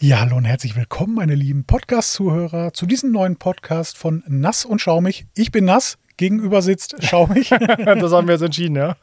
Ja, 0.00 0.20
hallo 0.20 0.36
und 0.36 0.44
herzlich 0.44 0.76
willkommen, 0.76 1.16
meine 1.16 1.34
lieben 1.34 1.64
Podcast-Zuhörer, 1.64 2.72
zu 2.72 2.86
diesem 2.86 3.10
neuen 3.10 3.34
Podcast 3.34 3.98
von 3.98 4.22
Nass 4.28 4.64
und 4.64 4.80
Schaumig. 4.80 5.26
Ich 5.34 5.50
bin 5.50 5.64
Nass, 5.64 5.98
gegenüber 6.16 6.62
sitzt 6.62 7.02
Schaumig. 7.02 7.48
das 7.48 8.12
haben 8.12 8.28
wir 8.28 8.34
jetzt 8.34 8.42
entschieden, 8.42 8.76
ja. 8.76 8.96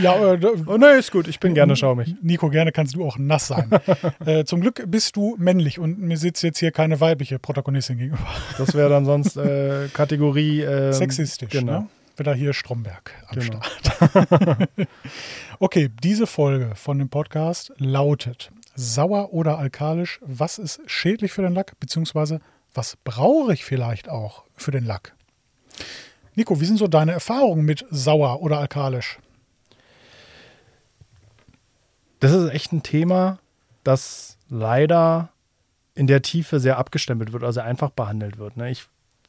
ja, 0.00 0.32
äh, 0.32 0.38
oh, 0.66 0.78
nee, 0.78 0.98
ist 0.98 1.12
gut, 1.12 1.28
ich 1.28 1.38
bin 1.38 1.52
gerne 1.52 1.76
Schaumig. 1.76 2.16
Nico, 2.22 2.48
gerne 2.48 2.72
kannst 2.72 2.94
du 2.94 3.04
auch 3.04 3.18
nass 3.18 3.48
sein. 3.48 3.68
äh, 4.24 4.46
zum 4.46 4.62
Glück 4.62 4.82
bist 4.86 5.16
du 5.16 5.36
männlich 5.38 5.78
und 5.78 5.98
mir 5.98 6.16
sitzt 6.16 6.42
jetzt 6.42 6.60
hier 6.60 6.72
keine 6.72 7.00
weibliche 7.00 7.38
Protagonistin 7.38 7.98
gegenüber. 7.98 8.26
das 8.56 8.72
wäre 8.72 8.88
dann 8.88 9.04
sonst 9.04 9.36
äh, 9.36 9.88
Kategorie. 9.92 10.62
Ähm, 10.62 10.94
Sexistisch, 10.94 11.50
genau. 11.50 11.80
ne? 11.80 11.88
Wieder 12.16 12.32
hier 12.32 12.54
Stromberg 12.54 13.12
am 13.26 13.38
genau. 13.38 13.60
Start. 13.62 14.68
okay, 15.58 15.90
diese 16.02 16.26
Folge 16.26 16.70
von 16.74 16.98
dem 16.98 17.10
Podcast 17.10 17.70
lautet 17.76 18.50
sauer 18.74 19.32
oder 19.32 19.58
alkalisch, 19.58 20.20
was 20.22 20.58
ist 20.58 20.80
schädlich 20.86 21.32
für 21.32 21.42
den 21.42 21.54
Lack, 21.54 21.78
beziehungsweise 21.80 22.40
was 22.72 22.96
brauche 22.96 23.52
ich 23.52 23.64
vielleicht 23.64 24.08
auch 24.08 24.44
für 24.54 24.70
den 24.70 24.84
Lack? 24.84 25.14
Nico, 26.34 26.60
wie 26.60 26.64
sind 26.64 26.78
so 26.78 26.88
deine 26.88 27.12
Erfahrungen 27.12 27.64
mit 27.64 27.86
sauer 27.90 28.42
oder 28.42 28.58
alkalisch? 28.58 29.18
Das 32.18 32.32
ist 32.32 32.50
echt 32.50 32.72
ein 32.72 32.82
Thema, 32.82 33.38
das 33.84 34.38
leider 34.48 35.30
in 35.94 36.06
der 36.06 36.22
Tiefe 36.22 36.58
sehr 36.58 36.78
abgestempelt 36.78 37.32
wird, 37.32 37.44
also 37.44 37.60
einfach 37.60 37.90
behandelt 37.90 38.38
wird. 38.38 38.56
Ne? 38.56 38.70
Ich, 38.70 38.86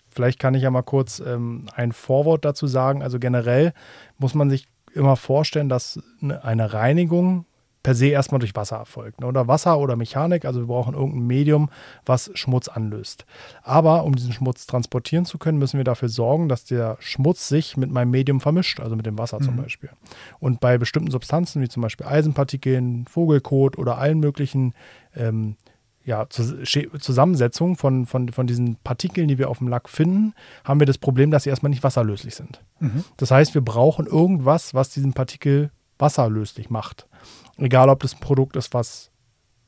vielleicht 0.10 0.40
kann 0.40 0.56
ich 0.56 0.64
ja 0.64 0.72
mal 0.72 0.82
kurz 0.82 1.20
ähm, 1.20 1.68
ein 1.76 1.92
Vorwort 1.92 2.44
dazu 2.44 2.66
sagen. 2.66 3.04
Also 3.04 3.20
generell 3.20 3.74
muss 4.18 4.34
man 4.34 4.50
sich 4.50 4.68
immer 4.94 5.16
vorstellen, 5.16 5.70
dass 5.70 6.00
eine 6.22 6.74
Reinigung 6.74 7.46
per 7.86 7.94
se 7.94 8.08
erstmal 8.08 8.40
durch 8.40 8.56
Wasser 8.56 8.78
erfolgt. 8.78 9.22
Ne? 9.22 9.28
Oder 9.28 9.48
Wasser 9.48 9.78
oder 9.78 9.96
Mechanik, 9.96 10.44
also 10.44 10.60
wir 10.60 10.66
brauchen 10.66 10.96
irgendein 10.96 11.28
Medium, 11.28 11.70
was 12.04 12.32
Schmutz 12.34 12.68
anlöst. 12.68 13.28
Aber 13.62 14.06
um 14.06 14.16
diesen 14.16 14.34
Schmutz 14.34 14.66
transportieren 14.66 15.26
zu 15.26 15.38
können, 15.38 15.60
müssen 15.60 15.78
wir 15.78 15.84
dafür 15.84 16.10
sorgen, 16.10 16.50
dass 16.50 16.66
der 16.66 16.98
Schmutz 17.00 17.48
sich 17.48 17.78
mit 17.78 17.92
meinem 17.92 18.10
Medium 18.10 18.42
vermischt, 18.42 18.80
also 18.80 18.96
mit 18.96 19.06
dem 19.06 19.20
Wasser 19.20 19.40
mhm. 19.40 19.44
zum 19.44 19.58
Beispiel. 19.58 19.92
Und 20.40 20.62
bei 20.62 20.80
bestimmten 20.80 21.12
Substanzen, 21.12 21.62
wie 21.62 21.70
zum 21.70 21.84
Beispiel 21.84 22.08
Eisenpartikeln, 22.08 23.06
Vogelkot 23.06 23.78
oder 23.78 24.00
allen 24.00 24.20
möglichen 24.20 24.74
ähm, 25.16 25.56
ja, 26.04 26.26
Zusammensetzung 26.28 27.76
von, 27.76 28.08
von, 28.08 28.30
von 28.30 28.48
diesen 28.48 28.78
Partikeln, 28.78 29.28
die 29.28 29.38
wir 29.38 29.48
auf 29.52 29.60
dem 29.60 29.68
Lack 29.68 29.90
finden, 29.90 30.34
haben 30.64 30.80
wir 30.80 30.88
das 30.88 30.98
Problem, 30.98 31.30
dass 31.30 31.44
sie 31.44 31.52
erstmal 31.52 31.70
nicht 31.70 31.84
wasserlöslich 31.84 32.34
sind. 32.34 32.64
Mhm. 32.80 33.04
Das 33.18 33.30
heißt, 33.30 33.54
wir 33.54 33.62
brauchen 33.62 34.08
irgendwas, 34.08 34.74
was 34.74 34.90
diesen 34.90 35.14
Partikel 35.14 35.70
wasserlöslich 36.00 36.72
macht. 36.72 37.08
Egal, 37.58 37.90
ob 37.90 38.02
das 38.02 38.14
ein 38.14 38.20
Produkt 38.20 38.56
ist, 38.56 38.74
was 38.74 39.12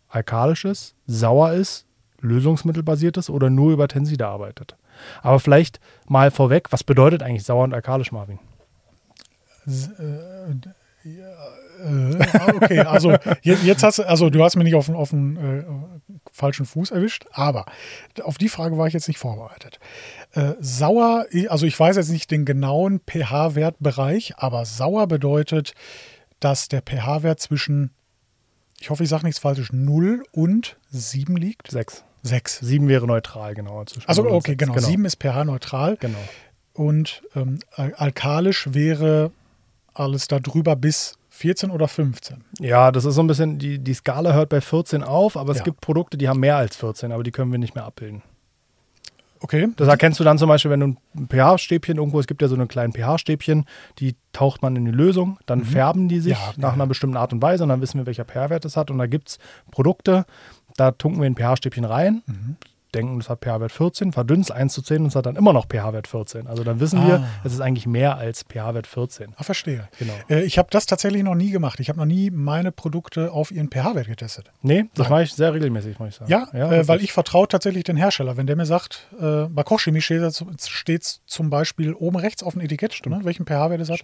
alkalisch 0.09 0.65
ist, 0.65 0.95
sauer 1.05 1.53
ist, 1.53 1.85
lösungsmittelbasiert 2.19 3.17
ist 3.17 3.29
oder 3.29 3.49
nur 3.49 3.71
über 3.71 3.87
Tenside 3.87 4.27
arbeitet. 4.27 4.75
Aber 5.21 5.39
vielleicht 5.39 5.79
mal 6.07 6.31
vorweg, 6.31 6.71
was 6.71 6.83
bedeutet 6.83 7.21
eigentlich 7.23 7.43
sauer 7.43 7.63
und 7.63 7.73
alkalisch, 7.73 8.11
Marvin? 8.11 8.39
Äh, 9.67 10.51
äh, 11.05 12.15
okay, 12.55 12.79
also 12.79 13.13
jetzt 13.43 13.83
hast 13.83 13.99
du, 13.99 14.03
also 14.03 14.29
du 14.29 14.43
hast 14.43 14.55
mich 14.55 14.65
nicht 14.65 14.75
auf, 14.75 14.89
auf 14.89 15.11
den 15.11 15.37
äh, 15.37 15.63
falschen 16.31 16.65
Fuß 16.65 16.91
erwischt, 16.91 17.27
aber 17.31 17.65
auf 18.23 18.37
die 18.37 18.49
Frage 18.49 18.77
war 18.77 18.87
ich 18.87 18.93
jetzt 18.93 19.07
nicht 19.07 19.19
vorbereitet. 19.19 19.79
Äh, 20.33 20.53
sauer, 20.59 21.27
also 21.49 21.65
ich 21.65 21.79
weiß 21.79 21.97
jetzt 21.97 22.09
nicht 22.09 22.31
den 22.31 22.45
genauen 22.45 22.99
pH-Wertbereich, 23.07 24.33
aber 24.37 24.65
sauer 24.65 25.07
bedeutet, 25.07 25.73
dass 26.39 26.67
der 26.67 26.81
pH-Wert 26.81 27.39
zwischen, 27.39 27.91
ich 28.79 28.89
hoffe, 28.89 29.03
ich 29.03 29.09
sage 29.09 29.25
nichts 29.25 29.39
Falsches, 29.39 29.71
0 29.71 30.23
und 30.31 30.77
7 30.89 31.35
liegt. 31.37 31.71
6. 31.71 32.03
6. 32.23 32.59
7 32.59 32.87
wäre 32.87 33.07
neutral, 33.07 33.53
genau. 33.53 33.83
Also 34.05 34.25
okay, 34.29 34.55
genau. 34.55 34.73
genau. 34.73 34.87
7 34.87 35.05
ist 35.05 35.21
pH-neutral. 35.21 35.97
Genau. 35.97 36.17
Und 36.73 37.23
ähm, 37.35 37.59
alkalisch 37.75 38.69
wäre 38.71 39.31
alles 39.93 40.27
darüber 40.27 40.75
bis 40.75 41.17
14 41.29 41.71
oder 41.71 41.87
15. 41.87 42.43
Ja, 42.59 42.91
das 42.91 43.05
ist 43.05 43.15
so 43.15 43.21
ein 43.21 43.27
bisschen, 43.27 43.59
die, 43.59 43.79
die 43.79 43.93
Skala 43.93 44.33
hört 44.33 44.49
bei 44.49 44.61
14 44.61 45.03
auf, 45.03 45.37
aber 45.37 45.51
es 45.51 45.59
ja. 45.59 45.63
gibt 45.63 45.81
Produkte, 45.81 46.17
die 46.17 46.27
haben 46.29 46.39
mehr 46.39 46.57
als 46.57 46.75
14, 46.75 47.11
aber 47.11 47.23
die 47.23 47.31
können 47.31 47.51
wir 47.51 47.59
nicht 47.59 47.75
mehr 47.75 47.85
abbilden. 47.85 48.23
Okay. 49.39 49.69
Das 49.75 49.87
erkennst 49.87 50.19
du 50.19 50.23
dann 50.23 50.37
zum 50.37 50.49
Beispiel, 50.49 50.71
wenn 50.71 50.79
du 50.79 50.95
ein 51.15 51.27
pH-Stäbchen 51.29 51.97
irgendwo, 51.97 52.19
es 52.19 52.27
gibt 52.27 52.41
ja 52.41 52.47
so 52.47 52.55
eine 52.55 52.67
kleinen 52.67 52.93
pH-Stäbchen, 52.93 53.65
die 53.99 54.15
taucht 54.33 54.61
man 54.61 54.75
in 54.75 54.85
die 54.85 54.91
Lösung, 54.91 55.39
dann 55.45 55.59
mhm. 55.59 55.65
färben 55.65 56.07
die 56.07 56.19
sich 56.19 56.33
ja, 56.33 56.53
nach 56.57 56.69
ja. 56.69 56.73
einer 56.73 56.87
bestimmten 56.87 57.17
Art 57.17 57.33
und 57.33 57.41
Weise 57.41 57.63
und 57.63 57.69
dann 57.69 57.81
wissen 57.81 57.99
wir, 57.99 58.05
welcher 58.05 58.25
pH-Wert 58.25 58.65
es 58.65 58.77
hat. 58.77 58.91
Und 58.91 58.97
da 58.97 59.07
gibt 59.07 59.29
es 59.29 59.39
Produkte, 59.71 60.25
da 60.75 60.91
tunken 60.91 61.21
wir 61.21 61.27
ein 61.27 61.35
pH-Stäbchen 61.35 61.85
rein, 61.85 62.23
mhm 62.25 62.57
denken, 62.93 63.19
es 63.19 63.29
hat 63.29 63.41
pH-Wert 63.41 63.71
14, 63.71 64.11
verdünnen 64.11 64.41
es 64.41 64.51
1 64.51 64.73
zu 64.73 64.81
10 64.81 65.01
und 65.01 65.07
es 65.07 65.15
hat 65.15 65.25
dann 65.25 65.35
immer 65.35 65.53
noch 65.53 65.67
pH-Wert 65.67 66.07
14. 66.07 66.47
Also 66.47 66.63
dann 66.63 66.79
wissen 66.79 66.99
ah. 66.99 67.07
wir, 67.07 67.27
es 67.43 67.53
ist 67.53 67.61
eigentlich 67.61 67.85
mehr 67.85 68.17
als 68.17 68.43
pH-Wert 68.43 68.87
14. 68.87 69.33
Ah, 69.35 69.43
verstehe. 69.43 69.87
Genau. 69.99 70.13
Äh, 70.29 70.43
ich 70.43 70.57
habe 70.57 70.69
das 70.71 70.85
tatsächlich 70.85 71.23
noch 71.23 71.35
nie 71.35 71.51
gemacht. 71.51 71.79
Ich 71.79 71.89
habe 71.89 71.99
noch 71.99 72.05
nie 72.05 72.31
meine 72.31 72.71
Produkte 72.71 73.31
auf 73.31 73.51
ihren 73.51 73.69
pH-Wert 73.69 74.07
getestet. 74.07 74.51
Nee, 74.61 74.85
das 74.95 75.09
mache 75.09 75.23
ich 75.23 75.33
sehr 75.33 75.53
regelmäßig, 75.53 75.99
muss 75.99 76.09
ich 76.09 76.15
sagen. 76.15 76.31
Ja, 76.31 76.47
ja 76.53 76.71
äh, 76.71 76.87
weil 76.87 77.01
ich 77.01 77.11
vertraue 77.11 77.47
tatsächlich 77.47 77.83
den 77.83 77.97
Hersteller. 77.97 78.37
Wenn 78.37 78.47
der 78.47 78.55
mir 78.55 78.65
sagt, 78.65 79.07
äh, 79.19 79.45
bei 79.45 79.63
Kochchemie 79.63 80.01
steht 80.01 80.21
es 80.21 81.21
zum 81.25 81.49
Beispiel 81.49 81.93
oben 81.93 82.17
rechts 82.17 82.43
auf 82.43 82.53
dem 82.53 82.61
Etikett, 82.61 82.99
ne, 83.05 83.19
welchen 83.23 83.45
pH-Wert 83.45 83.81
es 83.81 83.89
hat. 83.89 84.01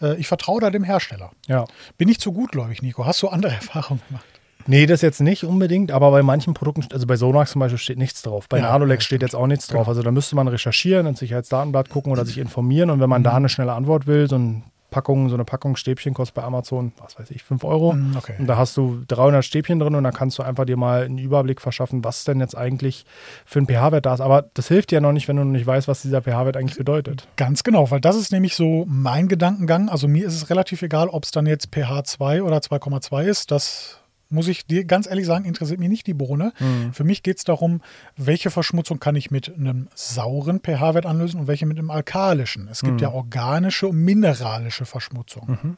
Äh, 0.00 0.16
ich 0.16 0.28
vertraue 0.28 0.60
da 0.60 0.70
dem 0.70 0.84
Hersteller. 0.84 1.30
Ja. 1.46 1.64
Bin 1.98 2.08
ich 2.08 2.20
zu 2.20 2.32
gutgläubig, 2.32 2.82
Nico? 2.82 3.04
Hast 3.06 3.22
du 3.22 3.28
andere 3.28 3.52
Erfahrungen 3.60 4.02
gemacht? 4.08 4.24
Nee, 4.66 4.86
das 4.86 5.02
jetzt 5.02 5.20
nicht 5.20 5.44
unbedingt, 5.44 5.92
aber 5.92 6.10
bei 6.10 6.22
manchen 6.22 6.54
Produkten, 6.54 6.86
also 6.92 7.06
bei 7.06 7.16
Sonax 7.16 7.52
zum 7.52 7.60
Beispiel 7.60 7.78
steht 7.78 7.98
nichts 7.98 8.22
drauf. 8.22 8.48
Bei 8.48 8.58
ja, 8.58 8.64
Nanolex 8.64 9.04
steht 9.04 9.22
jetzt 9.22 9.34
auch 9.34 9.46
nichts 9.46 9.66
drauf. 9.66 9.82
Genau. 9.82 9.90
Also 9.90 10.02
da 10.02 10.10
müsste 10.10 10.36
man 10.36 10.48
recherchieren, 10.48 11.06
ins 11.06 11.20
Sicherheitsdatenblatt 11.20 11.88
gucken 11.88 12.12
oder 12.12 12.24
sich 12.24 12.38
informieren. 12.38 12.90
Und 12.90 13.00
wenn 13.00 13.10
man 13.10 13.22
mhm. 13.22 13.24
da 13.24 13.36
eine 13.36 13.48
schnelle 13.48 13.72
Antwort 13.72 14.06
will, 14.06 14.28
so 14.28 14.36
ein 14.36 14.64
Packung, 14.90 15.28
so 15.28 15.36
eine 15.36 15.44
Packung 15.44 15.76
Stäbchen 15.76 16.14
kostet 16.14 16.34
bei 16.34 16.42
Amazon, 16.42 16.92
was 16.98 17.18
weiß 17.18 17.30
ich, 17.30 17.42
5 17.42 17.64
Euro. 17.64 17.92
Mhm, 17.92 18.16
okay. 18.16 18.34
Und 18.38 18.46
da 18.46 18.56
hast 18.56 18.76
du 18.76 19.02
300 19.08 19.44
Stäbchen 19.44 19.78
drin 19.78 19.94
und 19.94 20.04
dann 20.04 20.12
kannst 20.12 20.38
du 20.38 20.42
einfach 20.42 20.64
dir 20.64 20.76
mal 20.76 21.04
einen 21.04 21.18
Überblick 21.18 21.60
verschaffen, 21.60 22.04
was 22.04 22.24
denn 22.24 22.40
jetzt 22.40 22.56
eigentlich 22.56 23.06
für 23.46 23.60
ein 23.60 23.66
pH-Wert 23.66 24.06
da 24.06 24.14
ist. 24.14 24.20
Aber 24.20 24.50
das 24.54 24.68
hilft 24.68 24.90
dir 24.90 24.96
ja 24.96 25.00
noch 25.00 25.12
nicht, 25.12 25.28
wenn 25.28 25.36
du 25.36 25.44
noch 25.44 25.52
nicht 25.52 25.66
weißt, 25.66 25.88
was 25.88 26.02
dieser 26.02 26.22
pH-Wert 26.22 26.56
eigentlich 26.56 26.76
bedeutet. 26.76 27.28
Ganz 27.36 27.62
genau, 27.62 27.90
weil 27.90 28.00
das 28.00 28.16
ist 28.16 28.32
nämlich 28.32 28.54
so 28.54 28.84
mein 28.88 29.28
Gedankengang. 29.28 29.88
Also 29.88 30.08
mir 30.08 30.26
ist 30.26 30.34
es 30.34 30.50
relativ 30.50 30.82
egal, 30.82 31.08
ob 31.08 31.24
es 31.24 31.30
dann 31.30 31.46
jetzt 31.46 31.68
pH 31.74 32.04
2 32.04 32.42
oder 32.42 32.58
2,2 32.58 33.24
ist. 33.24 33.50
Das 33.50 33.99
muss 34.30 34.48
ich 34.48 34.66
dir 34.66 34.84
ganz 34.84 35.06
ehrlich 35.06 35.26
sagen, 35.26 35.44
interessiert 35.44 35.80
mich 35.80 35.88
nicht 35.88 36.06
die 36.06 36.14
Bohne. 36.14 36.52
Mhm. 36.58 36.92
Für 36.92 37.04
mich 37.04 37.22
geht 37.22 37.38
es 37.38 37.44
darum, 37.44 37.82
welche 38.16 38.50
Verschmutzung 38.50 39.00
kann 39.00 39.16
ich 39.16 39.30
mit 39.30 39.54
einem 39.54 39.88
sauren 39.94 40.60
pH-Wert 40.60 41.06
anlösen 41.06 41.40
und 41.40 41.46
welche 41.46 41.66
mit 41.66 41.78
einem 41.78 41.90
alkalischen. 41.90 42.68
Es 42.68 42.80
gibt 42.80 42.94
mhm. 42.94 43.00
ja 43.00 43.10
organische 43.10 43.88
und 43.88 43.96
mineralische 43.96 44.86
Verschmutzung. 44.86 45.58
Mhm. 45.62 45.76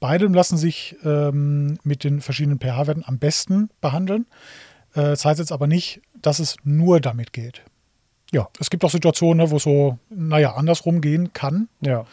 Beide 0.00 0.26
lassen 0.26 0.56
sich 0.56 0.96
ähm, 1.04 1.78
mit 1.82 2.04
den 2.04 2.20
verschiedenen 2.20 2.58
pH-Werten 2.58 3.04
am 3.06 3.18
besten 3.18 3.70
behandeln. 3.80 4.26
Äh, 4.94 5.02
das 5.02 5.24
heißt 5.24 5.40
jetzt 5.40 5.52
aber 5.52 5.66
nicht, 5.66 6.00
dass 6.20 6.38
es 6.38 6.56
nur 6.64 7.00
damit 7.00 7.32
geht. 7.32 7.62
Ja, 8.32 8.48
es 8.58 8.70
gibt 8.70 8.84
auch 8.84 8.90
Situationen, 8.90 9.50
wo 9.50 9.56
es 9.56 9.62
so, 9.62 9.98
naja, 10.10 10.54
andersrum 10.54 11.00
gehen 11.00 11.32
kann. 11.32 11.68
Ja. 11.80 12.04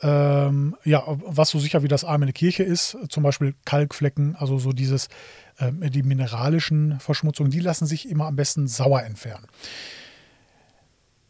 Ähm, 0.00 0.76
ja, 0.84 1.02
was 1.06 1.50
so 1.50 1.58
sicher 1.58 1.82
wie 1.82 1.88
das 1.88 2.04
Arm 2.04 2.22
in 2.22 2.26
der 2.26 2.32
Kirche 2.32 2.62
ist, 2.62 2.96
zum 3.08 3.24
Beispiel 3.24 3.54
Kalkflecken, 3.64 4.36
also 4.36 4.58
so 4.58 4.72
dieses, 4.72 5.08
ähm, 5.58 5.80
die 5.90 6.04
mineralischen 6.04 7.00
Verschmutzungen, 7.00 7.50
die 7.50 7.60
lassen 7.60 7.86
sich 7.86 8.08
immer 8.08 8.26
am 8.26 8.36
besten 8.36 8.68
sauer 8.68 9.02
entfernen. 9.02 9.46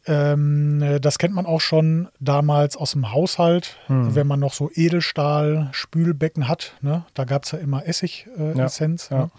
Ähm, 0.09 0.99
das 1.01 1.19
kennt 1.19 1.35
man 1.35 1.45
auch 1.45 1.61
schon 1.61 2.09
damals 2.19 2.77
aus 2.77 2.93
dem 2.93 3.13
Haushalt, 3.13 3.77
hm. 3.87 4.15
wenn 4.15 4.27
man 4.27 4.41
noch 4.41 4.55
so 4.55 4.71
Edelstahl-Spülbecken 4.73 6.49
hat. 6.49 6.77
Ne? 6.81 7.05
Da 7.15 7.25
gab 7.25 7.45
es 7.45 7.53
ja 7.53 7.59
immer 7.59 7.87
Essigessenz. 7.87 9.11
Äh, 9.11 9.15
ja, 9.15 9.21
ja. 9.21 9.25
ne? 9.27 9.31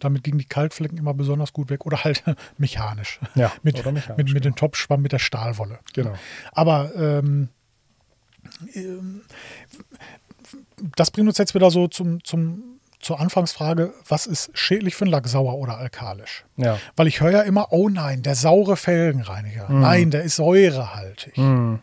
Damit 0.00 0.22
gingen 0.22 0.38
die 0.38 0.44
Kalkflecken 0.44 0.96
immer 0.96 1.12
besonders 1.12 1.52
gut 1.52 1.70
weg. 1.70 1.84
Oder 1.84 2.04
halt 2.04 2.22
mechanisch. 2.58 3.18
Ja, 3.34 3.50
mit, 3.62 3.76
mechanisch, 3.76 4.08
mit, 4.10 4.18
mit 4.18 4.28
dem 4.28 4.42
genau. 4.42 4.54
Topfschwamm, 4.54 5.02
mit 5.02 5.12
der 5.12 5.18
Stahlwolle. 5.18 5.80
Genau. 5.92 6.12
Aber 6.52 6.94
ähm, 6.94 7.48
das 10.96 11.10
bringt 11.10 11.28
uns 11.28 11.38
jetzt 11.38 11.54
wieder 11.54 11.70
so 11.70 11.88
zum, 11.88 12.22
zum, 12.24 12.78
zur 13.00 13.20
Anfangsfrage, 13.20 13.92
was 14.08 14.26
ist 14.26 14.50
schädlich 14.54 14.96
für 14.96 15.04
einen 15.04 15.12
Lack, 15.12 15.28
sauer 15.28 15.54
oder 15.54 15.78
alkalisch? 15.78 16.44
Ja. 16.56 16.78
Weil 16.96 17.06
ich 17.06 17.20
höre 17.20 17.30
ja 17.30 17.42
immer, 17.42 17.72
oh 17.72 17.88
nein, 17.88 18.22
der 18.22 18.34
saure 18.34 18.76
Felgenreiniger. 18.76 19.68
Mm. 19.68 19.80
Nein, 19.80 20.10
der 20.10 20.22
ist 20.22 20.36
säurehaltig. 20.36 21.36
Mm. 21.36 21.76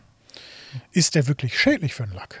Ist 0.92 1.14
der 1.14 1.26
wirklich 1.26 1.58
schädlich 1.58 1.94
für 1.94 2.04
einen 2.04 2.14
Lack? 2.14 2.40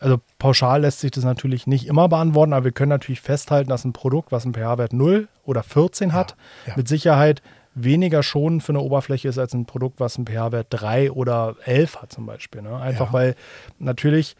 Also 0.00 0.20
pauschal 0.38 0.82
lässt 0.82 1.00
sich 1.00 1.10
das 1.10 1.24
natürlich 1.24 1.66
nicht 1.66 1.86
immer 1.86 2.08
beantworten, 2.08 2.52
aber 2.52 2.66
wir 2.66 2.72
können 2.72 2.90
natürlich 2.90 3.20
festhalten, 3.20 3.70
dass 3.70 3.84
ein 3.84 3.92
Produkt, 3.92 4.30
was 4.30 4.44
einen 4.44 4.54
pH-Wert 4.54 4.92
0 4.92 5.28
oder 5.44 5.64
14 5.64 6.12
hat, 6.12 6.36
ja, 6.66 6.70
ja. 6.70 6.76
mit 6.76 6.86
Sicherheit 6.86 7.42
weniger 7.84 8.22
schonend 8.22 8.62
für 8.62 8.72
eine 8.72 8.80
Oberfläche 8.80 9.28
ist 9.28 9.38
als 9.38 9.54
ein 9.54 9.66
Produkt, 9.66 10.00
was 10.00 10.16
einen 10.16 10.26
pH-Wert 10.26 10.68
3 10.70 11.12
oder 11.12 11.56
11 11.64 12.02
hat 12.02 12.12
zum 12.12 12.26
Beispiel. 12.26 12.62
Ne? 12.62 12.76
Einfach 12.76 13.08
ja. 13.08 13.12
weil 13.12 13.34
natürlich 13.78 14.36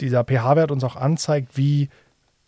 dieser 0.00 0.24
pH-Wert 0.24 0.70
uns 0.70 0.84
auch 0.84 0.96
anzeigt, 0.96 1.56
wie 1.56 1.88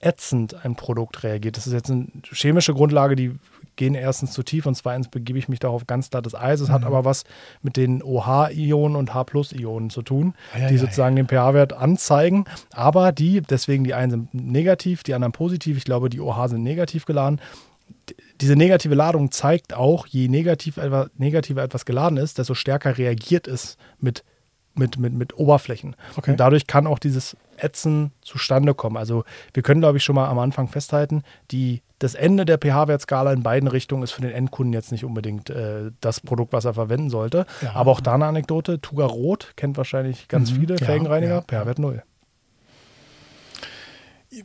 ätzend 0.01 0.65
ein 0.65 0.77
Produkt 0.77 1.23
reagiert. 1.23 1.57
Das 1.57 1.67
ist 1.67 1.73
jetzt 1.73 1.91
eine 1.91 2.07
chemische 2.33 2.75
Grundlage, 2.75 3.17
die 3.17 3.35
gehen 3.77 3.95
erstens 3.95 4.33
zu 4.33 4.43
tief 4.43 4.67
und 4.67 4.75
zweitens 4.75 5.09
begebe 5.09 5.39
ich 5.39 5.49
mich 5.49 5.59
darauf 5.59 5.87
ganz 5.87 6.11
glattes 6.11 6.35
Eis. 6.35 6.61
Es 6.61 6.69
mhm. 6.69 6.73
hat 6.73 6.85
aber 6.85 7.05
was 7.05 7.25
mit 7.63 7.77
den 7.77 8.03
OH-Ionen 8.03 8.97
und 8.97 9.15
H-Ionen 9.15 9.91
zu 9.91 10.03
tun, 10.03 10.35
ah, 10.55 10.59
ja, 10.59 10.69
die 10.69 10.75
ja, 10.75 10.81
sozusagen 10.81 11.17
ja. 11.17 11.23
den 11.23 11.29
pH-Wert 11.29 11.73
anzeigen. 11.73 12.45
Aber 12.73 13.13
die, 13.13 13.41
deswegen 13.41 13.85
die 13.85 13.95
einen 13.95 14.11
sind 14.11 14.35
negativ, 14.35 15.03
die 15.03 15.15
anderen 15.15 15.33
positiv. 15.33 15.77
Ich 15.77 15.85
glaube, 15.85 16.11
die 16.11 16.21
OH 16.21 16.49
sind 16.49 16.63
negativ 16.63 17.05
geladen. 17.05 17.41
Diese 18.41 18.57
negative 18.57 18.95
Ladung 18.95 19.31
zeigt 19.31 19.75
auch, 19.75 20.07
je 20.07 20.29
negativ, 20.29 20.79
negativer 21.17 21.63
etwas 21.63 21.85
geladen 21.85 22.17
ist, 22.17 22.39
desto 22.39 22.55
stärker 22.55 22.99
reagiert 22.99 23.49
es 23.49 23.77
mit 23.99 24.25
mit, 24.75 24.99
mit, 24.99 25.13
mit 25.13 25.37
Oberflächen. 25.37 25.97
Okay. 26.17 26.33
Und 26.33 26.41
dadurch 26.41 26.67
kann 26.67 26.87
auch 26.87 26.99
dieses 26.99 27.37
Ätzen 27.57 28.13
zustande 28.23 28.75
kommen. 28.75 28.97
Also 28.97 29.25
wir 29.53 29.63
können, 29.63 29.81
glaube 29.81 29.99
ich, 29.99 30.05
schon 30.05 30.15
mal 30.15 30.29
am 30.29 30.39
Anfang 30.39 30.69
festhalten, 30.69 31.23
die, 31.51 31.83
das 31.99 32.15
Ende 32.15 32.45
der 32.45 32.59
pH-Wertskala 32.59 33.33
in 33.33 33.43
beiden 33.43 33.69
Richtungen 33.69 34.03
ist 34.03 34.13
für 34.13 34.23
den 34.23 34.31
Endkunden 34.31 34.73
jetzt 34.73 34.93
nicht 34.93 35.05
unbedingt 35.05 35.51
äh, 35.51 35.91
das 36.01 36.21
Produkt, 36.21 36.53
was 36.53 36.65
er 36.65 36.75
verwenden 36.75 37.11
sollte. 37.11 37.47
Ja. 37.61 37.75
Aber 37.75 37.91
auch 37.91 38.01
da 38.01 38.15
eine 38.15 38.27
Anekdote, 38.27 38.81
Tuga 38.81 39.07
Rot 39.07 39.53
kennt 39.57 39.77
wahrscheinlich 39.77 40.29
ganz 40.29 40.51
mhm. 40.51 40.57
viele 40.57 40.77
ja, 40.77 40.87
Felgenreiniger, 40.87 41.35
ja, 41.35 41.43
pH-Wert 41.43 41.79
0. 41.79 42.03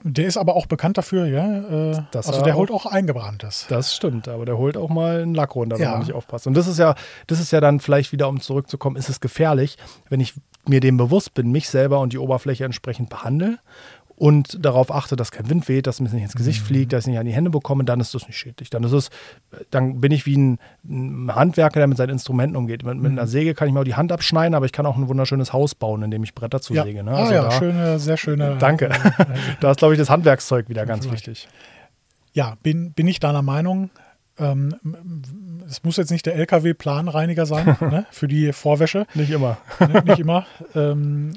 Der 0.04 0.26
ist 0.26 0.38
aber 0.38 0.56
auch 0.56 0.66
bekannt 0.66 0.98
dafür, 0.98 1.28
ja. 1.28 1.92
Äh, 1.92 2.02
also 2.16 2.42
der 2.42 2.56
auch, 2.56 2.60
holt 2.60 2.72
auch 2.72 2.88
eingebranntes. 2.88 3.68
Das 3.70 3.96
stimmt, 3.96 4.28
aber 4.28 4.46
der 4.46 4.58
holt 4.58 4.78
auch 4.78 4.90
mal 4.90 5.22
einen 5.22 5.36
Lack 5.36 5.56
runter, 5.56 5.78
wenn 5.78 5.84
ja. 5.84 5.92
man 5.92 6.00
nicht 6.00 6.14
aufpasst. 6.14 6.48
Und 6.48 6.56
das 6.56 6.66
ist 6.66 6.80
ja, 6.80 6.96
das 7.28 7.40
ist 7.40 7.52
ja 7.52 7.62
dann 7.62 7.80
vielleicht 7.80 8.12
wieder, 8.12 8.28
um 8.28 8.42
zurückzukommen, 8.42 8.96
ist 8.96 9.10
es 9.10 9.20
gefährlich, 9.20 9.78
wenn 10.10 10.20
ich 10.20 10.34
mir 10.68 10.80
dem 10.80 10.98
bewusst 10.98 11.36
bin, 11.36 11.52
mich 11.52 11.70
selber 11.70 12.00
und 12.00 12.14
die 12.14 12.18
Oberfläche 12.18 12.66
entsprechend 12.66 13.10
behandle 13.10 13.60
und 14.18 14.64
darauf 14.64 14.94
achte, 14.94 15.16
dass 15.16 15.32
kein 15.32 15.50
Wind 15.50 15.68
weht, 15.68 15.88
dass 15.88 16.00
mir 16.00 16.10
nicht 16.10 16.24
ins 16.24 16.36
Gesicht 16.36 16.62
mhm. 16.62 16.66
fliegt, 16.66 16.94
dass 16.94 17.04
ich 17.04 17.08
nicht 17.08 17.20
an 17.20 17.26
die 17.26 17.34
Hände 17.34 17.50
bekomme, 17.50 17.84
dann 17.84 18.00
ist 18.00 18.14
das 18.14 18.28
nicht 18.28 18.38
schädlich. 18.38 18.70
Dann 18.70 18.84
ist 18.84 18.94
es, 18.94 19.10
dann 19.72 20.00
bin 20.00 20.12
ich 20.12 20.26
wie 20.26 20.38
ein, 20.38 20.60
Handwerker, 21.28 21.80
der 21.80 21.88
mit 21.88 21.98
seinen 21.98 22.12
Instrumenten 22.12 22.56
umgeht. 22.56 22.84
Mit, 22.84 22.98
mit, 22.98 23.12
einer 23.12 23.24
mhm. 23.24 23.28
Säge 23.28 23.54
kann 23.54 23.68
ich 23.68 23.74
mir 23.74 23.82
auch 23.82 23.86
die 23.86 23.96
Hand 23.96 24.12
abschneiden, 24.12 24.56
aber 24.56 24.66
ich 24.66 24.72
kann 24.72 24.86
auch 24.86 24.96
ein 24.96 25.10
wunderschönes 25.10 25.52
Haus 25.52 25.76
bauen, 25.76 26.02
indem 26.04 26.24
ich 26.24 26.34
Bretter 26.34 26.62
zusäge. 26.62 26.98
Ja. 26.98 27.04
Ne? 27.04 27.12
Also 27.12 27.32
ah 27.32 27.36
ja, 27.36 27.44
da, 27.44 27.52
schöne, 27.52 28.00
sehr 28.00 28.18
schöne. 28.18 28.58
Danke. 28.60 28.90
da 29.60 29.72
ist, 29.72 29.78
glaube 29.78 29.94
ich, 29.94 30.00
das 30.00 30.10
Handwerkszeug 30.10 30.70
wieder 30.70 30.86
ganz 30.86 31.10
wichtig. 31.12 31.48
Ja, 32.34 32.56
bin, 32.64 32.94
bin 32.94 33.08
ich 33.08 33.20
deiner 33.20 33.42
Meinung. 33.42 33.90
Ähm, 34.38 34.76
es 35.68 35.84
muss 35.84 35.98
jetzt 35.98 36.12
nicht 36.12 36.26
der 36.26 36.36
LKW-Planreiniger 36.36 37.46
sein 37.46 37.78
ne, 37.80 38.06
für 38.12 38.28
die 38.28 38.52
Vorwäsche. 38.52 39.08
Nicht 39.14 39.32
immer. 39.32 39.58
ne, 39.80 40.04
nicht 40.06 40.20
immer. 40.20 40.46
Ähm, 40.74 41.34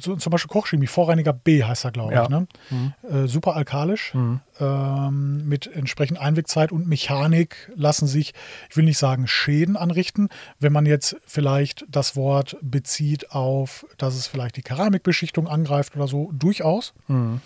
so, 0.00 0.16
zum 0.16 0.30
Beispiel 0.30 0.48
Kochchemie, 0.48 0.88
Vorreiniger 0.88 1.32
B 1.32 1.62
heißt 1.62 1.84
er, 1.84 1.92
glaube 1.92 2.14
ja. 2.14 2.24
ich. 2.24 2.28
Ne? 2.28 2.46
Mhm. 2.70 2.92
Äh, 3.08 3.28
super 3.28 3.54
alkalisch. 3.54 4.14
Mhm. 4.14 4.40
Ähm, 4.58 5.48
mit 5.48 5.68
entsprechend 5.68 6.20
Einwegzeit 6.20 6.72
und 6.72 6.88
Mechanik 6.88 7.70
lassen 7.76 8.06
sich, 8.06 8.34
ich 8.68 8.76
will 8.76 8.84
nicht 8.84 8.98
sagen 8.98 9.26
Schäden 9.26 9.76
anrichten. 9.76 10.28
Wenn 10.58 10.72
man 10.72 10.86
jetzt 10.86 11.16
vielleicht 11.26 11.86
das 11.88 12.16
Wort 12.16 12.56
bezieht 12.62 13.30
auf, 13.30 13.86
dass 13.96 14.14
es 14.14 14.26
vielleicht 14.26 14.56
die 14.56 14.62
Keramikbeschichtung 14.62 15.46
angreift 15.46 15.94
oder 15.96 16.08
so, 16.08 16.30
durchaus. 16.32 16.94
Mhm 17.06 17.40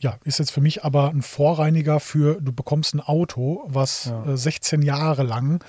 ja, 0.00 0.16
ist 0.24 0.38
jetzt 0.38 0.52
für 0.52 0.60
mich 0.60 0.84
aber 0.84 1.10
ein 1.10 1.22
Vorreiniger 1.22 2.00
für, 2.00 2.40
du 2.40 2.52
bekommst 2.52 2.94
ein 2.94 3.00
Auto, 3.00 3.64
was 3.66 4.06
ja. 4.06 4.24
äh, 4.24 4.36
16 4.36 4.82
Jahre 4.82 5.22
lang 5.22 5.62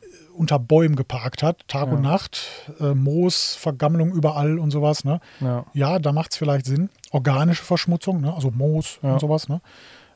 äh, 0.00 0.06
unter 0.34 0.58
Bäumen 0.58 0.96
geparkt 0.96 1.42
hat, 1.42 1.66
Tag 1.68 1.88
ja. 1.88 1.94
und 1.94 2.02
Nacht, 2.02 2.42
äh, 2.80 2.94
Moos, 2.94 3.54
Vergammlung 3.54 4.12
überall 4.12 4.58
und 4.58 4.70
sowas. 4.70 5.04
Ne? 5.04 5.20
Ja. 5.40 5.64
ja 5.74 5.98
da 5.98 6.12
macht 6.12 6.32
es 6.32 6.38
vielleicht 6.38 6.66
Sinn, 6.66 6.90
organische 7.12 7.64
Verschmutzung, 7.64 8.20
ne? 8.20 8.34
also 8.34 8.50
Moos 8.50 8.98
und 9.02 9.20
sowas, 9.20 9.48
ne? 9.48 9.60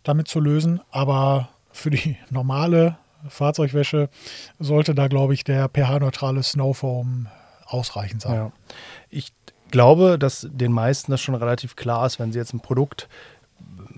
damit 0.02 0.28
zu 0.28 0.40
lösen. 0.40 0.80
Aber 0.90 1.48
für 1.70 1.90
die 1.90 2.16
normale 2.30 2.96
Fahrzeugwäsche 3.28 4.08
sollte 4.58 4.94
da, 4.94 5.06
glaube 5.06 5.34
ich, 5.34 5.44
der 5.44 5.68
pH-neutrale 5.68 6.42
Snowfoam 6.42 7.28
ausreichend 7.66 8.22
sein. 8.22 8.52
Ich 9.08 9.32
glaube, 9.74 10.18
dass 10.20 10.46
den 10.48 10.72
meisten 10.72 11.10
das 11.10 11.20
schon 11.20 11.34
relativ 11.34 11.74
klar 11.74 12.06
ist, 12.06 12.20
wenn 12.20 12.32
sie 12.32 12.38
jetzt 12.38 12.54
ein 12.54 12.60
Produkt 12.60 13.08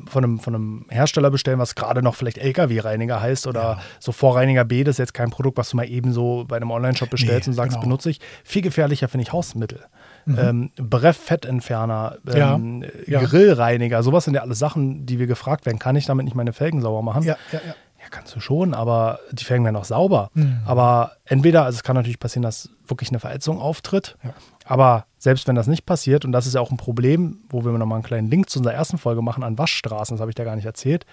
von 0.09 0.25
einem, 0.25 0.39
von 0.39 0.55
einem 0.55 0.87
Hersteller 0.89 1.31
bestellen, 1.31 1.59
was 1.59 1.75
gerade 1.75 2.03
noch 2.03 2.15
vielleicht 2.15 2.39
LKW-Reiniger 2.39 3.21
heißt 3.21 3.47
oder 3.47 3.61
ja. 3.61 3.79
so 4.01 4.13
Vorreiniger 4.13 4.65
B, 4.65 4.85
das 4.85 4.95
ist 4.95 4.99
jetzt 4.99 5.15
kein 5.15 5.31
Produkt, 5.31 5.59
was 5.59 5.71
du 5.71 5.77
mal 5.77 5.89
eben 5.89 6.13
so 6.13 6.47
bei 6.49 6.57
einem 6.57 6.71
Online-Shop 6.71 7.11
bestellst 7.11 7.47
nee, 7.47 7.51
und 7.51 7.57
sagst, 7.57 7.73
genau. 7.73 7.83
benutze 7.83 8.09
ich. 8.09 8.21
Viel 8.43 8.63
gefährlicher 8.63 9.09
finde 9.09 9.25
ich 9.25 9.33
Hausmittel. 9.33 9.81
Mhm. 10.25 10.39
Ähm, 10.39 10.71
Breff-Fettentferner, 10.77 12.17
ähm, 12.33 12.85
ja. 13.07 13.21
Grillreiniger, 13.21 14.03
sowas 14.03 14.25
sind 14.25 14.35
ja 14.35 14.41
alles 14.41 14.59
Sachen, 14.59 15.05
die 15.05 15.19
wir 15.19 15.27
gefragt 15.27 15.67
werden. 15.67 15.79
Kann 15.79 15.95
ich 15.95 16.07
damit 16.07 16.25
nicht 16.25 16.35
meine 16.35 16.55
Felgen 16.55 16.81
sauber 16.81 17.03
machen? 17.03 17.23
Ja, 17.23 17.37
ja, 17.53 17.61
ja. 17.67 17.75
Ja, 18.07 18.11
kannst 18.11 18.37
du 18.37 18.41
schon, 18.41 18.73
aber 18.73 19.19
die 19.33 19.43
Felgen 19.43 19.65
werden 19.65 19.75
auch 19.75 19.85
sauber. 19.85 20.31
Mhm. 20.35 20.61
Aber 20.65 21.13
entweder, 21.25 21.65
also 21.65 21.75
es 21.75 21.83
kann 21.83 21.97
natürlich 21.97 22.21
passieren, 22.21 22.45
dass 22.45 22.71
wirklich 22.87 23.11
eine 23.11 23.19
Verätzung 23.19 23.61
auftritt. 23.61 24.17
Ja. 24.23 24.31
Aber 24.65 25.07
selbst 25.19 25.49
wenn 25.49 25.57
das 25.57 25.67
nicht 25.67 25.87
passiert, 25.87 26.25
und 26.25 26.31
das 26.31 26.47
ist 26.47 26.55
ja 26.55 26.61
auch 26.61 26.71
ein 26.71 26.77
Problem, 26.77 27.41
wo 27.49 27.65
wir 27.65 27.73
nochmal 27.73 27.97
einen 27.97 28.05
kleinen 28.05 28.31
Link 28.31 28.49
zu 28.49 28.61
unserer 28.61 28.75
ersten 28.75 28.97
Folge 28.97 29.23
machen 29.23 29.43
an 29.43 29.59
Waschstraßen, 29.59 30.17
das 30.17 30.21
habe 30.21 30.31
ich 30.31 30.37
da 30.37 30.45
gar 30.45 30.55
nicht 30.55 30.67
erzählt, 30.67 31.05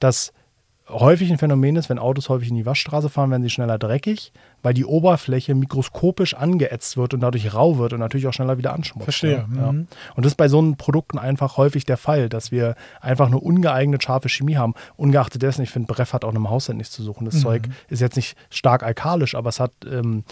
dass 0.00 0.34
häufig 0.90 1.30
ein 1.30 1.38
Phänomen 1.38 1.76
ist, 1.76 1.88
wenn 1.88 1.98
Autos 1.98 2.28
häufig 2.28 2.50
in 2.50 2.56
die 2.56 2.66
Waschstraße 2.66 3.08
fahren, 3.08 3.30
werden 3.30 3.42
sie 3.42 3.48
schneller 3.48 3.78
dreckig, 3.78 4.32
weil 4.64 4.72
die 4.72 4.86
Oberfläche 4.86 5.54
mikroskopisch 5.54 6.32
angeätzt 6.34 6.96
wird 6.96 7.12
und 7.12 7.20
dadurch 7.20 7.52
rau 7.52 7.76
wird 7.76 7.92
und 7.92 8.00
natürlich 8.00 8.26
auch 8.26 8.32
schneller 8.32 8.56
wieder 8.56 8.72
anschmutzt. 8.72 9.04
Verstehe. 9.04 9.46
Ja. 9.54 9.72
Mhm. 9.72 9.86
Und 10.16 10.24
das 10.24 10.32
ist 10.32 10.36
bei 10.36 10.48
so 10.48 10.58
einen 10.58 10.76
Produkten 10.76 11.18
einfach 11.18 11.58
häufig 11.58 11.84
der 11.84 11.98
Fall, 11.98 12.30
dass 12.30 12.50
wir 12.50 12.74
einfach 13.02 13.26
eine 13.26 13.38
ungeeignete 13.38 14.02
scharfe 14.02 14.30
Chemie 14.30 14.56
haben. 14.56 14.72
Ungeachtet 14.96 15.42
dessen, 15.42 15.62
ich 15.62 15.70
finde, 15.70 15.92
Breff 15.92 16.14
hat 16.14 16.24
auch 16.24 16.30
einem 16.30 16.48
Haushalt 16.48 16.78
nichts 16.78 16.94
zu 16.94 17.02
suchen. 17.02 17.26
Das 17.26 17.34
mhm. 17.34 17.40
Zeug 17.40 17.62
ist 17.90 18.00
jetzt 18.00 18.16
nicht 18.16 18.38
stark 18.48 18.82
alkalisch, 18.82 19.34
aber 19.34 19.50
es 19.50 19.60
hat 19.60 19.72
ähm, 19.84 20.24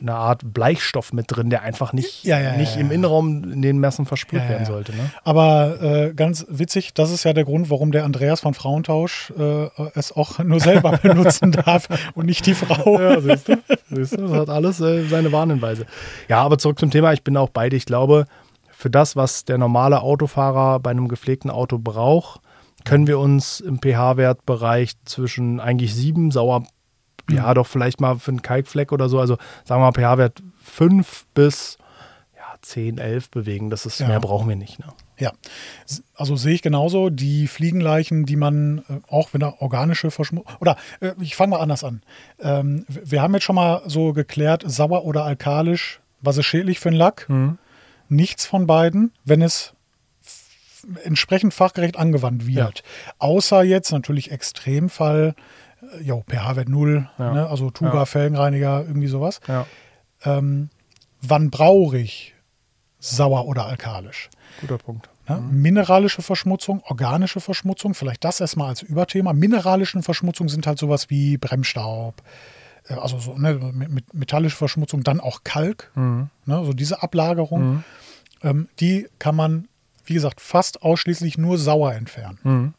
eine 0.00 0.14
Art 0.14 0.42
Bleichstoff 0.52 1.12
mit 1.12 1.26
drin, 1.28 1.50
der 1.50 1.62
einfach 1.62 1.92
nicht, 1.92 2.24
ja, 2.24 2.38
ja, 2.38 2.56
nicht 2.56 2.74
ja, 2.74 2.80
im 2.80 2.90
Innenraum 2.90 3.52
in 3.52 3.62
den 3.62 3.78
Messen 3.78 4.06
versprüht 4.06 4.48
werden 4.48 4.66
sollte. 4.66 4.92
Ne? 4.92 5.10
Aber 5.24 5.80
äh, 5.82 6.14
ganz 6.14 6.46
witzig, 6.48 6.94
das 6.94 7.10
ist 7.10 7.24
ja 7.24 7.32
der 7.32 7.44
Grund, 7.44 7.70
warum 7.70 7.92
der 7.92 8.04
Andreas 8.04 8.40
von 8.40 8.54
Frauentausch 8.54 9.32
äh, 9.38 9.68
es 9.94 10.12
auch 10.12 10.38
nur 10.38 10.60
selber 10.60 10.98
benutzen 11.02 11.52
darf 11.52 11.88
und 12.14 12.26
nicht 12.26 12.46
die 12.46 12.54
Frau. 12.54 13.00
Ja, 13.00 13.20
siehst 13.20 13.48
du, 13.48 13.56
siehst 13.90 14.12
du 14.16 14.22
das 14.22 14.32
hat 14.32 14.48
alles 14.50 14.80
äh, 14.80 15.04
seine 15.04 15.32
Warnhinweise. 15.32 15.86
Ja, 16.28 16.42
aber 16.42 16.58
zurück 16.58 16.78
zum 16.78 16.90
Thema, 16.90 17.12
ich 17.12 17.22
bin 17.22 17.36
auch 17.36 17.50
beide. 17.50 17.76
Ich 17.76 17.86
glaube, 17.86 18.26
für 18.70 18.90
das, 18.90 19.16
was 19.16 19.44
der 19.44 19.58
normale 19.58 20.02
Autofahrer 20.02 20.80
bei 20.80 20.90
einem 20.90 21.08
gepflegten 21.08 21.50
Auto 21.50 21.78
braucht, 21.78 22.40
können 22.84 23.06
wir 23.06 23.18
uns 23.18 23.60
im 23.60 23.80
pH-Wertbereich 23.80 24.92
zwischen 25.04 25.60
eigentlich 25.60 25.94
sieben, 25.94 26.30
sauer 26.30 26.62
ja, 27.30 27.54
doch 27.54 27.66
vielleicht 27.66 28.00
mal 28.00 28.18
für 28.18 28.30
einen 28.30 28.42
Kalkfleck 28.42 28.92
oder 28.92 29.08
so. 29.08 29.18
Also 29.20 29.36
sagen 29.64 29.80
wir 29.82 29.90
mal 29.90 29.92
pH-Wert 29.92 30.42
5 30.64 31.26
bis 31.34 31.78
ja, 32.36 32.56
10, 32.60 32.98
11 32.98 33.30
bewegen. 33.30 33.70
Das 33.70 33.86
ist, 33.86 34.00
ja. 34.00 34.08
mehr 34.08 34.20
brauchen 34.20 34.48
wir 34.48 34.56
nicht. 34.56 34.78
Ne? 34.78 34.86
Ja, 35.18 35.32
also 36.14 36.36
sehe 36.36 36.54
ich 36.54 36.62
genauso. 36.62 37.10
Die 37.10 37.46
Fliegenleichen, 37.46 38.26
die 38.26 38.36
man 38.36 38.78
äh, 38.88 39.00
auch 39.08 39.32
wenn 39.32 39.40
da 39.40 39.54
organische 39.58 40.10
Verschmutzung. 40.10 40.54
Oder 40.60 40.76
äh, 41.00 41.12
ich 41.20 41.36
fange 41.36 41.50
mal 41.50 41.60
anders 41.60 41.84
an. 41.84 42.02
Ähm, 42.38 42.84
wir 42.88 43.22
haben 43.22 43.34
jetzt 43.34 43.44
schon 43.44 43.56
mal 43.56 43.82
so 43.86 44.12
geklärt, 44.12 44.64
sauer 44.66 45.04
oder 45.04 45.24
alkalisch, 45.24 46.00
was 46.20 46.36
ist 46.36 46.46
schädlich 46.46 46.80
für 46.80 46.90
einen 46.90 46.98
Lack? 46.98 47.28
Mhm. 47.28 47.58
Nichts 48.08 48.46
von 48.46 48.66
beiden, 48.66 49.12
wenn 49.24 49.42
es 49.42 49.74
entsprechend 51.02 51.54
fachgerecht 51.54 51.96
angewandt 51.96 52.46
wird. 52.46 52.78
Ja. 52.78 53.12
Außer 53.18 53.62
jetzt 53.62 53.90
natürlich 53.90 54.30
Extremfall 54.30 55.34
jo, 56.02 56.24
pH-Wert 56.28 56.68
0, 56.68 57.08
ja. 57.18 57.32
ne? 57.32 57.48
also 57.48 57.70
Tuga, 57.70 57.94
ja. 57.94 58.04
Felgenreiniger, 58.06 58.84
irgendwie 58.86 59.08
sowas. 59.08 59.40
Ja. 59.48 59.66
Ähm, 60.24 60.70
wann 61.20 61.50
brauche 61.50 61.98
ich 61.98 62.34
sauer 62.98 63.46
oder 63.46 63.66
alkalisch? 63.66 64.30
Guter 64.60 64.78
Punkt. 64.78 65.08
Ne? 65.28 65.36
Mhm. 65.36 65.62
Mineralische 65.62 66.22
Verschmutzung, 66.22 66.82
organische 66.84 67.40
Verschmutzung, 67.40 67.94
vielleicht 67.94 68.24
das 68.24 68.40
erstmal 68.40 68.68
als 68.68 68.82
Überthema. 68.82 69.32
Mineralische 69.32 70.02
Verschmutzung 70.02 70.48
sind 70.48 70.66
halt 70.66 70.78
sowas 70.78 71.10
wie 71.10 71.36
Bremsstaub, 71.36 72.22
äh, 72.88 72.94
also 72.94 73.18
so 73.18 73.36
ne, 73.36 73.54
mit, 73.54 74.14
metallische 74.14 74.56
Verschmutzung, 74.56 75.02
dann 75.02 75.20
auch 75.20 75.40
Kalk, 75.44 75.90
mhm. 75.94 76.30
ne, 76.44 76.64
so 76.64 76.72
diese 76.72 77.02
Ablagerung, 77.02 77.68
mhm. 77.68 77.84
ähm, 78.42 78.68
die 78.80 79.08
kann 79.18 79.36
man, 79.36 79.68
wie 80.04 80.14
gesagt, 80.14 80.40
fast 80.40 80.82
ausschließlich 80.82 81.38
nur 81.38 81.58
sauer 81.58 81.94
entfernen. 81.94 82.38
Mhm. 82.42 82.74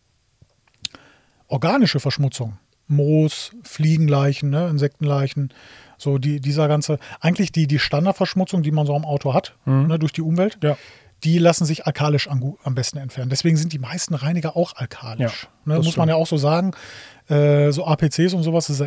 Organische 1.48 2.00
Verschmutzung, 2.00 2.58
Moos, 2.88 3.52
Fliegenleichen, 3.64 4.50
ne, 4.50 4.68
Insektenleichen, 4.68 5.54
so 5.98 6.18
die, 6.18 6.40
dieser 6.40 6.68
ganze, 6.68 7.00
eigentlich 7.20 7.52
die, 7.52 7.68
die 7.68 7.80
Standardverschmutzung, 7.80 8.64
die 8.64 8.72
man 8.72 8.86
so 8.86 8.96
am 8.96 9.06
Auto 9.06 9.34
hat, 9.34 9.56
mhm. 9.66 9.88
ne, 9.88 10.00
durch 10.00 10.14
die 10.14 10.22
Umwelt, 10.22 10.58
ja. 10.64 10.78
die 11.24 11.40
lassen 11.40 11.66
sich 11.66 11.86
alkalisch 11.86 12.30
am, 12.30 12.56
am, 12.64 12.76
besten 12.76 12.98
entfernen. 12.98 13.30
Deswegen 13.30 13.58
sind 13.58 13.74
die 13.74 13.80
meisten 13.80 14.14
Reiniger 14.14 14.56
auch 14.56 14.76
alkalisch. 14.76 15.44
Ja, 15.44 15.74
ne, 15.74 15.76
muss 15.78 15.88
stimmt. 15.88 15.98
man 15.98 16.10
ja 16.10 16.16
auch 16.16 16.28
so 16.28 16.38
sagen. 16.38 16.72
Äh, 17.28 17.72
so 17.72 17.86
APCs 17.86 18.34
und 18.34 18.44
sowas, 18.44 18.70
ist, 18.70 18.84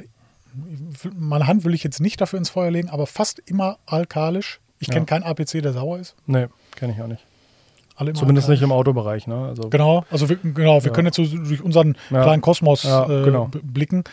meine 1.14 1.46
Hand 1.46 1.64
will 1.64 1.74
ich 1.74 1.84
jetzt 1.84 2.00
nicht 2.00 2.20
dafür 2.20 2.38
ins 2.38 2.50
Feuer 2.50 2.70
legen, 2.70 2.88
aber 2.88 3.06
fast 3.06 3.38
immer 3.40 3.78
alkalisch. 3.86 4.60
Ich 4.78 4.88
kenne 4.88 5.00
ja. 5.00 5.06
keinen 5.06 5.24
APC, 5.24 5.62
der 5.62 5.72
sauer 5.72 5.98
ist. 5.98 6.14
Nee, 6.26 6.46
kenne 6.74 6.94
ich 6.94 7.02
auch 7.02 7.06
nicht. 7.06 7.24
Alle 8.00 8.14
Zumindest 8.14 8.48
nicht 8.48 8.62
im. 8.62 8.72
Autobereich. 8.72 9.26
Ne? 9.26 9.34
Also, 9.48 9.68
Genau, 9.68 10.04
also 10.10 10.28
wir, 10.30 10.36
genau, 10.36 10.82
wir 10.82 10.88
Ja. 10.88 10.92
können 10.94 11.06
jetzt 11.06 11.16
so 11.16 11.24
durch 11.26 11.62
unseren 11.62 11.96
Ja. 12.10 12.22
kleinen 12.22 12.40
Kosmos 12.40 12.84
Ja, 12.84 13.04
äh, 13.04 13.24
genau. 13.24 13.46
b- 13.48 13.60
blicken. 13.62 14.04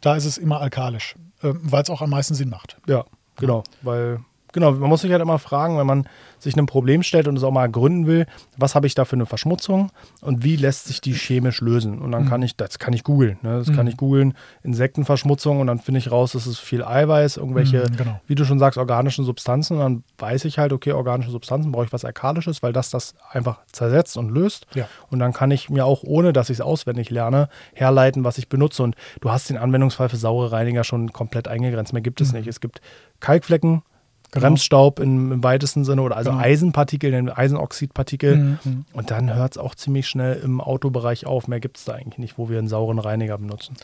Da 0.00 0.16
ist 0.16 0.24
es 0.24 0.36
immer 0.36 0.60
alkalisch, 0.60 1.14
äh, 1.42 1.52
weil 1.54 1.82
es 1.82 1.90
auch 1.90 2.02
am 2.02 2.10
meisten 2.10 2.34
Sinn 2.34 2.48
macht. 2.50 2.76
Ja, 2.88 3.04
genau. 3.36 3.62
Weil, 3.82 4.18
genau, 4.52 4.72
man 4.72 4.88
muss 4.88 5.02
sich 5.02 5.12
halt 5.12 5.22
immer 5.22 5.38
fragen, 5.38 5.78
wenn 5.78 5.86
man 5.86 6.08
sich 6.38 6.54
einem 6.54 6.66
Problem 6.66 7.02
stellt 7.02 7.28
und 7.28 7.36
es 7.36 7.42
auch 7.44 7.50
mal 7.50 7.70
gründen 7.70 8.06
will, 8.06 8.26
was 8.56 8.74
habe 8.74 8.86
ich 8.86 8.94
da 8.94 9.04
für 9.04 9.16
eine 9.16 9.26
Verschmutzung 9.26 9.90
und 10.20 10.42
wie 10.42 10.56
lässt 10.56 10.86
sich 10.86 11.00
die 11.00 11.12
chemisch 11.12 11.60
lösen? 11.60 11.98
Und 11.98 12.12
dann 12.12 12.28
kann 12.28 12.42
ich, 12.42 12.56
das 12.56 12.78
kann 12.78 12.94
ich 12.94 13.04
googeln. 13.04 13.38
Ne? 13.42 13.58
Das 13.58 13.72
kann 13.74 13.86
ich 13.86 13.96
googeln, 13.96 14.34
Insektenverschmutzung 14.62 15.60
und 15.60 15.66
dann 15.66 15.78
finde 15.78 15.98
ich 15.98 16.10
raus, 16.10 16.34
es 16.34 16.46
ist 16.46 16.58
viel 16.58 16.82
Eiweiß, 16.82 17.36
irgendwelche, 17.36 17.84
Mhm, 17.90 17.96
genau. 17.96 18.20
wie 18.26 18.34
du 18.34 18.44
schon 18.44 18.58
sagst, 18.58 18.78
organischen 18.78 19.24
Substanzen. 19.24 19.74
Und 19.74 19.80
dann 19.80 20.04
weiß 20.18 20.44
ich 20.46 20.58
halt, 20.58 20.72
okay, 20.72 20.92
organische 20.92 21.30
Substanzen 21.30 21.72
brauche 21.72 21.84
ich 21.84 21.92
was 21.92 22.04
Alkalisches, 22.04 22.62
weil 22.62 22.72
das 22.72 22.90
das 22.90 23.14
einfach 23.30 23.58
zersetzt 23.72 24.16
und 24.16 24.30
löst. 24.30 24.66
Ja. 24.74 24.88
Und 25.10 25.18
dann 25.18 25.32
kann 25.32 25.50
ich 25.50 25.68
mir 25.68 25.84
auch, 25.84 26.02
ohne 26.02 26.32
dass 26.32 26.48
ich 26.50 26.56
es 26.56 26.60
auswendig 26.60 27.10
lerne, 27.10 27.48
herleiten, 27.74 28.24
was 28.24 28.38
ich 28.38 28.48
benutze. 28.48 28.82
Und 28.82 28.94
du 29.20 29.30
hast 29.30 29.50
den 29.50 29.58
Anwendungsfall 29.58 30.08
für 30.08 30.16
saure 30.16 30.52
Reiniger 30.52 30.84
schon 30.84 31.12
komplett 31.12 31.48
eingegrenzt. 31.48 31.92
Mehr 31.92 32.02
gibt 32.02 32.20
es 32.20 32.32
nicht. 32.32 32.46
Es 32.46 32.60
gibt 32.60 32.80
Kalkflecken, 33.20 33.82
Genau. 34.32 34.46
Bremsstaub 34.46 35.00
im, 35.00 35.32
im 35.32 35.42
weitesten 35.42 35.84
Sinne 35.84 36.02
oder 36.02 36.16
also 36.16 36.30
Genau. 36.30 36.42
Eisenpartikel, 36.42 37.32
Eisenoxidpartikel. 37.34 38.36
Mhm, 38.36 38.58
mhm. 38.64 38.84
Und 38.92 39.10
dann 39.10 39.34
hört 39.34 39.52
es 39.52 39.58
auch 39.58 39.74
ziemlich 39.74 40.08
schnell 40.08 40.36
im 40.36 40.60
Autobereich 40.60 41.26
auf. 41.26 41.48
Mehr 41.48 41.60
gibt 41.60 41.78
es 41.78 41.84
da 41.84 41.94
eigentlich 41.94 42.18
nicht, 42.18 42.38
wo 42.38 42.48
wir 42.48 42.58
einen 42.58 42.68
sauren 42.68 42.98
Reiniger 42.98 43.38
benutzen. 43.38 43.76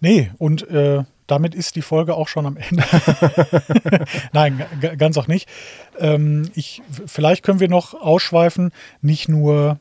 Nee, 0.00 0.30
und 0.38 0.68
äh, 0.68 1.04
damit 1.26 1.54
ist 1.54 1.74
die 1.74 1.82
Folge 1.82 2.14
auch 2.14 2.28
schon 2.28 2.46
am 2.46 2.56
Ende. 2.56 2.84
Nein, 4.32 4.62
ganz 4.98 5.16
auch 5.16 5.26
nicht. 5.26 5.48
Ähm, 5.98 6.50
ich, 6.54 6.82
vielleicht 7.06 7.42
können 7.42 7.60
wir 7.60 7.68
noch 7.68 7.94
ausschweifen, 7.94 8.72
nicht 9.00 9.28
nur, 9.28 9.78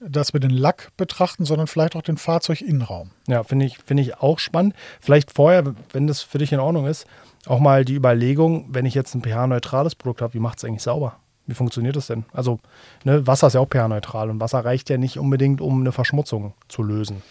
dass 0.00 0.32
wir 0.32 0.40
den 0.40 0.50
Lack 0.50 0.90
betrachten, 0.96 1.44
sondern 1.44 1.66
vielleicht 1.66 1.96
auch 1.96 2.02
den 2.02 2.16
Fahrzeuginnenraum. 2.16 3.10
Ja, 3.28 3.42
finde 3.44 3.66
ich, 3.66 3.78
finde 3.78 4.02
ich 4.02 4.18
auch 4.18 4.38
spannend. 4.38 4.74
Vielleicht 5.00 5.32
vorher, 5.32 5.74
wenn 5.92 6.06
das 6.06 6.22
für 6.22 6.38
dich 6.38 6.52
in 6.52 6.60
Ordnung 6.60 6.86
ist, 6.86 7.06
auch 7.46 7.60
mal 7.60 7.84
die 7.84 7.94
Überlegung, 7.94 8.66
wenn 8.68 8.86
ich 8.86 8.94
jetzt 8.94 9.14
ein 9.14 9.22
pH-neutrales 9.22 9.94
Produkt 9.94 10.22
habe, 10.22 10.34
wie 10.34 10.40
macht 10.40 10.58
es 10.58 10.64
eigentlich 10.64 10.82
sauber? 10.82 11.16
Wie 11.46 11.54
funktioniert 11.54 11.96
das 11.96 12.08
denn? 12.08 12.24
Also, 12.32 12.58
ne, 13.04 13.26
Wasser 13.26 13.46
ist 13.46 13.54
ja 13.54 13.60
auch 13.60 13.68
pH-neutral 13.68 14.30
und 14.30 14.40
Wasser 14.40 14.64
reicht 14.64 14.90
ja 14.90 14.98
nicht 14.98 15.18
unbedingt, 15.18 15.60
um 15.60 15.80
eine 15.80 15.92
Verschmutzung 15.92 16.54
zu 16.68 16.82
lösen. 16.82 17.22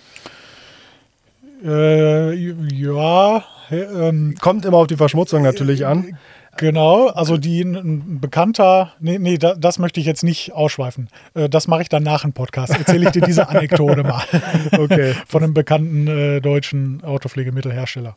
Äh, 1.63 2.33
ja, 2.33 3.43
äh, 3.69 3.75
ähm, 3.75 4.35
Kommt 4.39 4.65
immer 4.65 4.77
auf 4.77 4.87
die 4.87 4.97
Verschmutzung 4.97 5.41
natürlich 5.41 5.85
an. 5.85 6.17
Genau, 6.57 7.07
also 7.07 7.37
die 7.37 7.61
ein, 7.61 8.19
bekannter, 8.21 8.93
nee, 8.99 9.19
nee, 9.19 9.37
da, 9.37 9.55
das 9.55 9.77
möchte 9.79 9.99
ich 9.99 10.05
jetzt 10.05 10.23
nicht 10.23 10.53
ausschweifen. 10.53 11.09
Äh, 11.33 11.49
das 11.49 11.67
mache 11.67 11.81
ich 11.81 11.89
dann 11.89 12.03
nach 12.03 12.21
dem 12.21 12.33
Podcast. 12.33 12.71
Erzähle 12.77 13.05
ich 13.05 13.11
dir 13.11 13.21
diese 13.21 13.49
Anekdote 13.49 14.03
mal 14.03 14.23
Okay, 14.77 15.13
von 15.27 15.43
einem 15.43 15.53
bekannten 15.53 16.07
äh, 16.07 16.41
deutschen 16.41 17.03
Autopflegemittelhersteller. 17.03 18.15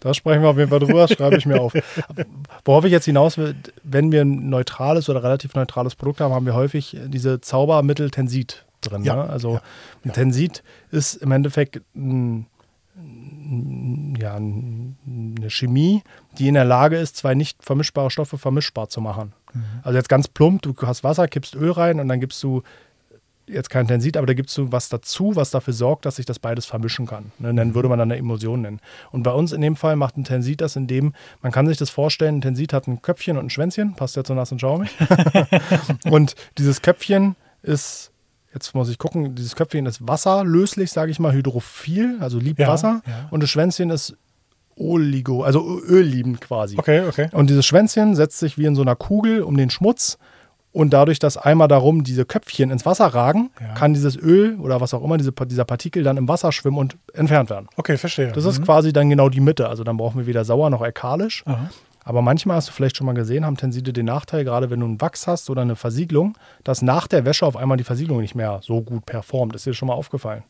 da 0.00 0.14
sprechen 0.14 0.42
wir 0.42 0.48
auf 0.50 0.58
jeden 0.58 0.70
Fall 0.70 0.80
drüber, 0.80 1.06
schreibe 1.08 1.36
ich 1.36 1.46
mir 1.46 1.60
auf. 1.60 1.72
Worauf 2.64 2.84
ich 2.84 2.92
jetzt 2.92 3.04
hinaus 3.04 3.38
will, 3.38 3.54
wenn 3.84 4.10
wir 4.10 4.22
ein 4.22 4.48
neutrales 4.48 5.08
oder 5.08 5.22
relativ 5.22 5.54
neutrales 5.54 5.94
Produkt 5.94 6.20
haben, 6.20 6.34
haben 6.34 6.46
wir 6.46 6.54
häufig 6.54 6.96
diese 7.06 7.40
Zaubermittel 7.40 8.10
Tensit 8.10 8.64
drin. 8.80 9.04
Ja, 9.04 9.14
Ne? 9.16 9.30
Also 9.30 9.54
ja, 9.54 9.62
ein 10.04 10.12
Tensit 10.12 10.62
ist 10.90 11.14
im 11.16 11.30
Endeffekt 11.32 11.80
ein, 11.94 12.46
ja, 14.20 14.34
ein- 14.34 14.96
eine 15.38 15.50
Chemie, 15.50 16.02
die 16.38 16.48
in 16.48 16.54
der 16.54 16.64
Lage 16.64 16.96
ist, 16.96 17.16
zwei 17.16 17.34
nicht 17.34 17.62
vermischbare 17.64 18.10
Stoffe 18.10 18.38
vermischbar 18.38 18.88
zu 18.88 19.00
machen. 19.00 19.32
Mhm. 19.52 19.62
Also 19.82 19.96
jetzt 19.96 20.08
ganz 20.08 20.28
plump, 20.28 20.62
du 20.62 20.74
hast 20.82 21.04
Wasser, 21.04 21.28
kippst 21.28 21.54
Öl 21.54 21.72
rein 21.72 22.00
und 22.00 22.08
dann 22.08 22.20
gibst 22.20 22.42
du 22.42 22.62
jetzt 23.46 23.68
kein 23.68 23.88
Tensit, 23.88 24.16
aber 24.16 24.28
da 24.28 24.34
gibst 24.34 24.56
du 24.56 24.70
was 24.70 24.88
dazu, 24.88 25.34
was 25.34 25.50
dafür 25.50 25.74
sorgt, 25.74 26.06
dass 26.06 26.16
sich 26.16 26.26
das 26.26 26.38
beides 26.38 26.66
vermischen 26.66 27.06
kann. 27.06 27.32
Ne, 27.40 27.52
dann 27.52 27.74
würde 27.74 27.88
man 27.88 27.98
dann 27.98 28.10
eine 28.12 28.18
Emulsion 28.18 28.62
nennen. 28.62 28.78
Und 29.10 29.24
bei 29.24 29.32
uns 29.32 29.50
in 29.50 29.60
dem 29.60 29.74
Fall 29.74 29.96
macht 29.96 30.16
ein 30.16 30.22
Tensit 30.24 30.60
das, 30.60 30.76
indem 30.76 31.14
man 31.42 31.50
kann 31.50 31.66
sich 31.66 31.76
das 31.76 31.90
vorstellen, 31.90 32.36
ein 32.36 32.40
Tensit 32.42 32.72
hat 32.72 32.86
ein 32.86 33.02
Köpfchen 33.02 33.36
und 33.36 33.46
ein 33.46 33.50
Schwänzchen, 33.50 33.96
passt 33.96 34.14
ja 34.14 34.22
zu 34.22 34.34
nass 34.34 34.52
und 34.52 34.60
schaumig. 34.60 34.90
und 36.10 36.36
dieses 36.58 36.80
Köpfchen 36.80 37.34
ist, 37.62 38.12
jetzt 38.54 38.72
muss 38.74 38.88
ich 38.88 38.98
gucken, 38.98 39.34
dieses 39.34 39.56
Köpfchen 39.56 39.86
ist 39.86 40.06
wasserlöslich, 40.06 40.92
sage 40.92 41.10
ich 41.10 41.18
mal, 41.18 41.32
hydrophil, 41.32 42.18
also 42.20 42.38
liebt 42.38 42.60
Ja, 42.60 42.68
Wasser. 42.68 43.02
ja. 43.04 43.26
Und 43.30 43.42
das 43.42 43.50
Schwänzchen 43.50 43.90
ist 43.90 44.16
oligo, 44.80 45.42
also 45.42 45.80
ölliebend 45.86 46.40
quasi. 46.40 46.78
Okay, 46.78 47.02
okay. 47.06 47.28
Und 47.32 47.50
dieses 47.50 47.66
Schwänzchen 47.66 48.14
setzt 48.14 48.38
sich 48.38 48.56
wie 48.58 48.64
in 48.64 48.74
so 48.74 48.82
einer 48.82 48.96
Kugel 48.96 49.42
um 49.42 49.56
den 49.56 49.70
Schmutz. 49.70 50.18
Und 50.72 50.90
dadurch, 50.92 51.18
dass 51.18 51.36
einmal 51.36 51.66
darum 51.66 52.04
diese 52.04 52.24
Köpfchen 52.24 52.70
ins 52.70 52.86
Wasser 52.86 53.06
ragen, 53.08 53.50
Ja. 53.60 53.74
kann 53.74 53.92
dieses 53.92 54.16
Öl 54.16 54.56
oder 54.60 54.80
was 54.80 54.94
auch 54.94 55.02
immer, 55.02 55.16
diese, 55.18 55.32
dieser 55.32 55.64
Partikel 55.64 56.04
dann 56.04 56.16
im 56.16 56.28
Wasser 56.28 56.52
schwimmen 56.52 56.78
und 56.78 56.96
entfernt 57.12 57.50
werden. 57.50 57.66
Okay, 57.76 57.96
verstehe. 57.96 58.30
Das 58.30 58.44
ist 58.44 58.60
Mhm. 58.60 58.64
quasi 58.64 58.92
dann 58.92 59.10
genau 59.10 59.28
die 59.28 59.40
Mitte. 59.40 59.68
Also 59.68 59.82
dann 59.82 59.96
brauchen 59.96 60.18
wir 60.20 60.26
weder 60.28 60.44
sauer 60.44 60.70
noch 60.70 60.80
alkalisch. 60.80 61.42
Aha. 61.46 61.70
Aber 62.04 62.22
manchmal 62.22 62.56
hast 62.56 62.68
du 62.68 62.72
vielleicht 62.72 62.96
schon 62.96 63.06
mal 63.06 63.14
gesehen, 63.14 63.44
haben 63.44 63.56
Tenside 63.56 63.92
den 63.92 64.06
Nachteil, 64.06 64.44
gerade 64.44 64.70
wenn 64.70 64.78
du 64.80 64.86
einen 64.86 65.00
Wachs 65.00 65.26
hast 65.26 65.50
oder 65.50 65.62
eine 65.62 65.74
Versiegelung, 65.76 66.38
dass 66.62 66.82
nach 66.82 67.08
der 67.08 67.24
Wäsche 67.24 67.44
auf 67.46 67.56
einmal 67.56 67.76
die 67.76 67.84
Versiegelung 67.84 68.20
nicht 68.20 68.36
mehr 68.36 68.60
so 68.62 68.80
gut 68.80 69.04
performt. 69.06 69.54
Ist 69.56 69.66
dir 69.66 69.74
schon 69.74 69.88
mal 69.88 69.94
aufgefallen? 69.94 70.44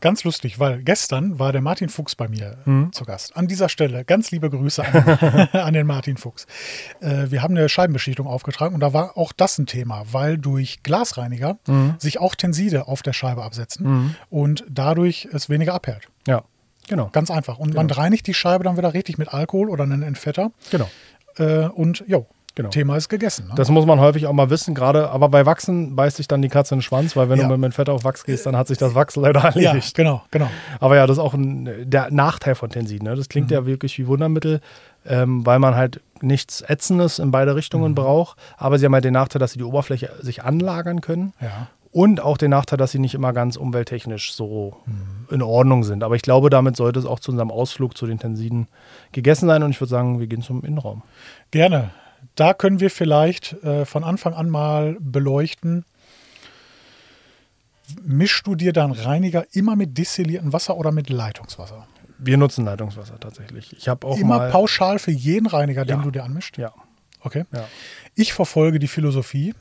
Ganz 0.00 0.22
lustig, 0.24 0.60
weil 0.60 0.82
gestern 0.82 1.38
war 1.40 1.50
der 1.52 1.60
Martin 1.60 1.88
Fuchs 1.88 2.14
bei 2.14 2.28
mir 2.28 2.56
äh, 2.66 2.70
Mhm. 2.70 2.92
zu 2.92 3.04
Gast. 3.04 3.36
An 3.36 3.48
dieser 3.48 3.68
Stelle 3.68 4.04
ganz 4.04 4.30
liebe 4.30 4.48
Grüße 4.48 4.84
an, 4.84 5.48
an 5.52 5.74
den 5.74 5.86
Martin 5.86 6.16
Fuchs. 6.16 6.46
Äh, 7.00 7.30
wir 7.30 7.42
haben 7.42 7.56
eine 7.56 7.68
Scheibenbeschichtung 7.68 8.26
aufgetragen 8.26 8.74
und 8.74 8.80
da 8.80 8.92
war 8.92 9.16
auch 9.18 9.32
das 9.32 9.58
ein 9.58 9.66
Thema, 9.66 10.04
weil 10.12 10.38
durch 10.38 10.82
Glasreiniger 10.82 11.58
Mhm. 11.66 11.96
sich 11.98 12.20
auch 12.20 12.34
Tenside 12.34 12.86
auf 12.86 13.02
der 13.02 13.12
Scheibe 13.12 13.42
absetzen 13.42 14.14
und 14.30 14.64
dadurch 14.68 15.28
es 15.32 15.48
weniger 15.48 15.74
abhält. 15.74 16.08
Ja, 16.26 16.44
genau. 16.88 17.08
Ganz 17.12 17.30
einfach. 17.30 17.58
Und 17.58 17.74
man 17.74 17.90
reinigt 17.90 18.26
die 18.26 18.34
Scheibe 18.34 18.64
dann 18.64 18.76
wieder 18.76 18.94
richtig 18.94 19.18
mit 19.18 19.34
Alkohol 19.34 19.68
oder 19.68 19.82
einen 19.84 20.02
Entfetter 20.02 20.52
genau. 20.70 20.88
äh, 21.38 21.66
und 21.66 22.04
jo, 22.06 22.26
Genau. 22.58 22.70
Thema 22.70 22.96
ist 22.96 23.08
gegessen. 23.08 23.46
Ne? 23.46 23.54
Das 23.54 23.70
muss 23.70 23.86
man 23.86 24.00
häufig 24.00 24.26
auch 24.26 24.32
mal 24.32 24.50
wissen, 24.50 24.74
gerade, 24.74 25.10
aber 25.10 25.28
bei 25.28 25.46
Wachsen 25.46 25.94
beißt 25.94 26.16
sich 26.16 26.26
dann 26.26 26.42
die 26.42 26.48
Katze 26.48 26.74
in 26.74 26.78
den 26.80 26.82
Schwanz, 26.82 27.14
weil 27.14 27.28
wenn 27.28 27.38
Ja. 27.38 27.46
du 27.46 27.56
mit 27.56 27.70
dem 27.70 27.72
Fett 27.72 27.88
auf 27.88 28.02
Wachs 28.02 28.24
gehst, 28.24 28.46
dann 28.46 28.56
hat 28.56 28.66
sich 28.66 28.78
das 28.78 28.96
Wachs 28.96 29.14
leider 29.14 29.40
ja, 29.40 29.46
erledigt. 29.70 29.94
genau, 29.94 30.22
genau. 30.32 30.48
Aber 30.80 30.96
ja, 30.96 31.06
das 31.06 31.18
ist 31.18 31.22
auch 31.22 31.34
ein, 31.34 31.88
der 31.88 32.10
Nachteil 32.10 32.56
von 32.56 32.68
Tensin. 32.68 33.04
Ne? 33.04 33.14
Das 33.14 33.28
klingt 33.28 33.52
ja 33.52 33.64
wirklich 33.64 33.96
wie 33.98 34.08
Wundermittel, 34.08 34.60
ähm, 35.06 35.46
weil 35.46 35.60
man 35.60 35.76
halt 35.76 36.00
nichts 36.20 36.60
Ätzendes 36.62 37.20
in 37.20 37.30
beide 37.30 37.54
Richtungen 37.54 37.94
braucht. 37.94 38.36
Aber 38.56 38.76
sie 38.80 38.86
haben 38.86 38.94
halt 38.94 39.04
den 39.04 39.12
Nachteil, 39.14 39.38
dass 39.38 39.52
sie 39.52 39.58
die 39.58 39.64
Oberfläche 39.64 40.10
sich 40.20 40.42
anlagern 40.42 41.00
können. 41.00 41.34
Ja. 41.40 41.68
Und 41.92 42.20
auch 42.20 42.36
den 42.36 42.50
Nachteil, 42.50 42.76
dass 42.76 42.90
sie 42.90 42.98
nicht 42.98 43.14
immer 43.14 43.32
ganz 43.32 43.56
umwelttechnisch 43.56 44.32
so 44.34 44.76
in 45.30 45.40
Ordnung 45.42 45.84
sind. 45.84 46.02
Aber 46.04 46.16
ich 46.16 46.22
glaube, 46.22 46.50
damit 46.50 46.76
sollte 46.76 46.98
es 46.98 47.06
auch 47.06 47.18
zu 47.20 47.30
unserem 47.30 47.50
Ausflug 47.50 47.96
zu 47.96 48.06
den 48.06 48.18
Tensiden 48.18 48.66
gegessen 49.12 49.46
sein. 49.46 49.62
Und 49.62 49.70
ich 49.70 49.80
würde 49.80 49.88
sagen, 49.90 50.20
wir 50.20 50.26
gehen 50.26 50.42
zum 50.42 50.64
Innenraum. 50.64 51.02
Gerne. 51.50 51.90
Da 52.34 52.54
können 52.54 52.80
wir 52.80 52.90
vielleicht 52.90 53.52
äh, 53.64 53.84
von 53.84 54.04
Anfang 54.04 54.34
an 54.34 54.48
mal 54.48 54.96
beleuchten. 55.00 55.84
Mischst 58.02 58.46
du 58.46 58.54
dir 58.54 58.72
dann 58.72 58.92
Reiniger 58.92 59.46
immer 59.52 59.74
mit 59.76 59.96
destilliertem 59.96 60.52
Wasser 60.52 60.76
oder 60.76 60.92
mit 60.92 61.08
Leitungswasser? 61.08 61.86
Wir 62.18 62.36
nutzen 62.36 62.64
Leitungswasser 62.64 63.18
tatsächlich. 63.18 63.72
Ich 63.76 63.88
habe 63.88 64.06
auch 64.06 64.18
immer 64.18 64.50
pauschal 64.50 64.98
für 64.98 65.10
jeden 65.12 65.46
Reiniger, 65.46 65.84
den 65.84 65.98
Ja. 65.98 66.02
du 66.02 66.10
dir 66.10 66.24
anmischt? 66.24 66.58
Ja, 66.58 66.72
Okay. 67.20 67.44
ja. 67.52 67.66
Ich 68.14 68.32
verfolge 68.32 68.78
die 68.78 68.88
Philosophie, 68.88 69.54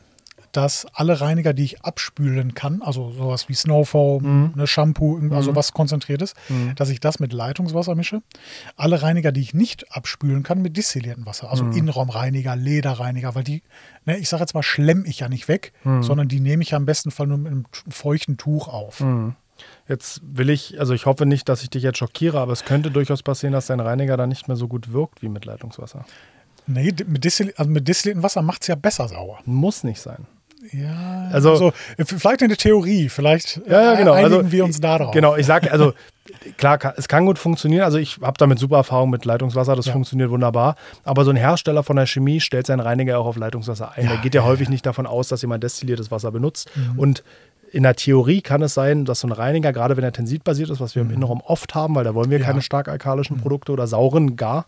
dass 0.58 0.88
alle 0.94 1.22
Reiniger, 1.22 1.54
die 1.54 1.64
ich 1.64 1.82
abspülen 1.84 2.56
kann, 2.56 2.82
also 2.82 3.12
sowas 3.12 3.48
wie 3.48 3.54
Snowfoam, 3.54 4.24
Mhm. 4.24 4.52
ne 4.56 4.66
Shampoo, 4.66 5.20
also 5.30 5.56
was 5.56 5.72
konzentriertes, 5.72 6.34
dass 6.76 6.90
ich 6.90 7.00
das 7.00 7.20
mit 7.20 7.32
Leitungswasser 7.32 7.94
mische. 7.94 8.24
Alle 8.76 9.04
Reiniger, 9.04 9.32
die 9.32 9.42
ich 9.42 9.54
nicht 9.54 9.96
abspülen 9.96 10.42
kann, 10.42 10.64
mit 10.64 10.76
destilliertem 10.76 11.28
Wasser, 11.28 11.52
also 11.52 11.64
Mhm. 11.64 11.74
Innenraumreiniger, 11.74 12.56
Lederreiniger, 12.56 13.36
weil 13.36 13.44
die, 13.44 13.62
ne, 14.06 14.18
ich 14.18 14.30
sage 14.30 14.42
jetzt 14.42 14.56
mal, 14.56 14.64
schlemm 14.64 15.06
ich 15.06 15.20
ja 15.20 15.30
nicht 15.30 15.48
weg, 15.48 15.74
Mhm. 15.84 16.02
sondern 16.02 16.28
die 16.28 16.40
nehme 16.40 16.64
ich 16.64 16.72
ja 16.72 16.78
im 16.78 16.86
besten 16.88 17.12
Fall 17.12 17.28
nur 17.28 17.38
mit 17.38 17.52
einem 17.52 17.66
feuchten 17.88 18.38
Tuch 18.38 18.68
auf. 18.68 19.00
Mhm. 19.02 19.36
Jetzt 19.88 20.22
will 20.24 20.50
ich, 20.50 20.80
also 20.80 20.94
ich 20.96 21.06
hoffe 21.06 21.26
nicht, 21.28 21.48
dass 21.50 21.62
ich 21.62 21.70
dich 21.70 21.84
jetzt 21.84 22.00
schockiere, 22.00 22.40
aber 22.40 22.52
es 22.54 22.66
könnte 22.66 22.90
durchaus 22.90 23.22
passieren, 23.22 23.54
dass 23.54 23.68
dein 23.68 23.80
Reiniger 23.80 24.18
dann 24.18 24.30
nicht 24.30 24.48
mehr 24.48 24.58
so 24.58 24.68
gut 24.68 24.92
wirkt 24.92 25.22
wie 25.22 25.30
mit 25.30 25.46
Leitungswasser. 25.46 26.06
Nee, 26.70 26.94
mit, 27.06 27.24
destilli 27.24 27.54
also 27.56 27.72
mit 27.72 27.88
destilliertem 27.88 28.24
Wasser 28.24 28.42
macht 28.42 28.64
es 28.64 28.68
ja 28.68 28.76
besser 28.76 29.08
sauer. 29.08 29.40
Muss 29.46 29.84
nicht 29.86 30.02
sein. 30.02 30.26
Ja, 30.72 31.30
Also- 31.32 31.52
also, 31.52 31.74
äh, 31.98 32.06
vielleicht 32.06 32.42
eine 32.44 32.58
Theorie, 32.58 33.10
vielleicht 33.10 33.62
Ja, 33.68 33.82
ja, 33.84 33.94
äh, 33.94 33.98
genau. 33.98 34.14
einigen 34.14 34.34
Also, 34.36 34.52
wir 34.52 34.64
uns 34.66 34.80
da 34.80 34.98
drauf. 34.98 35.12
Genau, 35.14 35.36
ich 35.36 35.46
sage, 35.46 35.72
also 35.72 35.94
klar, 36.58 36.80
es 36.98 37.08
kann 37.08 37.26
gut 37.26 37.40
funktionieren. 37.40 37.84
Also 37.84 37.98
ich 37.98 38.20
habe 38.22 38.38
damit 38.38 38.60
super 38.60 38.78
Erfahrung 38.78 39.10
mit 39.10 39.26
Leitungswasser, 39.26 39.76
das 39.76 39.86
Ja. 39.88 39.94
funktioniert 39.94 40.30
wunderbar. 40.30 40.76
Aber 41.04 41.24
so 41.26 41.32
ein 41.32 41.36
Hersteller 41.38 41.84
von 41.84 41.96
der 41.96 42.06
Chemie 42.06 42.40
stellt 42.40 42.68
seinen 42.68 42.80
Reiniger 42.82 43.20
auch 43.20 43.26
auf 43.26 43.38
Leitungswasser 43.38 43.92
ein. 43.96 44.06
Ja, 44.06 44.12
der 44.12 44.18
geht 44.20 44.36
ja, 44.36 44.42
ja, 44.42 44.48
häufig 44.48 44.70
nicht 44.70 44.86
davon 44.86 45.06
aus, 45.08 45.28
dass 45.30 45.42
jemand 45.42 45.64
destilliertes 45.64 46.12
Wasser 46.12 46.32
benutzt. 46.32 46.70
Mhm. 46.76 47.00
Und 47.00 47.24
in 47.72 47.84
der 47.84 47.96
Theorie 47.96 48.42
kann 48.42 48.62
es 48.62 48.74
sein, 48.74 49.04
dass 49.06 49.20
so 49.22 49.28
ein 49.28 49.34
Reiniger, 49.34 49.74
gerade 49.74 49.98
wenn 49.98 50.04
er 50.04 50.14
tensitbasiert 50.14 50.70
ist, 50.70 50.80
was 50.80 50.96
wir 50.96 51.02
im 51.02 51.12
Innenraum 51.12 51.42
oft 51.46 51.76
haben, 51.76 51.96
weil 51.96 52.04
da 52.06 52.14
wollen 52.16 52.30
wir 52.30 52.38
Mhm. 52.38 52.44
Ja. 52.44 52.48
Mhm. 52.48 52.52
keine 52.52 52.62
stark 52.62 52.88
alkalischen 52.88 53.38
Produkte 53.38 53.72
oder 53.74 53.88
sauren 53.88 54.36
gar. 54.38 54.66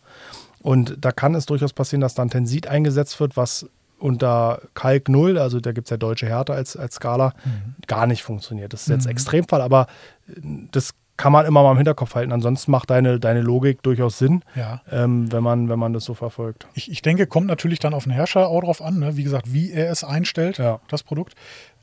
Und 0.61 0.97
da 0.99 1.13
kann 1.13 1.35
es 1.35 1.45
durchaus 1.45 1.71
passieren, 1.71 2.01
dass 2.01 2.13
dann 2.15 2.29
Tensit 2.29 2.67
eingesetzt 2.67 3.19
wird, 3.21 3.37
was 3.37 3.67
unter 3.99 4.61
Kalk 4.73 5.09
0, 5.09 5.37
also 5.37 5.59
da 5.59 5.71
gibt 5.71 5.87
es 5.87 5.91
ja 5.91 5.97
deutsche 5.97 6.27
Härte 6.27 6.53
als, 6.53 6.75
als 6.75 6.95
Skala, 6.95 7.33
mhm. 7.43 7.75
gar 7.87 8.07
nicht 8.07 8.23
funktioniert. 8.23 8.73
Das 8.73 8.81
ist 8.81 8.89
jetzt 8.89 9.05
mhm. 9.05 9.11
Extremfall, 9.11 9.61
aber 9.61 9.87
äh, 10.27 10.41
das 10.71 10.93
kann 11.19 11.33
man 11.33 11.45
immer 11.45 11.63
mal 11.63 11.71
im 11.71 11.77
Hinterkopf 11.77 12.15
halten. 12.15 12.31
Ansonsten 12.31 12.71
macht 12.71 12.89
deine, 12.89 13.19
deine 13.19 13.41
Logik 13.41 13.83
durchaus 13.83 14.17
Sinn, 14.17 14.41
ja. 14.55 14.81
ähm, 14.89 15.29
wenn, 15.31 15.43
man, 15.43 15.67
wenn 15.67 15.77
man 15.77 15.91
das 15.91 16.05
so 16.05 16.13
verfolgt. 16.13 16.65
Ich, 16.75 16.89
ich 16.89 17.01
denke, 17.01 17.27
kommt 17.27 17.47
natürlich 17.47 17.79
dann 17.79 17.93
auf 17.93 18.05
den 18.05 18.13
Herrscher 18.13 18.47
auch 18.47 18.61
drauf 18.61 18.81
an, 18.81 18.99
ne? 18.99 19.17
wie 19.17 19.23
gesagt, 19.23 19.51
wie 19.51 19.71
er 19.71 19.91
es 19.91 20.05
einstellt, 20.05 20.59
ja. 20.59 20.79
das 20.87 21.03
Produkt. 21.03 21.35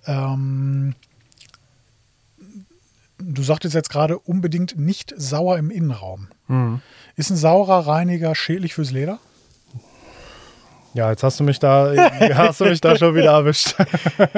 Ähm, 0.07 0.95
du 3.19 3.43
sagtest 3.43 3.75
jetzt 3.75 3.91
gerade 3.91 4.19
unbedingt 4.19 4.79
nicht 4.79 5.13
sauer 5.19 5.59
im 5.59 5.71
Innenraum. 5.71 6.29
Mhm. 6.49 6.81
Ist 7.15 7.29
ein 7.29 7.37
saurer 7.37 7.87
Reiniger 7.87 8.35
schädlich 8.35 8.73
fürs 8.73 8.91
Leder? 8.91 9.19
Ja, 10.97 11.11
jetzt 11.11 11.23
hast 11.23 11.39
du 11.39 11.45
mich 11.45 11.59
da, 11.59 11.93
hast 12.35 12.61
du 12.61 12.65
mich 12.65 12.81
da 12.81 12.97
schon 12.97 13.15
wieder 13.15 13.33
erwischt. 13.33 13.75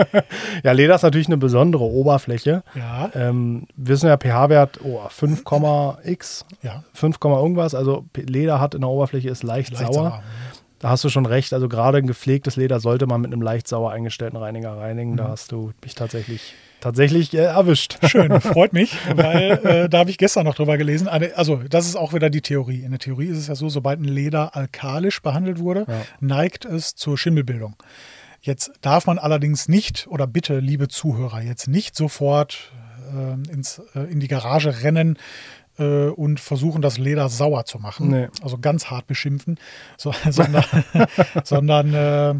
ja, 0.64 0.72
Leder 0.72 0.96
ist 0.96 1.02
natürlich 1.02 1.28
eine 1.28 1.36
besondere 1.36 1.84
Oberfläche. 1.84 2.64
Ja. 2.74 3.10
Ähm, 3.14 3.68
wissen 3.76 4.08
ja 4.08 4.16
pH-Wert 4.16 4.80
oh, 4.82 5.00
5,x, 5.08 6.44
ja. 6.62 6.82
5, 6.94 7.16
irgendwas. 7.22 7.76
Also 7.76 8.06
Leder 8.16 8.60
hat 8.60 8.74
in 8.74 8.80
der 8.80 8.90
Oberfläche 8.90 9.30
ist 9.30 9.44
leicht, 9.44 9.70
leicht 9.72 9.94
sauer. 9.94 10.10
sauer. 10.10 10.22
Da 10.78 10.90
hast 10.90 11.04
du 11.04 11.08
schon 11.08 11.26
recht. 11.26 11.52
Also 11.52 11.68
gerade 11.68 11.98
ein 11.98 12.06
gepflegtes 12.06 12.56
Leder 12.56 12.80
sollte 12.80 13.06
man 13.06 13.20
mit 13.20 13.32
einem 13.32 13.42
leicht 13.42 13.68
sauer 13.68 13.90
eingestellten 13.90 14.36
Reiniger 14.36 14.76
reinigen. 14.76 15.12
Mhm. 15.12 15.16
Da 15.16 15.28
hast 15.28 15.52
du 15.52 15.72
mich 15.82 15.94
tatsächlich 15.94 16.54
tatsächlich 16.80 17.34
äh, 17.34 17.38
erwischt. 17.38 17.98
Schön, 18.06 18.40
freut 18.40 18.72
mich, 18.72 18.96
weil 19.14 19.52
äh, 19.64 19.88
da 19.88 19.98
habe 19.98 20.10
ich 20.10 20.18
gestern 20.18 20.44
noch 20.44 20.54
drüber 20.54 20.78
gelesen. 20.78 21.08
Also, 21.08 21.56
das 21.68 21.86
ist 21.86 21.96
auch 21.96 22.12
wieder 22.12 22.30
die 22.30 22.40
Theorie. 22.40 22.82
In 22.82 22.90
der 22.90 23.00
Theorie 23.00 23.26
ist 23.26 23.38
es 23.38 23.48
ja 23.48 23.54
so, 23.54 23.68
sobald 23.68 24.00
ein 24.00 24.04
Leder 24.04 24.54
alkalisch 24.54 25.20
behandelt 25.20 25.58
wurde, 25.58 25.86
ja. 25.88 26.02
neigt 26.20 26.64
es 26.64 26.94
zur 26.94 27.18
Schimmelbildung. 27.18 27.76
Jetzt 28.40 28.72
darf 28.80 29.06
man 29.06 29.18
allerdings 29.18 29.68
nicht, 29.68 30.06
oder 30.08 30.26
bitte, 30.26 30.60
liebe 30.60 30.88
Zuhörer, 30.88 31.42
jetzt 31.42 31.66
nicht 31.66 31.96
sofort 31.96 32.70
äh, 33.12 33.52
ins, 33.52 33.82
äh, 33.94 34.00
in 34.10 34.20
die 34.20 34.28
Garage 34.28 34.82
rennen 34.82 35.18
äh, 35.78 36.08
und 36.08 36.40
versuchen, 36.40 36.82
das 36.82 36.98
Leder 36.98 37.28
sauer 37.28 37.64
zu 37.64 37.78
machen. 37.78 38.08
Nee. 38.08 38.28
Also 38.42 38.58
ganz 38.58 38.86
hart 38.90 39.06
beschimpfen, 39.06 39.58
so, 39.96 40.12
sondern, 40.30 40.64
sondern 41.44 41.94
äh, 41.94 42.34